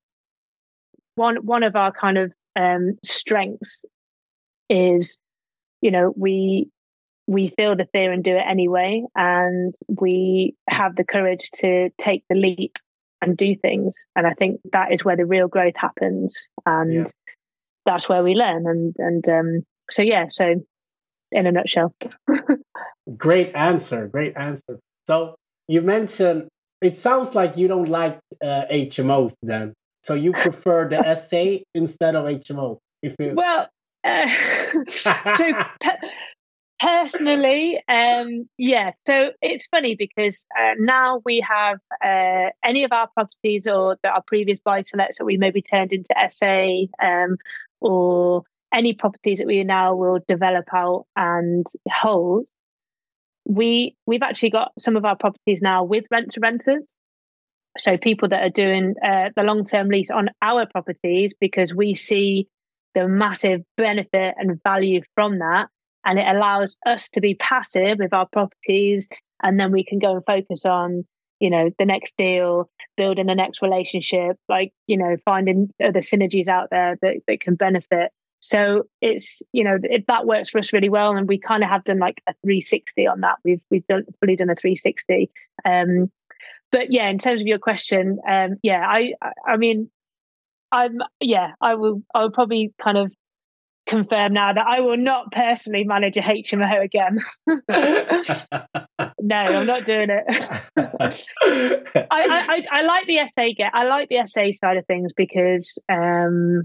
one 1.17 1.37
one 1.37 1.63
of 1.63 1.77
our 1.77 1.93
kind 1.93 2.19
of 2.19 2.33
um 2.57 2.97
strengths 3.05 3.85
is 4.69 5.19
you 5.81 5.91
know 5.91 6.13
we 6.17 6.69
we 7.27 7.53
feel 7.57 7.75
the 7.77 7.87
fear 7.93 8.13
and 8.13 8.23
do 8.23 8.37
it 8.37 8.45
anyway 8.47 9.03
and 9.17 9.75
we 10.01 10.55
have 10.69 10.97
the 10.97 11.05
courage 11.05 11.51
to 11.53 11.91
take 11.99 12.23
the 12.29 12.37
leap 12.37 12.79
and 13.23 13.37
do 13.37 13.55
things 13.57 14.05
and 14.17 14.27
i 14.27 14.35
think 14.35 14.61
that 14.73 14.93
is 14.93 15.05
where 15.05 15.17
the 15.17 15.25
real 15.27 15.49
growth 15.49 15.77
happens 15.77 16.47
and 16.67 16.93
Yeah. 16.93 17.05
that's 17.87 18.09
where 18.09 18.23
we 18.23 18.35
learn 18.35 18.67
and 18.67 18.95
and 18.99 19.29
um 19.29 19.63
so 19.91 20.03
yeah 20.03 20.27
so 20.29 20.55
in 21.33 21.47
a 21.47 21.53
nutshell 21.53 21.95
Great 23.17 23.55
answer. 23.55 24.09
Great 24.09 24.35
answer. 24.37 24.79
So 25.07 25.37
you 25.69 25.83
mentioned 25.83 26.49
it 26.81 26.97
sounds 26.97 27.35
like 27.35 27.57
you 27.57 27.69
don't 27.69 27.89
like 27.89 28.19
uh, 28.43 28.65
HMOs 28.71 29.35
then. 29.43 29.73
So 30.05 30.13
you 30.13 30.33
prefer 30.33 30.87
the 30.87 31.15
SA 31.15 31.65
instead 31.75 32.15
of 32.15 32.27
HMO. 32.27 32.77
If 33.03 33.17
you 33.19 33.33
well 33.35 33.69
uh, 34.05 34.29
so 34.89 35.15
pe- 35.81 36.09
personally 36.79 37.83
um 37.89 38.47
yeah 38.59 38.91
so 39.07 39.31
it's 39.41 39.67
funny 39.69 39.95
because 39.95 40.45
uh, 40.61 40.75
now 40.79 41.23
we 41.25 41.41
have 41.41 41.79
uh, 42.05 42.51
any 42.63 42.85
of 42.85 42.93
our 42.93 43.09
properties 43.15 43.67
or 43.67 43.97
our 44.05 44.23
previous 44.27 44.61
buy 44.61 44.83
to 44.83 44.97
lets 44.99 45.17
that 45.17 45.25
we 45.25 45.39
maybe 45.39 45.63
turned 45.63 45.91
into 45.91 46.15
sa 46.29 46.67
um 47.03 47.39
or 47.81 48.43
any 48.75 48.93
properties 48.93 49.39
that 49.39 49.47
we 49.47 49.65
now 49.65 49.95
will 49.95 50.19
develop 50.29 50.67
out 50.75 51.07
and 51.17 51.67
hold 51.91 52.47
we 53.47 53.97
we've 54.05 54.23
actually 54.23 54.51
got 54.51 54.71
some 54.79 54.97
of 54.97 55.07
our 55.07 55.17
properties 55.17 55.63
now 55.63 55.83
with 55.83 56.05
rent 56.11 56.31
to 56.33 56.41
renters 56.41 56.93
so 57.79 57.97
people 57.97 58.29
that 58.29 58.43
are 58.43 58.51
doing 58.51 58.95
uh, 59.05 59.31
the 59.37 59.43
long 59.43 59.65
term 59.65 59.89
lease 59.89 60.11
on 60.11 60.29
our 60.43 60.67
properties 60.67 61.33
because 61.41 61.75
we 61.75 61.95
see 61.95 62.49
the 62.95 63.09
massive 63.09 63.63
benefit 63.77 64.35
and 64.39 64.61
value 64.63 65.03
from 65.15 65.41
that. 65.41 65.69
And 66.05 66.19
it 66.19 66.27
allows 66.27 66.77
us 66.87 67.09
to 67.11 67.21
be 67.21 67.35
passive 67.35 67.99
with 67.99 68.13
our 68.13 68.27
properties 68.31 69.09
and 69.43 69.59
then 69.59 69.73
we 69.73 69.85
can 69.85 69.99
go 69.99 70.17
and 70.17 70.25
focus 70.25 70.65
on 70.65 71.05
you 71.41 71.51
know 71.51 71.71
the 71.79 71.85
next 71.85 72.17
deal 72.17 72.71
building 72.97 73.27
the 73.27 73.35
next 73.35 73.61
relationship 73.61 74.37
like 74.49 74.73
you 74.87 74.97
know 74.97 75.17
finding 75.25 75.69
other 75.85 76.01
synergies 76.01 76.49
out 76.49 76.69
there 76.71 76.97
that, 77.03 77.17
that 77.27 77.41
can 77.41 77.55
benefit. 77.55 78.11
So 78.41 78.85
it's 79.01 79.43
you 79.53 79.65
know 79.65 79.79
it, 79.83 80.07
that 80.09 80.27
works 80.27 80.51
for 80.51 80.59
us 80.59 80.73
really 80.73 80.89
well 80.89 81.17
and 81.17 81.29
we 81.29 81.39
kind 81.39 81.63
of 81.63 81.71
have 81.71 81.85
done 81.85 81.99
like 81.99 82.23
a 82.29 82.35
360 82.43 83.07
on 83.07 83.21
that. 83.21 83.37
We've 83.45 83.61
we've 83.71 83.87
done 83.87 84.05
fully 84.21 84.37
done 84.37 84.51
a 84.51 84.55
360 84.55 85.31
um 85.65 86.11
but 86.75 86.93
yeah 86.93 87.09
in 87.09 87.19
terms 87.19 87.41
of 87.41 87.47
your 87.47 87.59
question 87.59 88.19
um 88.29 88.57
yeah 88.63 88.85
i 88.87 89.13
i, 89.23 89.31
I 89.53 89.57
mean 89.57 89.89
i'm 90.73 90.99
yeah 91.21 91.53
i 91.61 91.75
will 91.75 92.03
i 92.15 92.23
will 92.23 92.33
probably 92.33 92.75
kind 92.83 92.99
of 92.99 93.13
confirm 93.87 94.33
now 94.33 94.53
that 94.53 94.67
I 94.67 94.81
will 94.81 94.97
not 94.97 95.31
personally 95.31 95.85
manage 95.85 96.17
a 96.17 96.21
HMO 96.21 96.83
again. 96.83 97.19
no, 99.21 99.37
I'm 99.37 99.67
not 99.67 99.87
doing 99.87 100.09
it. 100.11 100.25
I, 100.77 102.07
I, 102.11 102.65
I 102.71 102.83
like 102.83 103.07
the 103.07 103.21
SA 103.27 103.49
get. 103.57 103.75
I 103.75 103.85
like 103.85 104.09
the 104.09 104.23
SA 104.25 104.53
side 104.53 104.77
of 104.77 104.87
things 104.87 105.13
because, 105.17 105.77
um, 105.91 106.63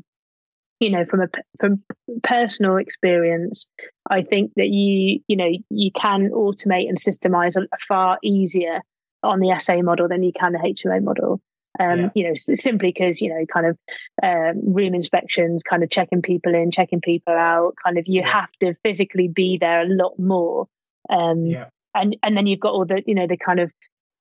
you 0.79 0.89
know, 0.89 1.03
from 1.05 1.21
a 1.21 1.27
from 1.59 1.83
personal 2.23 2.77
experience, 2.77 3.65
I 4.09 4.21
think 4.21 4.53
that 4.55 4.69
you 4.69 5.19
you 5.27 5.35
know 5.35 5.51
you 5.69 5.91
can 5.91 6.29
automate 6.29 6.87
and 6.87 6.97
systemize 6.97 7.57
a 7.57 7.67
far 7.87 8.17
easier 8.23 8.79
on 9.23 9.39
the 9.39 9.57
SA 9.59 9.81
model 9.81 10.07
than 10.07 10.23
you 10.23 10.31
can 10.31 10.53
the 10.53 10.59
HMO 10.59 11.03
model. 11.03 11.41
Um, 11.79 11.99
yeah. 11.99 12.09
You 12.15 12.27
know, 12.27 12.33
simply 12.35 12.89
because 12.89 13.21
you 13.21 13.29
know, 13.29 13.45
kind 13.45 13.67
of 13.67 13.77
um, 14.23 14.73
room 14.73 14.93
inspections, 14.93 15.63
kind 15.63 15.83
of 15.83 15.89
checking 15.89 16.21
people 16.21 16.53
in, 16.53 16.71
checking 16.71 16.99
people 17.01 17.33
out. 17.33 17.75
Kind 17.83 17.97
of, 17.97 18.07
you 18.07 18.21
yeah. 18.21 18.29
have 18.29 18.51
to 18.61 18.73
physically 18.83 19.27
be 19.27 19.57
there 19.57 19.81
a 19.81 19.87
lot 19.87 20.17
more. 20.17 20.67
Um, 21.09 21.45
yeah. 21.45 21.67
And 21.95 22.17
and 22.23 22.35
then 22.35 22.47
you've 22.47 22.59
got 22.59 22.73
all 22.73 22.85
the 22.85 23.01
you 23.05 23.15
know 23.15 23.27
the 23.27 23.37
kind 23.37 23.59
of 23.59 23.71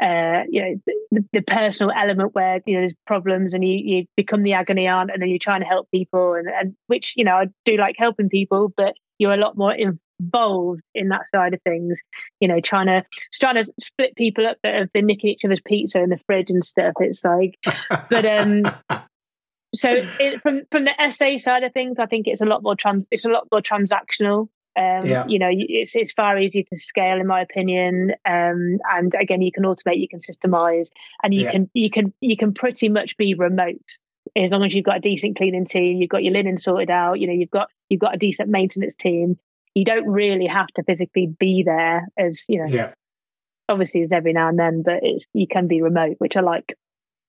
uh, 0.00 0.44
you 0.48 0.62
know 0.62 0.94
the, 1.10 1.24
the, 1.32 1.40
personal 1.42 1.92
element 1.94 2.34
where 2.34 2.60
you 2.64 2.74
know 2.74 2.80
there's 2.80 2.94
problems 3.06 3.52
and 3.52 3.64
you, 3.64 3.74
you 3.74 4.06
become 4.16 4.44
the 4.44 4.52
agony 4.52 4.86
aunt 4.86 5.10
and 5.10 5.20
then 5.20 5.28
you're 5.28 5.40
trying 5.40 5.60
to 5.60 5.66
help 5.66 5.90
people 5.90 6.34
and, 6.34 6.48
and 6.48 6.76
which 6.86 7.14
you 7.16 7.24
know 7.24 7.34
I 7.34 7.46
do 7.64 7.76
like 7.76 7.96
helping 7.98 8.28
people, 8.28 8.72
but 8.76 8.94
you're 9.18 9.34
a 9.34 9.38
lot 9.38 9.56
more 9.56 9.74
involved 10.20 10.82
in 10.94 11.08
that 11.08 11.26
side 11.26 11.54
of 11.54 11.62
things. 11.62 12.00
You 12.40 12.48
know, 12.48 12.60
trying 12.60 12.86
to 12.86 13.04
trying 13.32 13.62
to 13.62 13.72
split 13.80 14.16
people 14.16 14.46
up 14.46 14.58
that 14.62 14.74
have 14.74 14.92
been 14.92 15.06
nicking 15.06 15.30
each 15.30 15.44
other's 15.44 15.60
pizza 15.60 16.00
in 16.02 16.10
the 16.10 16.20
fridge 16.26 16.50
and 16.50 16.64
stuff. 16.64 16.94
It's 17.00 17.24
like, 17.24 17.58
but 18.10 18.24
um, 18.26 18.64
so 19.74 20.06
it, 20.20 20.40
from 20.42 20.62
from 20.70 20.84
the 20.84 20.94
SA 21.10 21.38
side 21.38 21.64
of 21.64 21.72
things, 21.72 21.98
I 21.98 22.06
think 22.06 22.26
it's 22.26 22.40
a 22.40 22.46
lot 22.46 22.62
more 22.62 22.76
trans. 22.76 23.06
It's 23.10 23.24
a 23.24 23.30
lot 23.30 23.48
more 23.50 23.62
transactional. 23.62 24.48
Um, 24.76 25.04
yeah. 25.04 25.26
You 25.26 25.40
know, 25.40 25.50
it's 25.50 25.96
it's 25.96 26.12
far 26.12 26.38
easier 26.38 26.62
to 26.62 26.76
scale, 26.76 27.20
in 27.20 27.26
my 27.26 27.40
opinion. 27.40 28.12
Um, 28.24 28.78
and 28.92 29.12
again, 29.18 29.42
you 29.42 29.50
can 29.50 29.64
automate, 29.64 29.98
you 29.98 30.08
can 30.08 30.20
systemize, 30.20 30.90
and 31.22 31.34
you 31.34 31.42
Yeah. 31.42 31.52
can 31.52 31.70
you 31.74 31.90
can 31.90 32.12
you 32.20 32.36
can 32.36 32.54
pretty 32.54 32.88
much 32.88 33.16
be 33.16 33.34
remote 33.34 33.98
as 34.36 34.52
long 34.52 34.64
as 34.64 34.74
you've 34.74 34.84
got 34.84 34.98
a 34.98 35.00
decent 35.00 35.36
cleaning 35.36 35.66
team, 35.66 36.00
you've 36.00 36.10
got 36.10 36.22
your 36.22 36.32
linen 36.32 36.58
sorted 36.58 36.90
out. 36.90 37.20
You 37.20 37.26
know, 37.26 37.32
you've 37.32 37.50
got 37.50 37.70
you've 37.88 38.00
got 38.00 38.14
a 38.14 38.18
decent 38.18 38.48
maintenance 38.48 38.94
team. 38.94 39.38
You 39.78 39.84
don't 39.84 40.08
really 40.08 40.48
have 40.48 40.66
to 40.74 40.82
physically 40.82 41.28
be 41.38 41.62
there, 41.62 42.08
as 42.18 42.42
you 42.48 42.58
know. 42.58 42.66
yeah. 42.66 42.94
Obviously, 43.68 44.00
it's 44.00 44.12
every 44.12 44.32
now 44.32 44.48
and 44.48 44.58
then, 44.58 44.82
but 44.82 45.04
it's 45.04 45.24
you 45.34 45.46
can 45.46 45.68
be 45.68 45.82
remote, 45.82 46.16
which 46.18 46.36
I 46.36 46.40
like. 46.40 46.74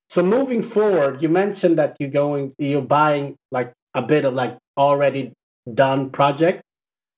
So 0.09 0.23
moving 0.23 0.63
forward, 0.63 1.21
you 1.21 1.29
mentioned 1.29 1.77
that 1.77 1.95
you're 1.99 2.09
going, 2.09 2.53
you're 2.57 2.81
buying 2.81 3.35
like 3.51 3.71
a 3.93 4.01
bit 4.01 4.25
of 4.25 4.33
like 4.33 4.57
already 4.75 5.31
done 5.71 6.09
project, 6.09 6.63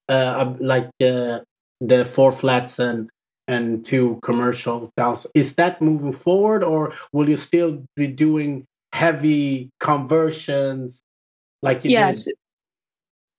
uh, 0.09 0.53
like 0.59 0.89
uh, 1.01 1.39
the 1.79 2.03
four 2.03 2.33
flats 2.33 2.77
and 2.77 3.09
and 3.47 3.85
two 3.85 4.19
commercial 4.23 4.89
towns. 4.97 5.25
Is 5.33 5.55
that 5.55 5.81
moving 5.81 6.11
forward, 6.11 6.61
or 6.61 6.91
will 7.13 7.29
you 7.29 7.37
still 7.37 7.85
be 7.95 8.07
doing 8.07 8.65
heavy 8.91 9.69
conversions 9.79 11.01
like 11.61 11.85
you 11.85 11.91
yes. 11.91 12.25
did? 12.25 12.35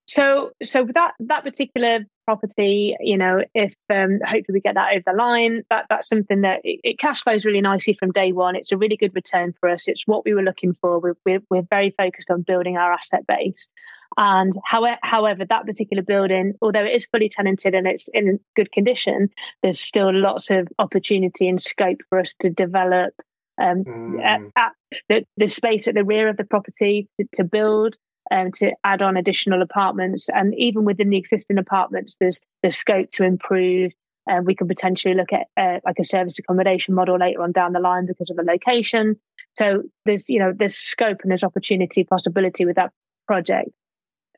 So, 0.05 0.51
so 0.61 0.85
that 0.93 1.13
that 1.19 1.43
particular 1.43 1.99
property, 2.25 2.95
you 2.99 3.17
know, 3.17 3.43
if 3.53 3.73
um, 3.89 4.19
hopefully 4.23 4.55
we 4.55 4.61
get 4.61 4.75
that 4.75 4.93
over 4.93 5.03
the 5.05 5.13
line, 5.13 5.63
that 5.69 5.85
that's 5.89 6.09
something 6.09 6.41
that 6.41 6.61
it, 6.63 6.79
it 6.83 6.99
cash 6.99 7.23
flows 7.23 7.45
really 7.45 7.61
nicely 7.61 7.93
from 7.93 8.11
day 8.11 8.31
one. 8.31 8.55
It's 8.55 8.71
a 8.71 8.77
really 8.77 8.97
good 8.97 9.15
return 9.15 9.53
for 9.59 9.69
us. 9.69 9.87
It's 9.87 10.05
what 10.05 10.25
we 10.25 10.33
were 10.33 10.43
looking 10.43 10.73
for. 10.73 10.99
We're 10.99 11.15
we're, 11.25 11.41
we're 11.49 11.67
very 11.69 11.91
focused 11.97 12.29
on 12.29 12.41
building 12.41 12.77
our 12.77 12.91
asset 12.91 13.25
base. 13.27 13.69
And 14.17 14.53
however, 14.63 14.99
however, 15.01 15.45
that 15.45 15.65
particular 15.65 16.03
building, 16.03 16.53
although 16.61 16.83
it 16.85 16.93
is 16.93 17.07
fully 17.11 17.29
tenanted 17.29 17.73
and 17.73 17.87
it's 17.87 18.07
in 18.09 18.39
good 18.55 18.71
condition, 18.71 19.29
there's 19.63 19.79
still 19.79 20.13
lots 20.13 20.51
of 20.51 20.67
opportunity 20.77 21.47
and 21.47 21.61
scope 21.61 21.99
for 22.09 22.19
us 22.19 22.35
to 22.41 22.49
develop 22.49 23.13
um, 23.59 24.19
at, 24.21 24.41
Mm. 24.41 24.51
at 24.55 24.71
the, 25.09 25.25
the 25.37 25.47
space 25.47 25.87
at 25.87 25.95
the 25.95 26.03
rear 26.03 26.27
of 26.27 26.37
the 26.37 26.43
property 26.43 27.07
to, 27.19 27.27
to 27.35 27.43
build 27.43 27.97
um, 28.31 28.51
to 28.53 28.71
add 28.83 29.01
on 29.01 29.17
additional 29.17 29.61
apartments. 29.61 30.29
And 30.29 30.53
even 30.57 30.85
within 30.85 31.09
the 31.09 31.17
existing 31.17 31.57
apartments 31.57 32.15
there's 32.19 32.41
there's 32.61 32.77
scope 32.77 33.09
to 33.11 33.23
improve. 33.23 33.93
And 34.25 34.45
we 34.45 34.55
could 34.55 34.69
potentially 34.69 35.15
look 35.15 35.33
at 35.33 35.47
uh, 35.57 35.79
like 35.85 35.99
a 35.99 36.05
service 36.05 36.39
accommodation 36.39 36.93
model 36.93 37.17
later 37.17 37.41
on 37.41 37.51
down 37.51 37.73
the 37.73 37.79
line 37.79 38.05
because 38.05 38.29
of 38.29 38.37
the 38.37 38.43
location. 38.43 39.17
So 39.55 39.83
there's 40.05 40.29
you 40.29 40.39
know 40.39 40.53
there's 40.55 40.75
scope 40.75 41.19
and 41.21 41.31
there's 41.31 41.43
opportunity 41.43 42.03
possibility 42.03 42.65
with 42.65 42.77
that 42.77 42.91
project. 43.27 43.69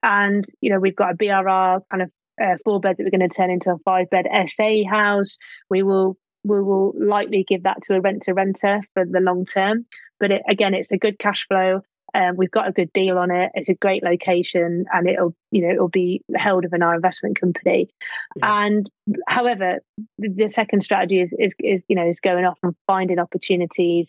And 0.02 0.46
you 0.62 0.72
know 0.72 0.80
we've 0.80 0.96
got 0.96 1.12
a 1.12 1.16
brr 1.16 1.80
kind 1.92 2.02
of 2.02 2.12
uh, 2.42 2.58
four 2.64 2.80
bed 2.80 2.98
that 2.98 3.04
we're 3.04 3.18
going 3.18 3.30
to 3.30 3.34
turn 3.34 3.50
into 3.50 3.72
a 3.72 3.78
five 3.80 4.10
bed 4.10 4.26
sa 4.48 4.84
house. 4.90 5.38
We 5.70 5.84
will 5.84 6.18
we 6.44 6.62
will 6.62 6.94
likely 6.96 7.44
give 7.48 7.64
that 7.64 7.82
to 7.84 7.96
a 7.96 8.02
rent 8.02 8.24
to 8.24 8.34
renter 8.34 8.82
for 8.94 9.06
the 9.06 9.20
long 9.20 9.46
term. 9.46 9.86
But 10.20 10.32
it, 10.32 10.42
again, 10.48 10.74
it's 10.74 10.92
a 10.92 10.98
good 10.98 11.20
cash 11.20 11.48
flow. 11.48 11.82
Um, 12.16 12.38
we've 12.38 12.52
got 12.52 12.70
a 12.70 12.72
good 12.72 12.94
deal 12.94 13.18
on 13.18 13.30
it. 13.30 13.52
It's 13.56 13.68
a 13.68 13.74
great 13.74 14.02
location, 14.02 14.86
and 14.94 15.10
it'll 15.10 15.36
you 15.52 15.62
know 15.62 15.70
it'll 15.70 15.90
be 15.90 16.22
held 16.34 16.64
within 16.64 16.82
our 16.82 16.96
investment 16.96 17.40
company. 17.40 17.90
Yeah. 18.38 18.66
And 18.66 18.90
however, 19.28 19.80
the 20.18 20.48
second 20.48 20.82
strategy 20.82 21.20
is, 21.20 21.30
is, 21.38 21.54
is 21.60 21.82
you 21.90 21.96
know 21.96 22.08
is 22.08 22.22
going 22.22 22.46
off 22.46 22.58
and 22.64 22.74
finding 22.88 23.20
opportunities. 23.20 24.08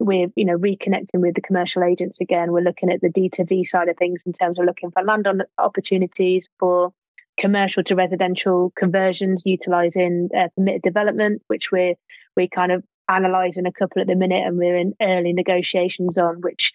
We're 0.00 0.28
you 0.34 0.44
know 0.44 0.58
reconnecting 0.58 1.20
with 1.20 1.36
the 1.36 1.40
commercial 1.40 1.84
agents 1.84 2.20
again. 2.20 2.50
We're 2.50 2.64
looking 2.64 2.90
at 2.90 3.00
the 3.00 3.08
D 3.08 3.28
to 3.34 3.44
V 3.44 3.62
side 3.62 3.88
of 3.88 3.96
things 3.96 4.20
in 4.26 4.32
terms 4.32 4.58
of 4.58 4.64
looking 4.64 4.90
for 4.90 5.04
land 5.04 5.28
on 5.28 5.42
opportunities 5.56 6.48
for 6.58 6.92
commercial 7.36 7.84
to 7.84 7.94
residential 7.94 8.72
conversions, 8.76 9.42
utilizing 9.44 10.28
uh, 10.36 10.48
permitted 10.56 10.82
development, 10.82 11.42
which 11.46 11.70
we're 11.70 11.94
we're 12.36 12.48
kind 12.48 12.72
of 12.72 12.82
analysing 13.08 13.66
a 13.66 13.72
couple 13.72 14.00
at 14.00 14.08
the 14.08 14.16
minute, 14.16 14.44
and 14.44 14.58
we're 14.58 14.76
in 14.76 14.94
early 15.00 15.32
negotiations 15.32 16.18
on 16.18 16.40
which 16.40 16.72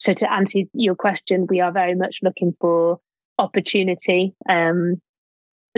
so 0.00 0.14
to 0.14 0.32
answer 0.32 0.60
your 0.72 0.94
question, 0.94 1.46
we 1.48 1.60
are 1.60 1.70
very 1.70 1.94
much 1.94 2.20
looking 2.22 2.56
for 2.60 3.00
opportunity 3.38 4.34
um, 4.48 5.00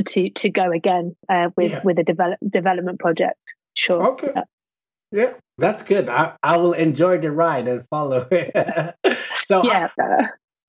to 0.06 0.30
to 0.30 0.48
go 0.48 0.70
again 0.70 1.16
uh, 1.28 1.50
with 1.56 1.72
yeah. 1.72 1.80
with 1.82 1.98
a 1.98 2.04
develop, 2.04 2.38
development 2.48 3.00
project. 3.00 3.38
Sure. 3.74 4.12
Okay. 4.12 4.30
Uh, 4.34 4.42
yeah, 5.10 5.32
that's 5.58 5.82
good. 5.82 6.08
I, 6.08 6.34
I 6.42 6.56
will 6.56 6.72
enjoy 6.72 7.18
the 7.18 7.32
ride 7.32 7.68
and 7.68 7.86
follow. 7.88 8.26
it. 8.30 8.94
so 9.36 9.64
yeah. 9.64 9.88
How, 9.98 10.18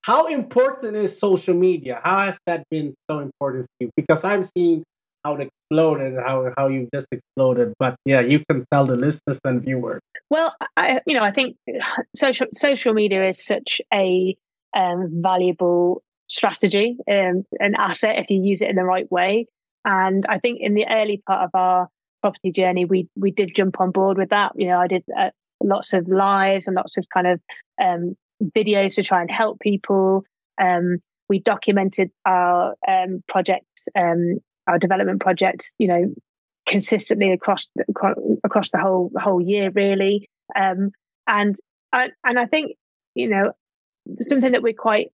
how 0.01 0.28
important 0.28 0.97
is 0.97 1.18
social 1.18 1.56
media? 1.56 2.01
How 2.04 2.26
has 2.26 2.38
that 2.47 2.66
been 2.70 2.95
so 3.10 3.20
important 3.20 3.66
for 3.66 3.86
you? 3.86 3.89
Because 3.95 4.24
I'm 4.24 4.43
seeing 4.43 4.84
how 5.24 5.36
it 5.36 5.49
exploded, 5.74 6.15
how 6.26 6.51
how 6.57 6.67
you 6.67 6.88
just 6.93 7.07
exploded. 7.11 7.74
But 7.80 7.95
yeah, 8.05 8.21
you 8.21 8.43
can 8.49 8.65
tell 8.71 8.86
the 8.86 8.95
listeners 8.95 9.39
and 9.43 9.61
viewers. 9.61 10.01
Well, 10.30 10.53
I, 10.78 11.01
you 11.05 11.15
know, 11.15 11.24
I 11.24 11.32
think 11.32 11.57
social 12.15 12.47
social 12.53 12.93
media 12.93 13.28
is 13.28 13.43
such 13.43 13.82
a 13.93 14.36
um, 14.76 15.21
valuable 15.21 16.03
strategy, 16.28 16.97
um, 17.09 17.43
an 17.59 17.76
asset 17.78 18.17
if 18.17 18.30
you 18.30 18.41
use 18.41 18.61
it 18.61 18.69
in 18.69 18.76
the 18.76 18.84
right 18.84 19.11
way. 19.11 19.47
And 19.86 20.26
I 20.30 20.39
think 20.39 20.59
in 20.61 20.76
the 20.76 20.86
early 20.89 21.21
part 21.28 21.43
of 21.43 21.49
our 21.53 21.89
property 22.21 22.51
journey, 22.51 22.86
we 22.86 23.07
we 23.15 23.32
did 23.32 23.55
jump 23.55 23.80
on 23.80 23.91
board 23.91 24.17
with 24.17 24.30
that. 24.30 24.53
You 24.55 24.67
know, 24.67 24.80
I 24.80 24.88
did 24.88 25.03
uh, 25.17 25.30
lots 25.61 25.93
of 25.93 26.07
lives 26.07 26.67
and 26.67 26.76
lots 26.76 26.97
of 26.97 27.05
kind 27.13 27.28
of 27.28 27.41
um, 27.82 28.15
videos 28.55 28.95
to 28.95 29.03
try 29.03 29.21
and 29.21 29.32
help 29.32 29.59
people. 29.59 30.24
Um, 30.61 30.99
we 31.30 31.39
documented 31.39 32.11
our 32.26 32.76
um, 32.88 33.24
projects 33.28 33.88
um, 33.97 34.39
our 34.68 34.80
development 34.80 35.22
projects, 35.22 35.74
you 35.78 35.88
know, 35.88 36.14
consistently 36.66 37.32
across 37.32 37.68
across 38.43 38.70
the 38.72 38.78
whole 38.78 39.11
whole 39.18 39.41
year, 39.41 39.70
really. 39.72 40.30
Um, 40.55 40.91
and 41.28 41.55
I, 41.91 42.09
and 42.24 42.39
I 42.39 42.45
think 42.45 42.76
you 43.16 43.30
know 43.30 43.51
something 44.20 44.51
that 44.51 44.64
we're 44.64 44.74
quite 44.74 45.11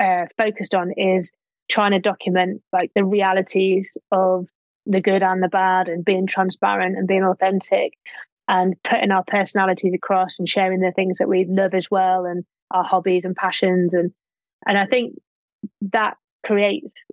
uh, 0.00 0.26
focused 0.36 0.74
on 0.74 0.92
is 0.92 1.32
trying 1.68 1.92
to 1.92 1.98
document 1.98 2.62
like 2.72 2.90
the 2.94 3.04
realities 3.04 3.96
of 4.10 4.48
the 4.86 5.00
good 5.00 5.22
and 5.22 5.42
the 5.42 5.48
bad, 5.48 5.88
and 5.88 6.04
being 6.04 6.26
transparent 6.26 6.96
and 6.96 7.06
being 7.06 7.24
authentic, 7.24 7.92
and 8.48 8.74
putting 8.82 9.10
our 9.10 9.24
personalities 9.24 9.94
across 9.94 10.38
and 10.38 10.48
sharing 10.48 10.80
the 10.80 10.92
things 10.92 11.18
that 11.18 11.28
we 11.28 11.44
love 11.44 11.74
as 11.74 11.90
well, 11.90 12.24
and 12.24 12.44
our 12.70 12.84
hobbies 12.84 13.24
and 13.24 13.36
passions, 13.36 13.94
and 13.94 14.12
and 14.66 14.76
I 14.76 14.86
think 14.86 15.14
that 15.92 16.16
creates 16.44 17.04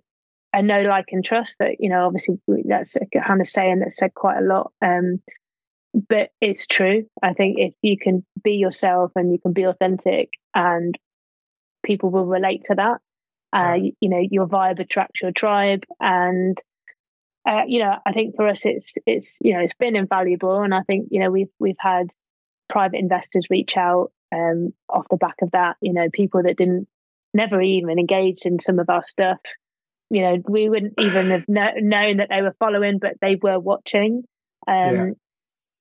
I 0.56 0.62
know, 0.62 0.80
like, 0.80 1.08
and 1.12 1.22
trust 1.22 1.58
that, 1.58 1.76
you 1.80 1.90
know, 1.90 2.06
obviously 2.06 2.38
that's 2.64 2.96
a 2.96 3.04
kind 3.04 3.42
of 3.42 3.46
saying 3.46 3.80
that's 3.80 3.98
said 3.98 4.14
quite 4.14 4.38
a 4.38 4.40
lot. 4.40 4.72
Um, 4.80 5.20
but 6.08 6.30
it's 6.40 6.66
true. 6.66 7.04
I 7.22 7.34
think 7.34 7.58
if 7.58 7.74
you 7.82 7.98
can 7.98 8.24
be 8.42 8.52
yourself 8.52 9.12
and 9.16 9.30
you 9.30 9.38
can 9.38 9.52
be 9.52 9.64
authentic 9.64 10.30
and 10.54 10.96
people 11.84 12.08
will 12.08 12.24
relate 12.24 12.64
to 12.64 12.74
that, 12.74 13.00
uh, 13.52 13.74
you, 13.74 13.92
you, 14.00 14.08
know, 14.08 14.26
your 14.30 14.46
vibe 14.46 14.80
attracts 14.80 15.20
your 15.20 15.30
tribe. 15.30 15.84
And, 16.00 16.58
uh, 17.46 17.64
you 17.66 17.80
know, 17.80 17.94
I 18.06 18.12
think 18.12 18.36
for 18.36 18.48
us, 18.48 18.64
it's, 18.64 18.94
it's, 19.04 19.36
you 19.42 19.52
know, 19.52 19.60
it's 19.60 19.74
been 19.74 19.94
invaluable. 19.94 20.62
And 20.62 20.74
I 20.74 20.80
think, 20.86 21.08
you 21.10 21.20
know, 21.20 21.30
we've, 21.30 21.52
we've 21.58 21.76
had 21.78 22.14
private 22.70 22.98
investors 22.98 23.48
reach 23.50 23.76
out 23.76 24.10
um, 24.34 24.72
off 24.88 25.06
the 25.10 25.18
back 25.18 25.42
of 25.42 25.50
that, 25.50 25.76
you 25.82 25.92
know, 25.92 26.08
people 26.10 26.44
that 26.44 26.56
didn't, 26.56 26.88
never 27.34 27.60
even 27.60 27.98
engaged 27.98 28.46
in 28.46 28.58
some 28.58 28.78
of 28.78 28.88
our 28.88 29.04
stuff 29.04 29.38
you 30.10 30.22
know, 30.22 30.42
we 30.48 30.68
wouldn't 30.68 30.94
even 30.98 31.30
have 31.30 31.44
known 31.48 32.18
that 32.18 32.28
they 32.30 32.42
were 32.42 32.54
following, 32.58 32.98
but 32.98 33.14
they 33.20 33.36
were 33.36 33.58
watching. 33.58 34.24
Um, 34.68 34.94
yeah. 34.94 35.06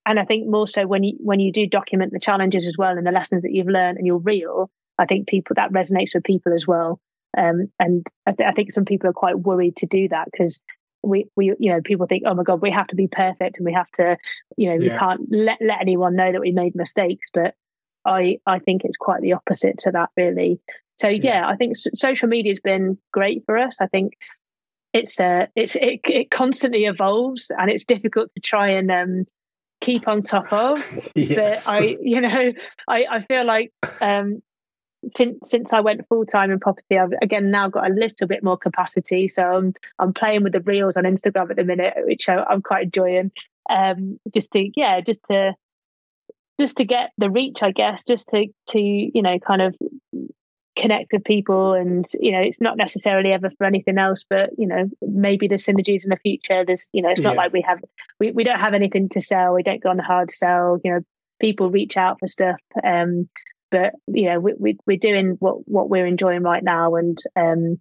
And 0.07 0.19
I 0.19 0.26
think 0.26 0.47
more 0.47 0.67
so 0.67 0.86
when 0.86 1.03
you 1.03 1.17
when 1.19 1.39
you 1.39 1.51
do 1.51 1.65
document 1.65 2.11
the 2.13 2.19
challenges 2.19 2.67
as 2.67 2.76
well 2.78 2.97
and 2.97 3.05
the 3.05 3.11
lessons 3.11 3.43
that 3.43 3.51
you've 3.51 3.67
learned 3.67 3.97
and 3.97 4.05
you're 4.05 4.17
real, 4.17 4.69
I 4.99 5.05
think 5.05 5.28
people 5.28 5.55
that 5.55 5.71
resonates 5.71 6.13
with 6.13 6.23
people 6.23 6.53
as 6.53 6.67
well. 6.67 6.99
Um, 7.38 7.71
and 7.80 8.05
I, 8.26 8.32
th- 8.32 8.47
I, 8.47 8.53
think 8.53 8.71
some 8.71 8.86
people 8.86 9.09
are 9.09 9.13
quite 9.13 9.38
worried 9.38 9.78
to 9.78 9.88
do 9.88 10.07
that 10.09 10.30
because 10.32 10.59
we 11.03 11.26
we 11.36 11.53
you 11.59 11.71
know 11.71 11.82
people 11.82 12.07
think 12.07 12.23
oh 12.26 12.34
my 12.34 12.43
god 12.43 12.61
we 12.61 12.71
have 12.71 12.88
to 12.88 12.95
be 12.95 13.07
perfect 13.07 13.57
and 13.57 13.65
we 13.65 13.73
have 13.73 13.89
to 13.91 14.17
you 14.57 14.69
know 14.69 14.76
yeah. 14.76 14.93
we 14.93 14.97
can't 14.97 15.21
let 15.30 15.57
let 15.61 15.82
anyone 15.82 16.15
know 16.15 16.32
that 16.32 16.41
we 16.41 16.51
made 16.51 16.76
mistakes. 16.76 17.30
But 17.34 17.55
I 18.05 18.39
I 18.45 18.59
think 18.59 18.84
it's 18.86 18.97
quite 18.97 19.21
the 19.21 19.34
opposite 19.34 19.80
to 19.80 19.91
that 19.91 20.09
really. 20.15 20.59
So 20.98 21.08
yeah, 21.08 21.41
yeah 21.41 21.48
I 21.48 21.56
think 21.56 21.76
social 21.76 22.28
media 22.28 22.52
has 22.52 22.60
been 22.60 22.98
great 23.12 23.43
for 23.46 23.58
us. 23.58 23.78
I 23.82 23.88
think 23.88 24.14
it's 24.93 25.20
uh, 25.20 25.48
it's 25.56 25.76
it, 25.76 26.00
it 26.06 26.32
constantly 26.32 26.86
evolves 26.86 27.52
and 27.58 27.70
it's 27.70 27.84
difficult 27.84 28.34
to 28.34 28.39
try 28.39 28.70
and 28.70 28.89
um, 28.89 29.26
keep 29.82 30.08
on 30.08 30.22
top 30.22 30.52
of. 30.54 30.80
yes. 31.16 31.66
But 31.66 31.72
I, 31.72 31.98
you 32.02 32.22
know, 32.22 32.54
I, 32.88 33.06
I 33.12 33.22
feel 33.24 33.46
like 33.46 33.72
um, 34.00 34.41
since 35.08 35.50
since 35.50 35.74
I 35.74 35.82
went 35.82 36.08
full 36.08 36.26
time 36.26 36.52
in 36.52 36.60
property, 36.60 36.98
I've 36.98 37.14
again 37.22 37.52
now 37.52 37.70
got 37.70 37.89
a 37.89 37.93
little 37.93 38.28
bit 38.28 38.43
more 38.43 38.58
capacity. 38.58 39.28
So 39.28 39.43
I'm 39.43 39.74
I'm 40.00 40.14
playing 40.14 40.43
with 40.43 40.54
the 40.54 40.62
reels 40.62 40.98
on 40.98 41.04
Instagram 41.04 41.50
at 41.50 41.58
the 41.58 41.64
minute, 41.64 41.93
which 42.06 42.28
I, 42.30 42.46
am 42.52 42.62
quite 42.62 42.86
enjoying. 42.86 43.32
Um, 43.70 44.20
just 44.34 44.52
to 44.52 44.70
yeah, 44.76 45.02
just 45.02 45.26
to 45.26 45.54
just 46.60 46.78
to 46.78 46.86
get 46.86 47.12
the 47.18 47.30
reach, 47.30 47.62
I 47.62 47.72
guess, 47.72 48.06
just 48.06 48.30
to 48.30 48.48
to 48.70 48.80
you 48.80 49.22
know 49.22 49.39
kind 49.39 49.62
of 49.62 49.76
connect 50.76 51.13
with 51.13 51.23
people 51.23 51.73
and 51.73 52.05
you 52.19 52.32
know 52.32 52.41
it's 52.41 52.59
not 52.59 52.78
necessarily 52.78 53.32
ever 53.32 53.49
for 53.57 53.65
anything 53.65 53.97
else 53.97 54.26
but 54.30 54.49
you 54.57 54.67
know 54.67 54.89
maybe 55.01 55.47
there's 55.47 55.65
synergies 55.65 56.03
in 56.03 56.09
the 56.09 56.19
future. 56.21 56.65
There's 56.65 56.88
you 56.91 57.01
know 57.01 57.09
it's 57.09 57.21
not 57.21 57.36
yeah. 57.36 57.41
like 57.41 57.53
we 57.53 57.61
have 57.61 57.80
we, 58.19 58.32
we 58.32 58.43
don't 58.43 58.59
have 58.59 58.73
anything 58.73 59.09
to 59.09 59.21
sell. 59.21 59.53
We 59.53 59.63
don't 59.63 59.82
go 59.82 59.89
on 59.89 59.97
the 59.97 60.03
hard 60.03 60.32
sell. 60.32 60.80
You 60.84 60.91
know 60.91 60.99
people 61.39 61.69
reach 61.69 61.97
out 61.97 62.17
for 62.19 62.28
stuff 62.28 62.61
um 62.84 63.28
but 63.69 63.93
you 64.07 64.30
know 64.30 64.39
we, 64.39 64.53
we 64.57 64.78
we're 64.86 64.97
doing 64.97 65.36
what 65.39 65.67
what 65.67 65.89
we're 65.89 66.05
enjoying 66.07 66.43
right 66.43 66.63
now. 66.63 66.95
And 66.95 67.17
um 67.36 67.80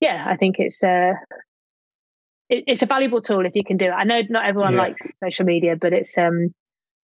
yeah 0.00 0.24
i 0.28 0.36
think 0.36 0.56
it's 0.58 0.82
uh 0.84 1.14
it, 2.48 2.64
it's 2.66 2.82
a 2.82 2.86
valuable 2.86 3.20
tool 3.20 3.44
if 3.44 3.54
you 3.54 3.64
can 3.64 3.76
do 3.76 3.86
it. 3.86 3.90
I 3.90 4.04
know 4.04 4.22
not 4.28 4.46
everyone 4.46 4.74
yeah. 4.74 4.78
likes 4.78 5.00
social 5.22 5.46
media 5.46 5.76
but 5.80 5.92
it's 5.92 6.16
um 6.18 6.48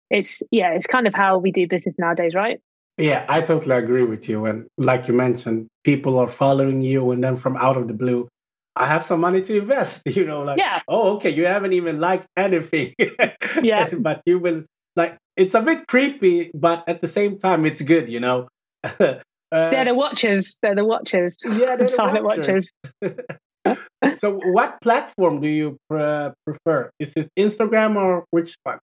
it's 0.10 0.42
yeah 0.52 0.72
it's 0.72 0.88
kind 0.88 1.08
of 1.08 1.14
how 1.14 1.38
we 1.38 1.52
do 1.52 1.68
business 1.68 1.96
nowadays 1.98 2.36
right 2.36 2.60
yeah, 2.98 3.26
I 3.30 3.42
totally 3.42 3.76
agree 3.76 4.04
with 4.04 4.28
you. 4.30 4.46
And 4.46 4.68
like 4.78 5.08
you 5.08 5.14
mentioned, 5.14 5.68
people 5.84 6.20
are 6.20 6.28
following 6.28 6.82
you, 6.82 7.12
and 7.12 7.24
then 7.24 7.36
from 7.36 7.58
out 7.58 7.78
of 7.78 7.88
the 7.88 7.94
blue, 7.94 8.28
I 8.76 8.88
have 8.88 9.04
some 9.04 9.22
money 9.22 9.42
to 9.42 9.58
invest. 9.58 10.04
You 10.12 10.26
know, 10.26 10.44
like, 10.44 10.58
yeah. 10.58 10.82
oh, 10.88 11.16
okay, 11.16 11.30
you 11.30 11.46
haven't 11.46 11.74
even 11.74 12.00
liked 12.00 12.28
anything. 12.38 12.94
yeah. 13.64 13.90
but 13.94 14.22
you 14.26 14.40
will, 14.40 14.66
like, 14.96 15.18
it's 15.38 15.56
a 15.56 15.62
bit 15.62 15.88
creepy, 15.88 16.52
but 16.54 16.84
at 16.88 17.02
the 17.02 17.08
same 17.08 17.38
time, 17.38 17.66
it's 17.66 17.82
good, 17.82 18.10
you 18.10 18.20
know? 18.20 18.48
uh, 18.84 19.20
they're 19.52 19.86
the 19.86 19.96
watchers. 19.96 20.58
They're 20.62 20.76
the 20.76 20.86
watchers. 20.86 21.38
Yeah, 21.46 21.76
they're 21.76 21.78
the 21.78 21.90
silent 21.90 22.26
watchers. 22.26 22.70
watchers. 23.02 23.26
so, 24.20 24.40
what 24.52 24.82
platform 24.82 25.40
do 25.40 25.48
you 25.48 25.78
pre- 25.90 26.32
prefer? 26.46 26.92
Is 27.00 27.14
it 27.16 27.30
Instagram 27.38 27.96
or 27.96 28.26
which 28.32 28.56
one? 28.64 28.80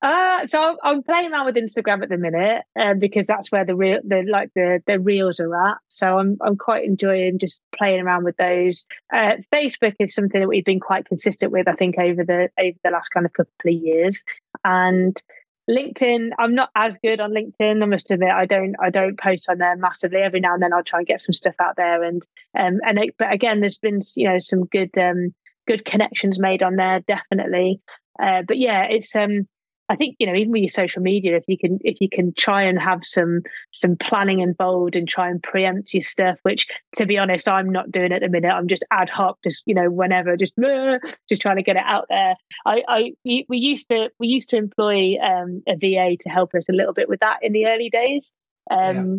Uh, 0.00 0.46
so 0.46 0.76
I'm 0.84 1.02
playing 1.02 1.32
around 1.32 1.46
with 1.46 1.56
Instagram 1.56 2.02
at 2.02 2.08
the 2.08 2.16
minute, 2.16 2.62
um, 2.78 3.00
because 3.00 3.26
that's 3.26 3.50
where 3.50 3.64
the 3.64 3.74
real, 3.74 3.98
the 4.04 4.22
like 4.28 4.50
the 4.54 4.80
the 4.86 5.00
reels 5.00 5.40
are 5.40 5.70
at. 5.70 5.78
So 5.88 6.18
I'm 6.18 6.38
I'm 6.40 6.56
quite 6.56 6.84
enjoying 6.84 7.38
just 7.38 7.60
playing 7.76 8.00
around 8.00 8.24
with 8.24 8.36
those. 8.36 8.86
Uh, 9.12 9.36
Facebook 9.52 9.94
is 9.98 10.14
something 10.14 10.40
that 10.40 10.48
we've 10.48 10.64
been 10.64 10.78
quite 10.78 11.06
consistent 11.06 11.50
with, 11.50 11.66
I 11.66 11.74
think, 11.74 11.98
over 11.98 12.24
the 12.24 12.48
over 12.60 12.78
the 12.84 12.90
last 12.90 13.08
kind 13.08 13.26
of 13.26 13.32
couple 13.32 13.52
of 13.66 13.72
years. 13.72 14.22
And 14.64 15.20
LinkedIn, 15.68 16.30
I'm 16.38 16.54
not 16.54 16.70
as 16.76 16.96
good 16.98 17.20
on 17.20 17.32
LinkedIn. 17.32 17.82
I 17.82 17.86
must 17.86 18.10
admit, 18.12 18.30
I 18.30 18.46
don't 18.46 18.76
I 18.80 18.90
don't 18.90 19.18
post 19.18 19.48
on 19.48 19.58
there 19.58 19.76
massively. 19.76 20.18
Every 20.18 20.38
now 20.38 20.54
and 20.54 20.62
then, 20.62 20.72
I'll 20.72 20.84
try 20.84 21.00
and 21.00 21.08
get 21.08 21.20
some 21.20 21.32
stuff 21.32 21.56
out 21.60 21.74
there. 21.74 22.04
And 22.04 22.22
um 22.56 22.78
and 22.86 23.00
it, 23.00 23.16
but 23.18 23.32
again, 23.32 23.60
there's 23.60 23.78
been 23.78 24.02
you 24.14 24.28
know 24.28 24.38
some 24.38 24.64
good 24.66 24.96
um 24.96 25.34
good 25.66 25.84
connections 25.84 26.38
made 26.38 26.62
on 26.62 26.76
there, 26.76 27.00
definitely. 27.00 27.80
Uh, 28.22 28.42
but 28.46 28.58
yeah, 28.58 28.84
it's 28.84 29.14
um 29.16 29.48
I 29.88 29.96
think 29.96 30.16
you 30.18 30.26
know 30.26 30.34
even 30.34 30.52
with 30.52 30.62
your 30.62 30.68
social 30.68 31.02
media, 31.02 31.36
if 31.36 31.44
you 31.48 31.56
can 31.56 31.78
if 31.82 32.00
you 32.00 32.08
can 32.10 32.34
try 32.34 32.62
and 32.62 32.78
have 32.78 33.04
some 33.04 33.40
some 33.72 33.96
planning 33.96 34.40
involved 34.40 34.96
and 34.96 35.08
try 35.08 35.28
and 35.30 35.42
preempt 35.42 35.94
your 35.94 36.02
stuff, 36.02 36.38
which 36.42 36.66
to 36.96 37.06
be 37.06 37.16
honest, 37.18 37.48
I'm 37.48 37.70
not 37.70 37.90
doing 37.90 38.12
at 38.12 38.20
the 38.20 38.28
minute. 38.28 38.50
I'm 38.50 38.68
just 38.68 38.84
ad 38.90 39.08
hoc, 39.08 39.38
just 39.42 39.62
you 39.66 39.74
know 39.74 39.90
whenever, 39.90 40.36
just 40.36 40.54
just 41.28 41.40
trying 41.40 41.56
to 41.56 41.62
get 41.62 41.76
it 41.76 41.84
out 41.86 42.06
there. 42.08 42.34
I, 42.66 42.82
I 42.86 43.12
we 43.24 43.46
used 43.50 43.88
to 43.88 44.10
we 44.18 44.28
used 44.28 44.50
to 44.50 44.56
employ 44.56 45.16
um, 45.22 45.62
a 45.66 45.76
VA 45.76 46.16
to 46.20 46.28
help 46.28 46.54
us 46.54 46.64
a 46.68 46.74
little 46.74 46.92
bit 46.92 47.08
with 47.08 47.20
that 47.20 47.38
in 47.42 47.52
the 47.52 47.66
early 47.66 47.88
days, 47.88 48.32
um, 48.70 48.96
yeah. 48.96 49.18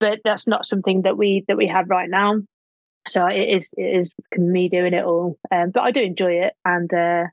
but 0.00 0.20
that's 0.24 0.48
not 0.48 0.66
something 0.66 1.02
that 1.02 1.16
we 1.16 1.44
that 1.46 1.56
we 1.56 1.68
have 1.68 1.88
right 1.88 2.10
now. 2.10 2.40
So 3.06 3.26
it 3.26 3.48
is 3.48 3.70
it 3.76 3.96
is 3.96 4.14
me 4.36 4.68
doing 4.68 4.94
it 4.94 5.04
all, 5.04 5.38
um, 5.52 5.70
but 5.70 5.82
I 5.82 5.92
do 5.92 6.02
enjoy 6.02 6.40
it 6.40 6.54
and. 6.64 6.92
Uh, 6.92 7.26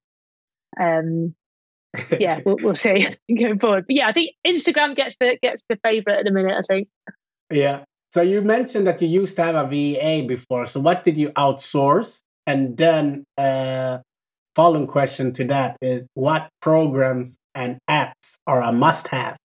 um, 0.79 1.35
yeah, 2.19 2.41
we'll, 2.45 2.57
we'll 2.61 2.75
see 2.75 3.07
going 3.39 3.59
forward. 3.59 3.85
But 3.87 3.95
yeah, 3.95 4.07
I 4.07 4.13
think 4.13 4.31
Instagram 4.45 4.95
gets 4.95 5.17
the 5.19 5.37
gets 5.41 5.63
the 5.69 5.77
favorite 5.83 6.19
at 6.19 6.25
the 6.25 6.31
minute. 6.31 6.55
I 6.57 6.61
think. 6.67 6.87
Yeah. 7.51 7.83
So 8.11 8.21
you 8.21 8.41
mentioned 8.41 8.87
that 8.87 9.01
you 9.01 9.07
used 9.07 9.35
to 9.35 9.43
have 9.43 9.55
a 9.55 9.67
VA 9.67 10.25
before. 10.27 10.65
So 10.65 10.79
what 10.79 11.03
did 11.03 11.17
you 11.17 11.29
outsource? 11.31 12.21
And 12.47 12.75
then, 12.75 13.25
uh, 13.37 13.99
following 14.55 14.87
question 14.87 15.31
to 15.33 15.43
that 15.45 15.77
is, 15.79 16.07
what 16.15 16.49
programs 16.59 17.37
and 17.53 17.77
apps 17.87 18.37
are 18.47 18.63
a 18.63 18.71
must-have 18.71 19.37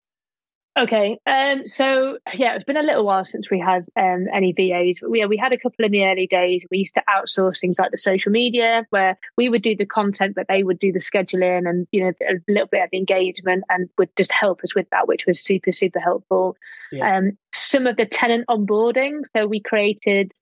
Okay, 0.77 1.19
um, 1.25 1.67
so 1.69 2.19
yeah, 2.33 2.57
it's 2.57 2.65
been 2.65 2.77
a 2.77 2.83
little 2.83 3.05
while 3.05 3.25
since 3.25 3.49
we 3.49 3.61
had 3.61 3.85
um, 3.97 4.27
any 4.35 4.53
VAs. 4.53 4.99
But 5.01 5.11
we, 5.11 5.25
we 5.27 5.37
had 5.37 5.53
a 5.53 5.59
couple 5.59 5.85
in 5.85 5.93
the 5.93 6.05
early 6.05 6.27
days. 6.27 6.65
We 6.69 6.79
used 6.79 6.97
to 6.97 7.05
outsource 7.09 7.61
things 7.61 7.79
like 7.79 7.93
the 7.93 7.97
social 7.97 8.33
media, 8.33 8.85
where 8.91 9.17
we 9.37 9.49
would 9.49 9.63
do 9.63 9.77
the 9.77 9.87
content, 9.87 10.35
but 10.35 10.49
they 10.49 10.65
would 10.65 10.81
do 10.81 10.91
the 10.91 10.99
scheduling 10.99 11.69
and 11.69 11.87
you 11.93 12.03
know 12.03 12.13
a 12.29 12.35
little 12.49 12.67
bit 12.67 12.83
of 12.83 12.91
the 12.91 12.99
engagement, 12.99 13.63
and 13.69 13.89
would 13.99 14.11
just 14.17 14.33
help 14.33 14.63
us 14.65 14.75
with 14.75 14.91
that, 14.91 15.07
which 15.07 15.27
was 15.27 15.41
super 15.41 15.71
super 15.71 16.01
helpful. 16.01 16.57
Yeah. 16.91 17.19
Um, 17.19 17.39
some 17.53 17.87
of 17.87 17.97
the 17.97 18.07
tenant 18.07 18.47
onboarding, 18.49 19.23
so 19.33 19.47
we 19.47 19.61
created 19.61 20.33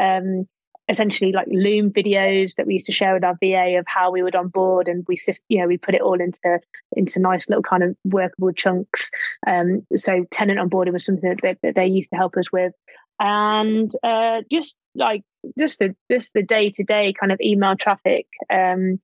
um, 0.00 0.48
essentially 0.88 1.32
like 1.32 1.46
Loom 1.50 1.90
videos 1.90 2.54
that 2.56 2.66
we 2.66 2.74
used 2.74 2.86
to 2.86 2.92
share 2.92 3.14
with 3.14 3.24
our 3.24 3.36
VA 3.42 3.78
of 3.78 3.84
how 3.86 4.10
we 4.10 4.22
would 4.22 4.34
onboard, 4.34 4.88
and 4.88 5.04
we 5.08 5.18
you 5.48 5.60
know 5.60 5.66
we 5.66 5.76
put 5.76 5.94
it 5.94 6.00
all 6.00 6.20
into 6.20 6.60
into 6.96 7.20
nice 7.20 7.48
little 7.48 7.62
kind 7.62 7.82
of 7.82 7.96
workable 8.04 8.52
chunks. 8.52 9.10
Um, 9.46 9.86
so 9.96 10.24
tenant 10.30 10.58
onboarding 10.58 10.92
was 10.92 11.04
something 11.04 11.36
that, 11.42 11.58
that, 11.62 11.74
they 11.74 11.86
used 11.86 12.10
to 12.10 12.16
help 12.16 12.36
us 12.36 12.50
with, 12.50 12.72
and 13.20 13.90
uh, 14.02 14.42
just 14.50 14.76
like 14.94 15.22
just 15.58 15.78
the 15.78 15.94
just 16.10 16.32
the 16.34 16.42
day 16.42 16.70
to 16.70 16.84
day 16.84 17.12
kind 17.18 17.32
of 17.32 17.40
email 17.40 17.76
traffic. 17.76 18.26
Um, 18.50 19.00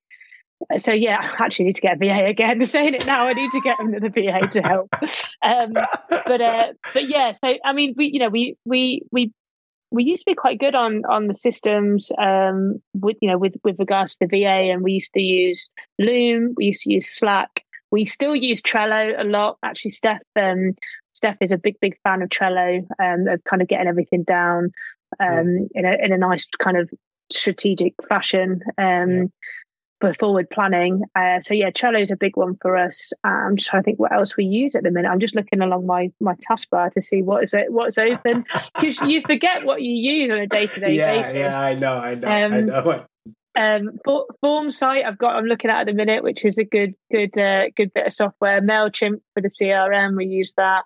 so 0.77 0.91
yeah, 0.91 1.19
I 1.39 1.45
actually 1.45 1.65
need 1.65 1.75
to 1.75 1.81
get 1.81 1.95
a 1.95 1.99
VA 1.99 2.25
again. 2.25 2.63
Saying 2.65 2.95
it 2.95 3.05
now, 3.05 3.27
I 3.27 3.33
need 3.33 3.51
to 3.51 3.61
get 3.61 3.79
another 3.79 4.09
VA 4.09 4.47
to 4.47 4.61
help. 4.61 4.93
Um, 5.41 5.73
but 6.09 6.41
uh, 6.41 6.73
but 6.93 7.07
yeah, 7.07 7.33
so 7.33 7.55
I 7.63 7.73
mean, 7.73 7.93
we 7.97 8.07
you 8.07 8.19
know 8.19 8.29
we 8.29 8.57
we 8.65 9.03
we 9.11 9.31
we 9.95 10.03
used 10.03 10.21
to 10.23 10.31
be 10.31 10.35
quite 10.35 10.59
good 10.59 10.75
on 10.75 11.03
on 11.05 11.27
the 11.27 11.33
systems 11.33 12.11
um, 12.17 12.81
with 12.93 13.17
you 13.21 13.29
know 13.29 13.37
with 13.37 13.55
with 13.63 13.79
regards 13.79 14.15
to 14.15 14.27
the 14.27 14.27
VA, 14.27 14.71
and 14.71 14.83
we 14.83 14.93
used 14.93 15.13
to 15.13 15.21
use 15.21 15.69
Loom, 15.97 16.53
we 16.57 16.65
used 16.65 16.81
to 16.81 16.93
use 16.93 17.09
Slack, 17.09 17.63
we 17.91 18.05
still 18.05 18.35
use 18.35 18.61
Trello 18.61 19.19
a 19.19 19.23
lot. 19.23 19.57
Actually, 19.63 19.91
Steph 19.91 20.21
um, 20.35 20.71
Steph 21.13 21.37
is 21.41 21.51
a 21.51 21.57
big 21.57 21.79
big 21.79 21.97
fan 22.03 22.21
of 22.21 22.29
Trello, 22.29 22.85
um, 22.99 23.27
of 23.27 23.43
kind 23.45 23.61
of 23.61 23.67
getting 23.67 23.87
everything 23.87 24.23
down 24.23 24.71
um, 25.19 25.57
yeah. 25.57 25.63
in 25.75 25.85
a 25.85 26.05
in 26.05 26.11
a 26.11 26.17
nice 26.17 26.45
kind 26.59 26.77
of 26.77 26.89
strategic 27.31 27.93
fashion. 28.07 28.61
Um, 28.77 29.11
yeah 29.11 29.23
for 30.01 30.13
forward 30.13 30.49
planning. 30.49 31.03
Uh, 31.15 31.39
so 31.39 31.53
yeah, 31.53 31.69
Trello 31.69 32.01
is 32.01 32.11
a 32.11 32.15
big 32.15 32.35
one 32.35 32.57
for 32.61 32.77
us. 32.77 33.13
I'm 33.23 33.55
just 33.55 33.69
trying 33.69 33.83
to 33.83 33.85
think 33.85 33.99
what 33.99 34.11
else 34.11 34.35
we 34.35 34.45
use 34.45 34.75
at 34.75 34.83
the 34.83 34.91
minute. 34.91 35.09
I'm 35.09 35.19
just 35.19 35.35
looking 35.35 35.61
along 35.61 35.85
my 35.85 36.11
my 36.19 36.35
taskbar 36.35 36.91
to 36.91 37.01
see 37.01 37.21
what 37.21 37.43
is 37.43 37.53
it, 37.53 37.71
what's 37.71 37.97
open 37.97 38.45
because 38.75 38.99
you 39.01 39.21
forget 39.25 39.65
what 39.65 39.81
you 39.81 39.91
use 39.91 40.31
on 40.31 40.37
a 40.37 40.47
day 40.47 40.67
to 40.67 40.79
day 40.79 40.97
basis. 40.97 41.33
Yeah, 41.35 41.59
I 41.59 41.75
know, 41.75 41.95
I 41.95 42.15
know, 42.15 42.27
um, 42.27 42.53
I 42.53 42.61
know. 42.61 43.05
Um, 43.57 43.99
for, 44.03 44.25
Formsite, 44.43 45.05
I've 45.05 45.17
got. 45.17 45.37
I'm 45.37 45.45
looking 45.45 45.71
at 45.71 45.79
at 45.79 45.87
the 45.87 45.93
minute, 45.93 46.23
which 46.23 46.43
is 46.43 46.57
a 46.57 46.65
good, 46.65 46.93
good, 47.09 47.39
uh, 47.39 47.69
good 47.73 47.93
bit 47.93 48.07
of 48.07 48.11
software. 48.11 48.61
Mailchimp 48.61 49.21
for 49.33 49.39
the 49.39 49.49
CRM, 49.49 50.17
we 50.17 50.25
use 50.25 50.53
that. 50.57 50.83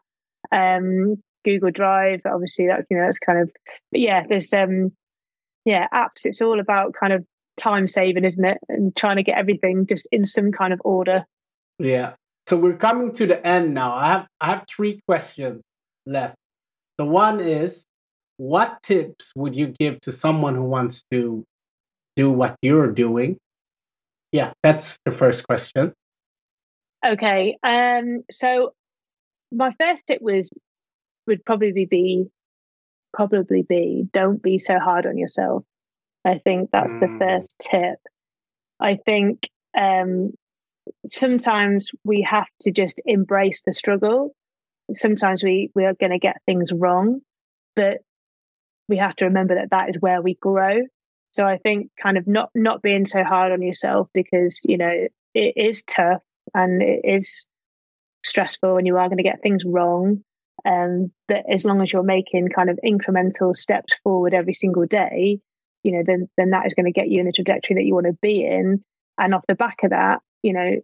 Um, 0.52 1.16
Google 1.44 1.72
Drive, 1.72 2.22
obviously, 2.26 2.68
that's 2.68 2.86
you 2.92 2.98
know 2.98 3.08
that's 3.08 3.18
kind 3.18 3.40
of. 3.40 3.50
But 3.92 4.02
yeah, 4.02 4.24
there's 4.30 4.54
um, 4.54 4.92
yeah, 5.66 5.88
apps. 5.92 6.26
It's 6.26 6.42
all 6.42 6.60
about 6.60 6.94
kind 6.94 7.12
of 7.12 7.26
time 7.60 7.88
saving, 7.88 8.26
isn't 8.26 8.44
it? 8.44 8.58
And 8.70 8.96
trying 8.96 9.18
to 9.18 9.24
get 9.24 9.38
everything 9.38 9.86
just 9.86 10.08
in 10.12 10.26
some 10.26 10.52
kind 10.52 10.74
of 10.74 10.82
order. 10.84 11.26
Yeah. 11.78 12.14
So 12.48 12.58
we're 12.58 12.78
coming 12.78 13.12
to 13.14 13.28
the 13.28 13.46
end 13.46 13.74
now. 13.76 13.94
I 13.94 14.08
have 14.08 14.28
I 14.42 14.46
have 14.52 14.66
three 14.68 15.02
questions 15.08 15.62
left. 16.06 16.36
The 16.98 17.06
one 17.06 17.40
is 17.40 17.86
what 18.38 18.82
tips 18.82 19.32
would 19.36 19.56
you 19.56 19.68
give 19.80 20.02
to 20.02 20.12
someone 20.12 20.56
who 20.56 20.64
wants 20.64 21.04
to 21.12 21.44
do 22.16 22.32
what 22.32 22.56
you're 22.62 22.92
doing? 22.92 23.38
Yeah, 24.32 24.54
that's 24.64 24.98
the 25.06 25.12
first 25.12 25.46
question. 25.46 25.94
Okay. 27.06 27.58
Um 27.64 28.24
so 28.32 28.74
my 29.52 29.72
first 29.80 30.06
tip 30.08 30.22
was 30.22 30.50
would 31.28 31.46
probably 31.46 31.86
be 31.86 32.26
probably 33.14 33.62
be 33.62 34.08
don't 34.12 34.42
be 34.42 34.60
so 34.60 34.80
hard 34.80 35.06
on 35.06 35.18
yourself. 35.18 35.64
I 36.26 36.40
think 36.40 36.70
that's 36.72 36.94
mm. 36.94 37.00
the 37.00 37.18
first 37.20 37.56
tip. 37.60 38.00
I 38.80 38.98
think 39.06 39.50
um, 39.78 40.32
sometimes 41.06 41.92
we 42.04 42.26
have 42.30 42.48
to 42.62 42.72
just 42.72 43.02
embrace 43.06 43.62
the 43.66 43.74
struggle. 43.74 44.36
Sometimes 44.94 45.44
we, 45.44 45.70
we 45.76 45.86
are 45.86 45.94
going 45.94 46.12
to 46.12 46.20
get 46.20 46.42
things 46.46 46.72
wrong, 46.74 47.22
but 47.76 48.00
we 48.88 48.98
have 48.98 49.16
to 49.18 49.26
remember 49.26 49.56
that 49.56 49.70
that 49.72 49.90
is 49.90 49.98
where 50.00 50.22
we 50.22 50.36
grow. 50.36 50.82
So 51.32 51.46
I 51.46 51.58
think 51.58 51.92
kind 52.02 52.18
of 52.18 52.28
not 52.28 52.50
not 52.56 52.82
being 52.82 53.06
so 53.06 53.24
hard 53.24 53.52
on 53.52 53.62
yourself 53.62 54.10
because 54.16 54.60
you 54.64 54.78
know 54.78 55.08
it 55.36 55.54
is 55.56 55.84
tough 55.84 56.24
and 56.56 56.82
it 56.82 57.02
is 57.04 57.46
stressful 58.26 58.78
and 58.78 58.88
you 58.88 58.98
are 58.98 59.08
going 59.08 59.18
to 59.18 59.24
get 59.24 59.42
things 59.42 59.64
wrong. 59.64 60.24
Um, 60.66 61.12
but 61.28 61.44
as 61.50 61.64
long 61.64 61.82
as 61.82 61.94
you're 61.94 62.04
making 62.04 62.50
kind 62.50 62.70
of 62.70 62.80
incremental 62.84 63.56
steps 63.56 63.94
forward 64.04 64.34
every 64.34 64.54
single 64.54 64.86
day, 64.86 65.40
you 65.84 65.92
know, 65.94 66.04
then 66.06 66.30
then 66.38 66.52
that 66.52 66.66
is 66.66 66.74
going 66.74 66.86
to 66.86 66.92
get 66.92 67.10
you 67.10 67.20
in 67.20 67.26
the 67.26 67.32
trajectory 67.32 67.76
that 67.76 67.86
you 67.86 67.94
want 67.94 68.08
to 68.08 68.18
be 68.22 68.46
in. 68.46 68.84
And 69.18 69.34
off 69.34 69.44
the 69.48 69.56
back 69.56 69.84
of 69.84 69.90
that, 69.90 70.22
you 70.44 70.54
know, 70.54 70.78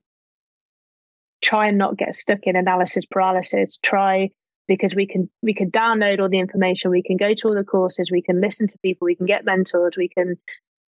try 1.41 1.67
and 1.67 1.77
not 1.77 1.97
get 1.97 2.15
stuck 2.15 2.39
in 2.43 2.55
analysis 2.55 3.05
paralysis. 3.05 3.77
Try 3.81 4.31
because 4.67 4.95
we 4.95 5.05
can 5.05 5.29
we 5.41 5.53
can 5.53 5.71
download 5.71 6.19
all 6.19 6.29
the 6.29 6.39
information, 6.39 6.91
we 6.91 7.03
can 7.03 7.17
go 7.17 7.33
to 7.33 7.47
all 7.47 7.55
the 7.55 7.63
courses, 7.63 8.09
we 8.11 8.21
can 8.21 8.41
listen 8.41 8.67
to 8.67 8.79
people, 8.79 9.05
we 9.05 9.15
can 9.15 9.25
get 9.25 9.45
mentored, 9.45 9.97
we 9.97 10.09
can, 10.09 10.35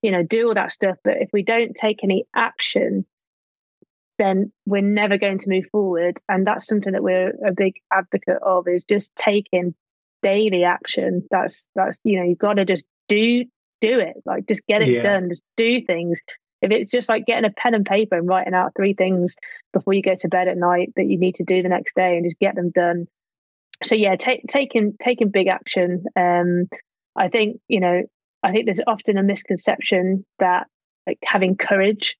you 0.01 0.11
know, 0.11 0.23
do 0.23 0.47
all 0.47 0.55
that 0.55 0.71
stuff. 0.71 0.97
But 1.03 1.17
if 1.19 1.29
we 1.31 1.43
don't 1.43 1.75
take 1.75 2.03
any 2.03 2.25
action, 2.35 3.05
then 4.17 4.51
we're 4.65 4.81
never 4.81 5.17
going 5.17 5.39
to 5.39 5.49
move 5.49 5.65
forward. 5.71 6.17
And 6.27 6.45
that's 6.45 6.65
something 6.65 6.93
that 6.93 7.03
we're 7.03 7.33
a 7.45 7.53
big 7.55 7.75
advocate 7.91 8.41
of 8.41 8.67
is 8.67 8.83
just 8.83 9.15
taking 9.15 9.75
daily 10.23 10.63
action. 10.63 11.27
That's 11.29 11.67
that's 11.75 11.97
you 12.03 12.19
know, 12.19 12.25
you've 12.25 12.39
got 12.39 12.53
to 12.53 12.65
just 12.65 12.85
do 13.07 13.45
do 13.81 13.99
it. 13.99 14.15
Like 14.25 14.47
just 14.47 14.65
get 14.67 14.81
it 14.81 14.89
yeah. 14.89 15.03
done. 15.03 15.29
Just 15.29 15.43
do 15.55 15.81
things. 15.81 16.19
If 16.61 16.71
it's 16.71 16.91
just 16.91 17.09
like 17.09 17.25
getting 17.25 17.45
a 17.49 17.53
pen 17.53 17.75
and 17.75 17.85
paper 17.85 18.17
and 18.17 18.27
writing 18.27 18.53
out 18.53 18.73
three 18.75 18.93
things 18.93 19.35
before 19.73 19.93
you 19.93 20.01
go 20.01 20.15
to 20.15 20.27
bed 20.27 20.47
at 20.47 20.57
night 20.57 20.91
that 20.95 21.05
you 21.05 21.19
need 21.19 21.35
to 21.35 21.43
do 21.43 21.61
the 21.61 21.69
next 21.69 21.95
day 21.95 22.17
and 22.17 22.25
just 22.25 22.39
get 22.39 22.55
them 22.55 22.71
done. 22.71 23.07
So 23.83 23.93
yeah, 23.93 24.15
take, 24.15 24.47
taking 24.47 24.95
taking 24.99 25.29
big 25.29 25.47
action. 25.47 26.05
Um, 26.15 26.67
I 27.15 27.29
think 27.29 27.59
you 27.67 27.79
know, 27.79 28.03
I 28.41 28.51
think 28.51 28.65
there's 28.65 28.81
often 28.85 29.17
a 29.17 29.23
misconception 29.23 30.25
that 30.39 30.67
like 31.05 31.19
having 31.23 31.55
courage 31.55 32.17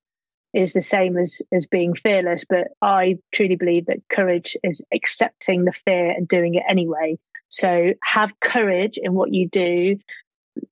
is 0.54 0.74
the 0.74 0.82
same 0.82 1.18
as 1.18 1.42
as 1.52 1.66
being 1.66 1.94
fearless, 1.96 2.46
but 2.48 2.68
I 2.82 3.18
truly 3.34 3.56
believe 3.56 3.88
that 3.88 4.08
courage 4.10 4.56
is 4.64 4.82
accepting 4.94 5.66
the 5.66 5.72
fear 5.72 6.12
and 6.12 6.28
doing 6.28 6.56
it 6.56 6.64
anyway. 6.70 7.18
So 7.50 7.94
have 8.04 8.40
courage 8.40 8.98
in 9.02 9.14
what 9.14 9.34
you 9.34 9.48
do, 9.50 9.98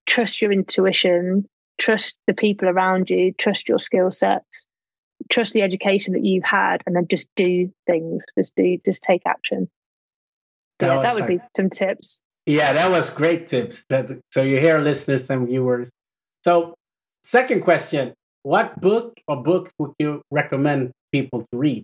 trust 0.06 0.42
your 0.42 0.52
intuition, 0.52 1.48
trust 1.78 2.16
the 2.28 2.34
people 2.34 2.70
around 2.70 3.10
you, 3.10 3.34
trust 3.34 3.68
your 3.68 3.80
skill 3.80 4.12
sets, 4.12 4.66
trust 5.30 5.54
the 5.54 5.62
education 5.62 6.14
that 6.14 6.24
you've 6.24 6.44
had, 6.44 6.82
and 6.86 6.96
then 6.96 7.08
just 7.10 7.28
do 7.36 7.72
things. 7.86 8.24
Just 8.38 8.54
do, 8.56 8.78
just 8.86 9.04
take 9.04 9.22
action. 9.26 9.70
That 10.80 10.88
yeah, 10.88 11.02
that 11.02 11.16
would 11.16 11.28
be 11.28 11.40
some 11.56 11.70
tips. 11.70 12.20
Yeah, 12.46 12.74
that 12.74 12.92
was 12.92 13.10
great 13.10 13.48
tips. 13.48 13.86
That, 13.90 14.12
so 14.32 14.44
you 14.44 14.60
hear 14.60 14.78
listeners 14.80 15.30
and 15.30 15.48
viewers. 15.48 15.90
So, 16.44 16.76
second 17.24 17.62
question: 17.62 18.14
What 18.44 18.80
book 18.82 19.14
or 19.28 19.42
book 19.42 19.72
would 19.80 19.94
you 20.00 20.22
recommend 20.32 20.92
people 21.12 21.42
to 21.52 21.58
read? 21.58 21.84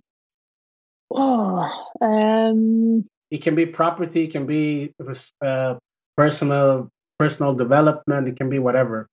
Oh, 1.10 1.68
um, 2.00 3.04
it 3.30 3.42
can 3.42 3.54
be 3.54 3.66
property, 3.66 4.24
it 4.24 4.32
can 4.32 4.46
be 4.46 4.92
uh, 5.40 5.74
personal 6.16 6.88
personal 7.18 7.54
development. 7.54 8.28
It 8.28 8.36
can 8.36 8.48
be 8.48 8.58
whatever. 8.58 9.08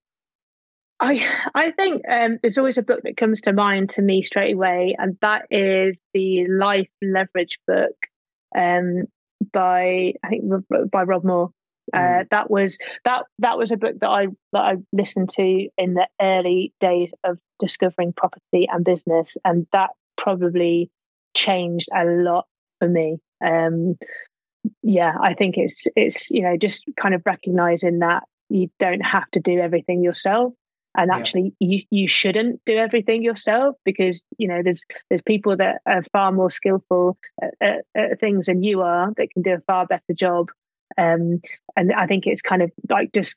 I 1.00 1.26
I 1.56 1.72
think 1.72 2.04
um, 2.10 2.40
there's 2.42 2.58
always 2.58 2.78
a 2.78 2.84
book 2.84 3.02
that 3.04 3.18
comes 3.18 3.42
to 3.42 3.54
mind 3.54 3.92
to 3.92 4.02
me 4.02 4.22
straight 4.22 4.54
away, 4.54 4.96
and 4.98 5.18
that 5.22 5.46
is 5.50 6.00
the 6.14 6.48
Life 6.48 6.90
Leverage 7.02 7.60
book 7.68 7.96
um, 8.58 9.04
by 9.54 10.14
I 10.24 10.30
think 10.30 10.44
by 10.92 11.04
Rob 11.04 11.24
Moore. 11.24 11.52
Uh, 11.92 11.98
mm. 11.98 12.30
that 12.30 12.52
was 12.52 12.78
that 13.06 13.26
that 13.40 13.58
was 13.58 13.72
a 13.72 13.78
book 13.78 13.98
that 14.00 14.10
I 14.10 14.28
that 14.52 14.62
I 14.62 14.76
listened 14.92 15.30
to 15.32 15.70
in 15.78 15.94
the 15.96 16.08
early 16.22 16.74
days 16.80 17.12
of 17.24 17.40
discovering 17.60 18.14
property 18.14 18.68
and 18.72 18.84
business, 18.84 19.38
and 19.46 19.66
that 19.72 19.92
probably 20.18 20.92
changed 21.36 21.88
a 21.96 22.06
lot 22.06 22.46
for 22.80 22.88
me. 22.88 23.18
Um, 23.44 23.98
yeah, 24.82 25.14
I 25.22 25.34
think 25.34 25.58
it's 25.58 25.88
it's 25.96 26.30
you 26.32 26.42
know 26.42 26.58
just 26.58 26.84
kind 26.98 27.14
of 27.14 27.22
recognizing 27.26 28.00
that 28.00 28.24
you 28.50 28.70
don't 28.80 29.02
have 29.02 29.30
to 29.32 29.40
do 29.40 29.60
everything 29.60 30.04
yourself 30.04 30.54
and 30.96 31.12
actually 31.12 31.54
yeah. 31.60 31.68
you 31.68 31.84
you 31.92 32.08
shouldn't 32.08 32.62
do 32.66 32.76
everything 32.76 33.24
yourself 33.24 33.76
because 33.86 34.22
you 34.38 34.48
know 34.48 34.62
there's 34.64 34.82
there's 35.10 35.22
people 35.22 35.56
that 35.56 35.82
are 35.86 36.04
far 36.12 36.32
more 36.32 36.50
skillful 36.50 37.18
at, 37.42 37.54
at, 37.62 37.86
at 37.96 38.20
things 38.20 38.48
than 38.48 38.64
you 38.64 38.82
are 38.82 39.14
that 39.18 39.30
can 39.32 39.42
do 39.42 39.54
a 39.54 39.62
far 39.62 39.86
better 39.86 40.14
job 40.14 40.50
um, 40.98 41.42
and 41.76 41.94
i 41.94 42.08
think 42.08 42.26
it's 42.26 42.42
kind 42.42 42.62
of 42.62 42.72
like 42.90 43.12
just 43.14 43.36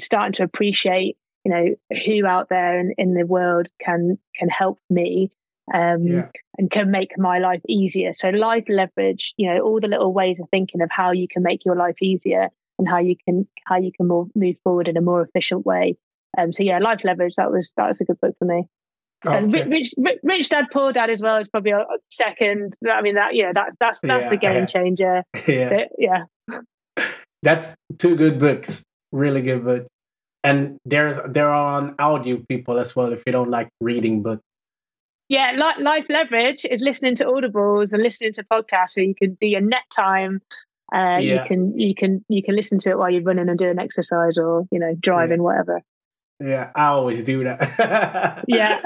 starting 0.00 0.32
to 0.32 0.42
appreciate 0.42 1.16
you 1.44 1.52
know 1.52 1.74
who 2.06 2.26
out 2.26 2.48
there 2.48 2.80
in, 2.80 2.94
in 2.96 3.14
the 3.14 3.26
world 3.26 3.68
can 3.80 4.18
can 4.38 4.48
help 4.48 4.78
me 4.88 5.30
um, 5.74 6.02
yeah. 6.02 6.28
and 6.56 6.70
can 6.70 6.90
make 6.90 7.16
my 7.18 7.38
life 7.38 7.62
easier 7.68 8.12
so 8.12 8.28
life 8.30 8.64
leverage 8.68 9.34
you 9.36 9.48
know 9.48 9.60
all 9.60 9.80
the 9.80 9.88
little 9.88 10.12
ways 10.12 10.38
of 10.40 10.48
thinking 10.50 10.80
of 10.80 10.88
how 10.90 11.10
you 11.12 11.28
can 11.28 11.42
make 11.42 11.64
your 11.64 11.76
life 11.76 12.00
easier 12.02 12.48
and 12.78 12.88
how 12.88 12.98
you 12.98 13.16
can 13.26 13.46
how 13.66 13.76
you 13.76 13.90
can 13.92 14.06
more, 14.06 14.26
move 14.34 14.56
forward 14.64 14.88
in 14.88 14.96
a 14.96 15.00
more 15.00 15.22
efficient 15.22 15.66
way 15.66 15.96
um, 16.36 16.52
so 16.52 16.62
yeah, 16.62 16.78
Life 16.78 17.00
Leverage 17.04 17.34
that 17.36 17.50
was 17.50 17.72
that 17.76 17.88
was 17.88 18.00
a 18.00 18.04
good 18.04 18.20
book 18.20 18.34
for 18.38 18.44
me. 18.44 18.64
Okay. 19.26 19.36
And 19.36 19.52
Rich, 19.52 19.94
Rich, 19.96 20.18
Rich, 20.22 20.48
Dad 20.50 20.66
Poor 20.72 20.92
Dad 20.92 21.10
as 21.10 21.22
well 21.22 21.38
is 21.38 21.48
probably 21.48 21.72
a 21.72 21.84
second. 22.10 22.74
I 22.88 23.00
mean 23.02 23.14
that 23.14 23.34
yeah, 23.34 23.52
that's 23.52 23.76
that's 23.80 24.00
that's 24.00 24.24
yeah, 24.24 24.30
the 24.30 24.36
game 24.36 24.66
changer. 24.66 25.22
Yeah, 25.46 25.68
but, 25.68 25.88
yeah. 25.98 26.24
That's 27.44 27.72
two 27.98 28.16
good 28.16 28.40
books, 28.40 28.82
really 29.12 29.42
good 29.42 29.64
books. 29.64 29.86
And 30.42 30.76
there's 30.84 31.16
there 31.28 31.48
are 31.48 31.80
on 31.80 31.94
audio 32.00 32.42
people 32.48 32.78
as 32.78 32.96
well 32.96 33.12
if 33.12 33.22
you 33.26 33.32
don't 33.32 33.48
like 33.48 33.68
reading 33.80 34.22
books. 34.22 34.42
Yeah, 35.28 35.52
Life 35.78 36.06
Leverage 36.08 36.64
is 36.64 36.80
listening 36.80 37.14
to 37.16 37.26
audibles 37.26 37.92
and 37.92 38.02
listening 38.02 38.32
to 38.34 38.44
podcasts, 38.44 38.90
so 38.90 39.02
you 39.02 39.14
can 39.14 39.34
do 39.34 39.46
your 39.46 39.60
net 39.60 39.84
time. 39.94 40.40
Uh, 40.92 41.18
yeah. 41.20 41.20
You 41.20 41.40
can 41.46 41.78
you 41.78 41.94
can 41.94 42.24
you 42.28 42.42
can 42.42 42.56
listen 42.56 42.78
to 42.78 42.90
it 42.90 42.98
while 42.98 43.10
you're 43.10 43.22
running 43.22 43.50
and 43.50 43.58
doing 43.58 43.78
exercise 43.78 44.38
or 44.38 44.66
you 44.70 44.78
know 44.78 44.94
driving, 44.98 45.38
yeah. 45.38 45.42
whatever. 45.42 45.82
Yeah, 46.40 46.70
I 46.74 46.86
always 46.86 47.24
do 47.24 47.44
that. 47.44 48.44
yeah, 48.48 48.80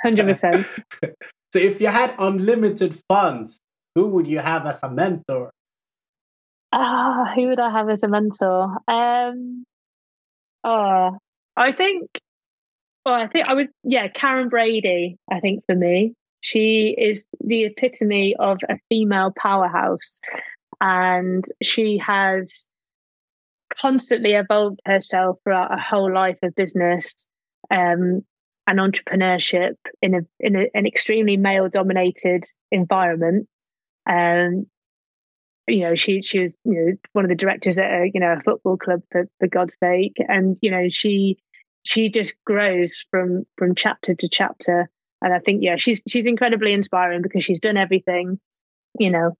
hundred 0.00 0.26
percent. 0.26 0.66
So, 1.50 1.58
if 1.58 1.80
you 1.80 1.86
had 1.86 2.14
unlimited 2.18 2.94
funds, 3.08 3.58
who 3.94 4.08
would 4.08 4.26
you 4.26 4.38
have 4.38 4.66
as 4.66 4.82
a 4.82 4.90
mentor? 4.90 5.50
Ah, 6.72 7.32
who 7.34 7.48
would 7.48 7.58
I 7.58 7.70
have 7.70 7.88
as 7.88 8.02
a 8.02 8.08
mentor? 8.08 8.76
Um, 8.86 9.64
oh, 10.62 11.16
I 11.56 11.72
think. 11.72 12.20
Well, 13.08 13.16
I 13.16 13.26
think 13.26 13.48
I 13.48 13.54
would. 13.54 13.68
Yeah, 13.84 14.08
Karren 14.08 14.50
Brady. 14.50 15.16
I 15.32 15.40
think 15.40 15.64
for 15.64 15.74
me, 15.74 16.12
she 16.40 16.94
is 16.98 17.26
the 17.42 17.64
epitome 17.64 18.36
of 18.38 18.58
a 18.68 18.78
female 18.90 19.32
powerhouse, 19.34 20.20
and 20.78 21.42
she 21.62 21.96
has 22.06 22.66
constantly 23.80 24.34
evolved 24.34 24.80
herself 24.84 25.38
throughout 25.42 25.72
a 25.72 25.80
whole 25.80 26.12
life 26.12 26.36
of 26.42 26.54
business 26.54 27.14
um, 27.70 28.26
and 28.66 28.78
entrepreneurship 28.78 29.76
in 30.02 30.14
a 30.14 30.20
in 30.38 30.56
a, 30.56 30.66
an 30.74 30.84
extremely 30.84 31.38
male 31.38 31.70
dominated 31.70 32.44
environment. 32.70 33.48
Um, 34.06 34.66
you 35.66 35.80
know, 35.80 35.94
she 35.94 36.20
she 36.20 36.40
was 36.40 36.58
you 36.66 36.74
know 36.74 36.92
one 37.14 37.24
of 37.24 37.30
the 37.30 37.36
directors 37.36 37.78
at 37.78 37.90
a 37.90 38.10
you 38.12 38.20
know 38.20 38.34
a 38.34 38.42
football 38.42 38.76
club 38.76 39.00
for 39.10 39.26
for 39.38 39.48
God's 39.48 39.78
sake, 39.82 40.16
and 40.18 40.58
you 40.60 40.70
know 40.70 40.90
she 40.90 41.38
she 41.88 42.10
just 42.10 42.34
grows 42.44 43.02
from 43.10 43.46
from 43.56 43.74
chapter 43.74 44.14
to 44.14 44.28
chapter. 44.28 44.90
And 45.22 45.32
I 45.32 45.38
think 45.38 45.62
yeah, 45.62 45.76
she's 45.78 46.02
she's 46.06 46.26
incredibly 46.26 46.74
inspiring 46.74 47.22
because 47.22 47.44
she's 47.44 47.60
done 47.60 47.78
everything, 47.78 48.38
you 48.98 49.10
know, 49.10 49.32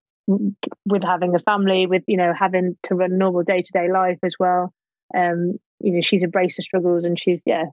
with 0.86 1.02
having 1.02 1.34
a 1.34 1.40
family, 1.40 1.86
with 1.86 2.04
you 2.06 2.16
know 2.16 2.32
having 2.32 2.78
to 2.84 2.94
run 2.94 3.18
normal 3.18 3.42
day 3.42 3.60
to 3.60 3.72
day 3.72 3.92
life 3.92 4.18
as 4.22 4.36
well. 4.40 4.72
Um, 5.14 5.58
you 5.80 5.92
know, 5.92 6.00
she's 6.00 6.22
embraced 6.22 6.56
the 6.56 6.62
struggles 6.62 7.04
and 7.04 7.20
she's 7.20 7.42
yeah 7.44 7.64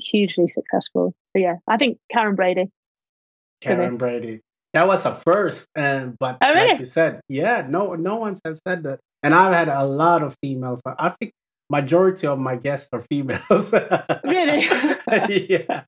hugely 0.00 0.48
successful. 0.48 1.14
So 1.36 1.42
yeah, 1.42 1.56
I 1.68 1.76
think 1.76 1.98
Karren 2.10 2.34
Brady. 2.34 2.70
Karren 3.62 3.98
Brady. 3.98 4.40
That 4.72 4.86
was 4.86 5.04
a 5.04 5.14
first, 5.14 5.68
and 5.74 6.16
but 6.18 6.38
oh, 6.40 6.54
really? 6.54 6.68
like 6.70 6.80
you 6.80 6.86
said, 6.86 7.20
yeah, 7.28 7.66
no, 7.68 7.96
no 7.96 8.16
one's 8.16 8.40
have 8.46 8.58
said 8.66 8.84
that, 8.84 9.00
and 9.22 9.34
I've 9.34 9.52
had 9.52 9.68
a 9.68 9.84
lot 9.84 10.22
of 10.22 10.34
females. 10.42 10.80
I 10.86 11.10
think 11.10 11.34
majority 11.72 12.26
of 12.26 12.38
my 12.38 12.56
guests 12.56 12.90
are 12.92 13.00
females. 13.00 13.72
really? 14.24 14.68
yeah. 15.48 15.84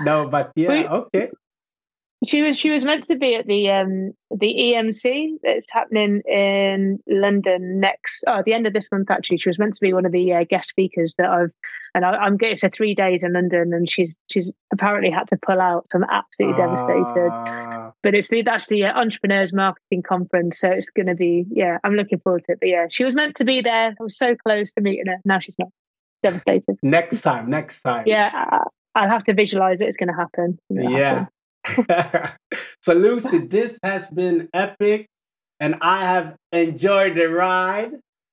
no, 0.00 0.26
but 0.28 0.52
yeah, 0.56 0.88
okay. 0.90 1.30
She 2.26 2.40
was 2.40 2.58
she 2.58 2.70
was 2.70 2.86
meant 2.86 3.04
to 3.04 3.16
be 3.16 3.34
at 3.34 3.46
the 3.46 3.70
um 3.70 4.12
the 4.30 4.54
EMC 4.58 5.36
that's 5.42 5.70
happening 5.70 6.22
in 6.26 6.98
London 7.06 7.80
next 7.80 8.24
oh, 8.26 8.38
at 8.38 8.46
the 8.46 8.54
end 8.54 8.66
of 8.66 8.72
this 8.72 8.88
month 8.90 9.10
actually. 9.10 9.36
She 9.36 9.50
was 9.50 9.58
meant 9.58 9.74
to 9.74 9.80
be 9.80 9.92
one 9.92 10.06
of 10.06 10.12
the 10.12 10.32
uh, 10.32 10.44
guest 10.48 10.70
speakers 10.70 11.14
that 11.18 11.28
I've 11.28 11.52
and 11.94 12.04
I, 12.04 12.26
am 12.26 12.38
getting 12.38 12.56
her 12.62 12.70
three 12.70 12.94
days 12.94 13.22
in 13.24 13.34
London 13.34 13.74
and 13.74 13.90
she's 13.90 14.16
she's 14.30 14.50
apparently 14.72 15.10
had 15.10 15.28
to 15.28 15.36
pull 15.36 15.60
out. 15.60 15.86
So 15.90 15.98
I'm 15.98 16.06
absolutely 16.08 16.62
uh... 16.62 16.66
devastated. 16.66 17.30
But 18.04 18.14
it's 18.14 18.28
the 18.28 18.42
that's 18.42 18.66
the 18.66 18.84
uh, 18.84 18.92
entrepreneurs 18.92 19.52
marketing 19.52 20.02
conference, 20.02 20.60
so 20.60 20.70
it's 20.70 20.90
going 20.90 21.06
to 21.06 21.14
be 21.14 21.46
yeah. 21.50 21.78
I'm 21.82 21.94
looking 21.94 22.20
forward 22.20 22.44
to 22.44 22.52
it. 22.52 22.60
But 22.60 22.68
yeah, 22.68 22.86
she 22.90 23.02
was 23.02 23.14
meant 23.14 23.34
to 23.36 23.44
be 23.44 23.62
there. 23.62 23.96
I 23.98 24.02
was 24.02 24.16
so 24.16 24.36
close 24.36 24.70
to 24.72 24.82
meeting 24.82 25.06
her. 25.06 25.16
Now 25.24 25.38
she's 25.38 25.56
not. 25.58 25.70
Devastated. 26.22 26.76
Next 26.82 27.22
time. 27.22 27.50
Next 27.50 27.80
time. 27.82 28.04
Yeah, 28.06 28.30
I'll 28.94 29.08
have 29.08 29.24
to 29.24 29.34
visualize 29.34 29.80
it. 29.80 29.88
It's 29.88 29.96
going 29.96 30.08
to 30.08 30.14
happen. 30.14 30.58
yeah. 30.70 31.26
So, 32.82 32.92
Lucy, 32.92 33.38
this 33.38 33.78
has 33.82 34.10
been 34.10 34.50
epic, 34.52 35.06
and 35.58 35.76
I 35.80 36.04
have 36.04 36.36
enjoyed 36.52 37.14
the 37.16 37.30
ride 37.30 37.92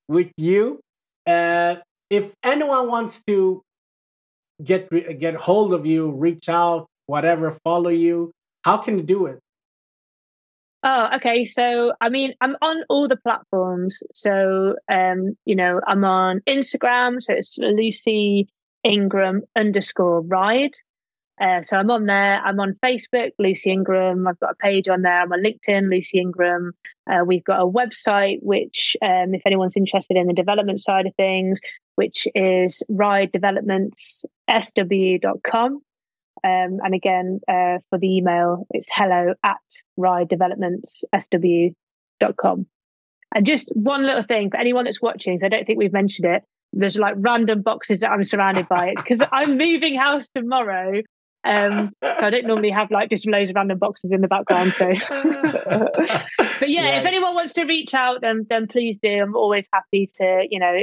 with 0.09 0.31
you. 0.35 0.81
Uh, 1.25 1.77
if 2.09 2.33
anyone 2.43 2.89
wants 2.89 3.23
to 3.27 3.61
get 4.61 4.89
get 5.17 5.35
hold 5.35 5.73
of 5.73 5.85
you, 5.85 6.11
reach 6.11 6.49
out, 6.49 6.87
whatever, 7.05 7.51
follow 7.63 7.89
you, 7.89 8.33
how 8.63 8.77
can 8.77 8.97
you 8.97 9.03
do 9.03 9.27
it? 9.27 9.39
Oh, 10.83 11.09
okay. 11.15 11.45
So, 11.45 11.93
I 12.01 12.09
mean, 12.09 12.33
I'm 12.41 12.55
on 12.61 12.83
all 12.89 13.07
the 13.07 13.15
platforms. 13.15 14.01
So, 14.13 14.75
um, 14.91 15.37
you 15.45 15.55
know, 15.55 15.79
I'm 15.87 16.03
on 16.03 16.41
Instagram. 16.47 17.21
So 17.21 17.33
it's 17.33 17.57
Lucy 17.59 18.47
Ingram 18.83 19.43
underscore 19.55 20.21
ride. 20.21 20.73
Uh, 21.39 21.61
so 21.63 21.77
I'm 21.77 21.89
on 21.89 22.05
there. 22.05 22.39
I'm 22.43 22.59
on 22.59 22.77
Facebook, 22.83 23.31
Lucy 23.39 23.71
Ingram. 23.71 24.27
I've 24.27 24.39
got 24.39 24.51
a 24.51 24.55
page 24.55 24.87
on 24.87 25.01
there. 25.01 25.21
I'm 25.21 25.31
on 25.31 25.43
LinkedIn, 25.43 25.89
Lucy 25.89 26.19
Ingram. 26.19 26.73
Uh, 27.09 27.23
we've 27.25 27.43
got 27.43 27.61
a 27.61 27.67
website, 27.67 28.37
which, 28.43 28.95
um, 29.01 29.33
if 29.33 29.41
anyone's 29.45 29.77
interested 29.77 30.17
in 30.17 30.27
the 30.27 30.33
development 30.33 30.81
side 30.81 31.07
of 31.07 31.15
things, 31.15 31.59
which 31.95 32.27
is 32.35 32.83
ride 32.89 33.31
developments 33.31 34.23
ridedevelopmentsSW.com. 34.49 35.81
Um, 36.43 36.79
and 36.83 36.93
again, 36.93 37.39
uh, 37.47 37.77
for 37.89 37.97
the 37.99 38.17
email, 38.17 38.67
it's 38.71 38.89
hello 38.91 39.33
at 39.43 39.57
ridedevelopmentsSW.com. 39.99 42.65
And 43.33 43.45
just 43.45 43.71
one 43.75 44.05
little 44.05 44.23
thing 44.23 44.49
for 44.49 44.57
anyone 44.57 44.83
that's 44.85 45.01
watching, 45.01 45.39
so 45.39 45.45
I 45.45 45.49
don't 45.49 45.65
think 45.65 45.79
we've 45.79 45.93
mentioned 45.93 46.25
it. 46.25 46.43
There's 46.73 46.97
like 46.97 47.15
random 47.17 47.61
boxes 47.61 47.99
that 47.99 48.11
I'm 48.11 48.23
surrounded 48.23 48.67
by. 48.67 48.89
It's 48.89 49.01
because 49.01 49.23
I'm 49.31 49.57
moving 49.57 49.95
house 49.95 50.27
tomorrow 50.35 51.01
um, 51.43 51.91
so 52.03 52.09
I 52.09 52.29
don't 52.29 52.45
normally 52.45 52.69
have 52.69 52.91
like 52.91 53.09
just 53.09 53.27
loads 53.27 53.49
of 53.49 53.55
random 53.55 53.79
boxes 53.79 54.11
in 54.11 54.21
the 54.21 54.27
background. 54.27 54.73
So, 54.73 54.93
but 55.09 56.69
yeah, 56.69 56.83
yeah, 56.83 56.99
if 56.99 57.05
anyone 57.05 57.33
wants 57.33 57.53
to 57.53 57.63
reach 57.63 57.93
out, 57.93 58.21
then 58.21 58.45
then 58.49 58.67
please 58.67 58.99
do. 59.01 59.09
I'm 59.09 59.35
always 59.35 59.65
happy 59.73 60.09
to, 60.15 60.45
you 60.49 60.59
know, 60.59 60.75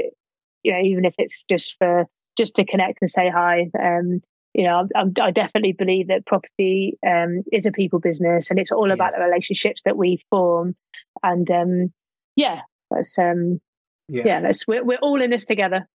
you 0.65 0.73
know, 0.73 0.81
even 0.81 1.05
if 1.05 1.15
it's 1.19 1.45
just 1.45 1.77
for 1.79 2.07
just 2.37 2.57
to 2.57 2.65
connect 2.65 3.03
and 3.03 3.11
say 3.11 3.31
hi. 3.31 3.71
Um, 3.79 4.19
you 4.55 4.65
know, 4.65 4.89
I'm, 4.97 5.13
i 5.21 5.31
definitely 5.31 5.73
believe 5.73 6.09
that 6.09 6.27
property 6.27 6.99
um, 7.07 7.43
is 7.53 7.67
a 7.67 7.73
people 7.73 7.99
business, 7.99 8.51
and 8.51 8.59
it's 8.59 8.73
all 8.73 8.91
about 8.91 9.13
the 9.13 9.21
relationships 9.21 9.83
that 9.85 9.97
we 9.97 10.21
form. 10.31 10.75
And 11.23 11.51
um, 11.51 11.93
yeah, 12.37 12.61
that's 12.91 13.19
um, 13.19 13.61
yeah, 14.09 14.23
yeah 14.27 14.41
let's 14.41 14.67
we're, 14.67 14.85
we're 14.85 14.99
all 14.99 15.21
in 15.21 15.31
this 15.31 15.45
together. 15.45 15.87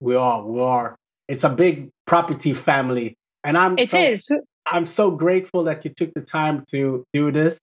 We 0.00 0.16
are, 0.16 0.44
we 0.44 0.60
are. 0.60 0.96
It's 1.28 1.44
a 1.44 1.48
big 1.48 1.90
property 2.06 2.52
family 2.52 3.16
and 3.44 3.56
I'm 3.56 3.78
it 3.78 3.90
so, 3.90 4.02
is. 4.02 4.30
I'm 4.66 4.86
so 4.86 5.10
grateful 5.10 5.64
that 5.64 5.84
you 5.84 5.90
took 5.90 6.14
the 6.14 6.20
time 6.20 6.64
to 6.70 7.04
do 7.12 7.30
this. 7.32 7.58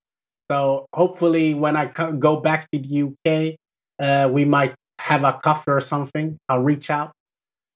So 0.51 0.87
hopefully, 0.93 1.53
when 1.53 1.75
I 1.75 1.85
go 1.85 2.37
back 2.37 2.69
to 2.71 2.79
the 2.79 3.03
UK, 3.03 3.55
uh, 3.99 4.29
we 4.29 4.45
might 4.45 4.73
have 4.99 5.23
a 5.23 5.33
coffee 5.33 5.71
or 5.71 5.81
something. 5.81 6.37
I'll 6.49 6.61
reach 6.61 6.89
out. 6.89 7.11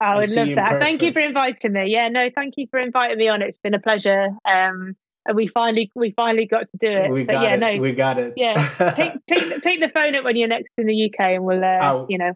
I 0.03 0.15
would 0.17 0.29
love 0.29 0.49
that. 0.55 0.79
Thank 0.79 1.01
you 1.01 1.11
for 1.13 1.19
inviting 1.19 1.73
me. 1.73 1.87
Yeah, 1.87 2.09
no, 2.09 2.29
thank 2.33 2.55
you 2.57 2.67
for 2.69 2.79
inviting 2.79 3.17
me 3.17 3.29
on. 3.29 3.41
It's 3.41 3.57
been 3.57 3.73
a 3.73 3.79
pleasure. 3.79 4.29
Um, 4.45 4.95
and 5.25 5.37
we 5.37 5.47
finally 5.47 5.91
we 5.95 6.11
finally 6.11 6.45
got 6.45 6.69
to 6.71 6.77
do 6.79 6.87
it. 6.87 7.09
We 7.09 7.23
but 7.23 7.33
got 7.33 7.43
yeah, 7.43 7.53
it. 7.53 7.75
No, 7.75 7.81
we 7.81 7.93
got 7.93 8.19
it. 8.19 8.33
Yeah, 8.35 8.69
pick, 8.95 9.13
pick, 9.27 9.63
pick, 9.63 9.79
the 9.79 9.89
phone 9.93 10.15
up 10.15 10.25
when 10.25 10.35
you're 10.35 10.49
next 10.49 10.73
in 10.77 10.87
the 10.87 11.05
UK, 11.05 11.19
and 11.19 11.43
we'll 11.43 11.63
uh, 11.63 12.05
you 12.09 12.17
know 12.17 12.33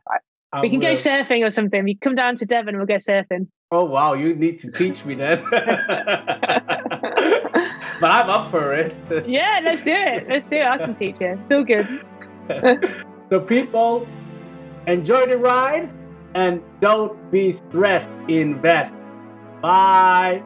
I 0.53 0.61
we 0.61 0.69
can 0.69 0.79
will. 0.79 0.87
go 0.87 0.93
surfing 0.93 1.45
or 1.45 1.51
something. 1.51 1.83
We 1.83 1.95
come 1.95 2.15
down 2.15 2.37
to 2.37 2.45
Devon 2.45 2.69
and 2.69 2.77
we'll 2.77 2.87
go 2.87 2.95
surfing. 2.95 3.47
Oh 3.71 3.85
wow, 3.85 4.13
you 4.13 4.33
need 4.33 4.59
to 4.59 4.71
teach 4.71 5.03
me 5.03 5.15
then. 5.15 5.43
but 5.49 5.61
I'm 8.01 8.29
up 8.29 8.49
for 8.49 8.73
it. 8.73 8.95
yeah, 9.27 9.59
let's 9.63 9.81
do 9.81 9.91
it. 9.91 10.29
Let's 10.29 10.45
do 10.45 10.55
it. 10.55 10.65
I 10.65 10.77
can 10.77 10.95
teach 10.95 11.17
you. 11.19 11.37
Still 11.47 11.65
good. 11.65 12.05
so 13.29 13.41
people, 13.41 14.07
enjoy 14.87 15.25
the 15.25 15.37
ride 15.37 15.89
and 16.33 16.61
don't 16.81 17.31
be 17.31 17.51
stressed. 17.51 18.09
Invest. 18.27 18.93
Bye. 19.61 20.43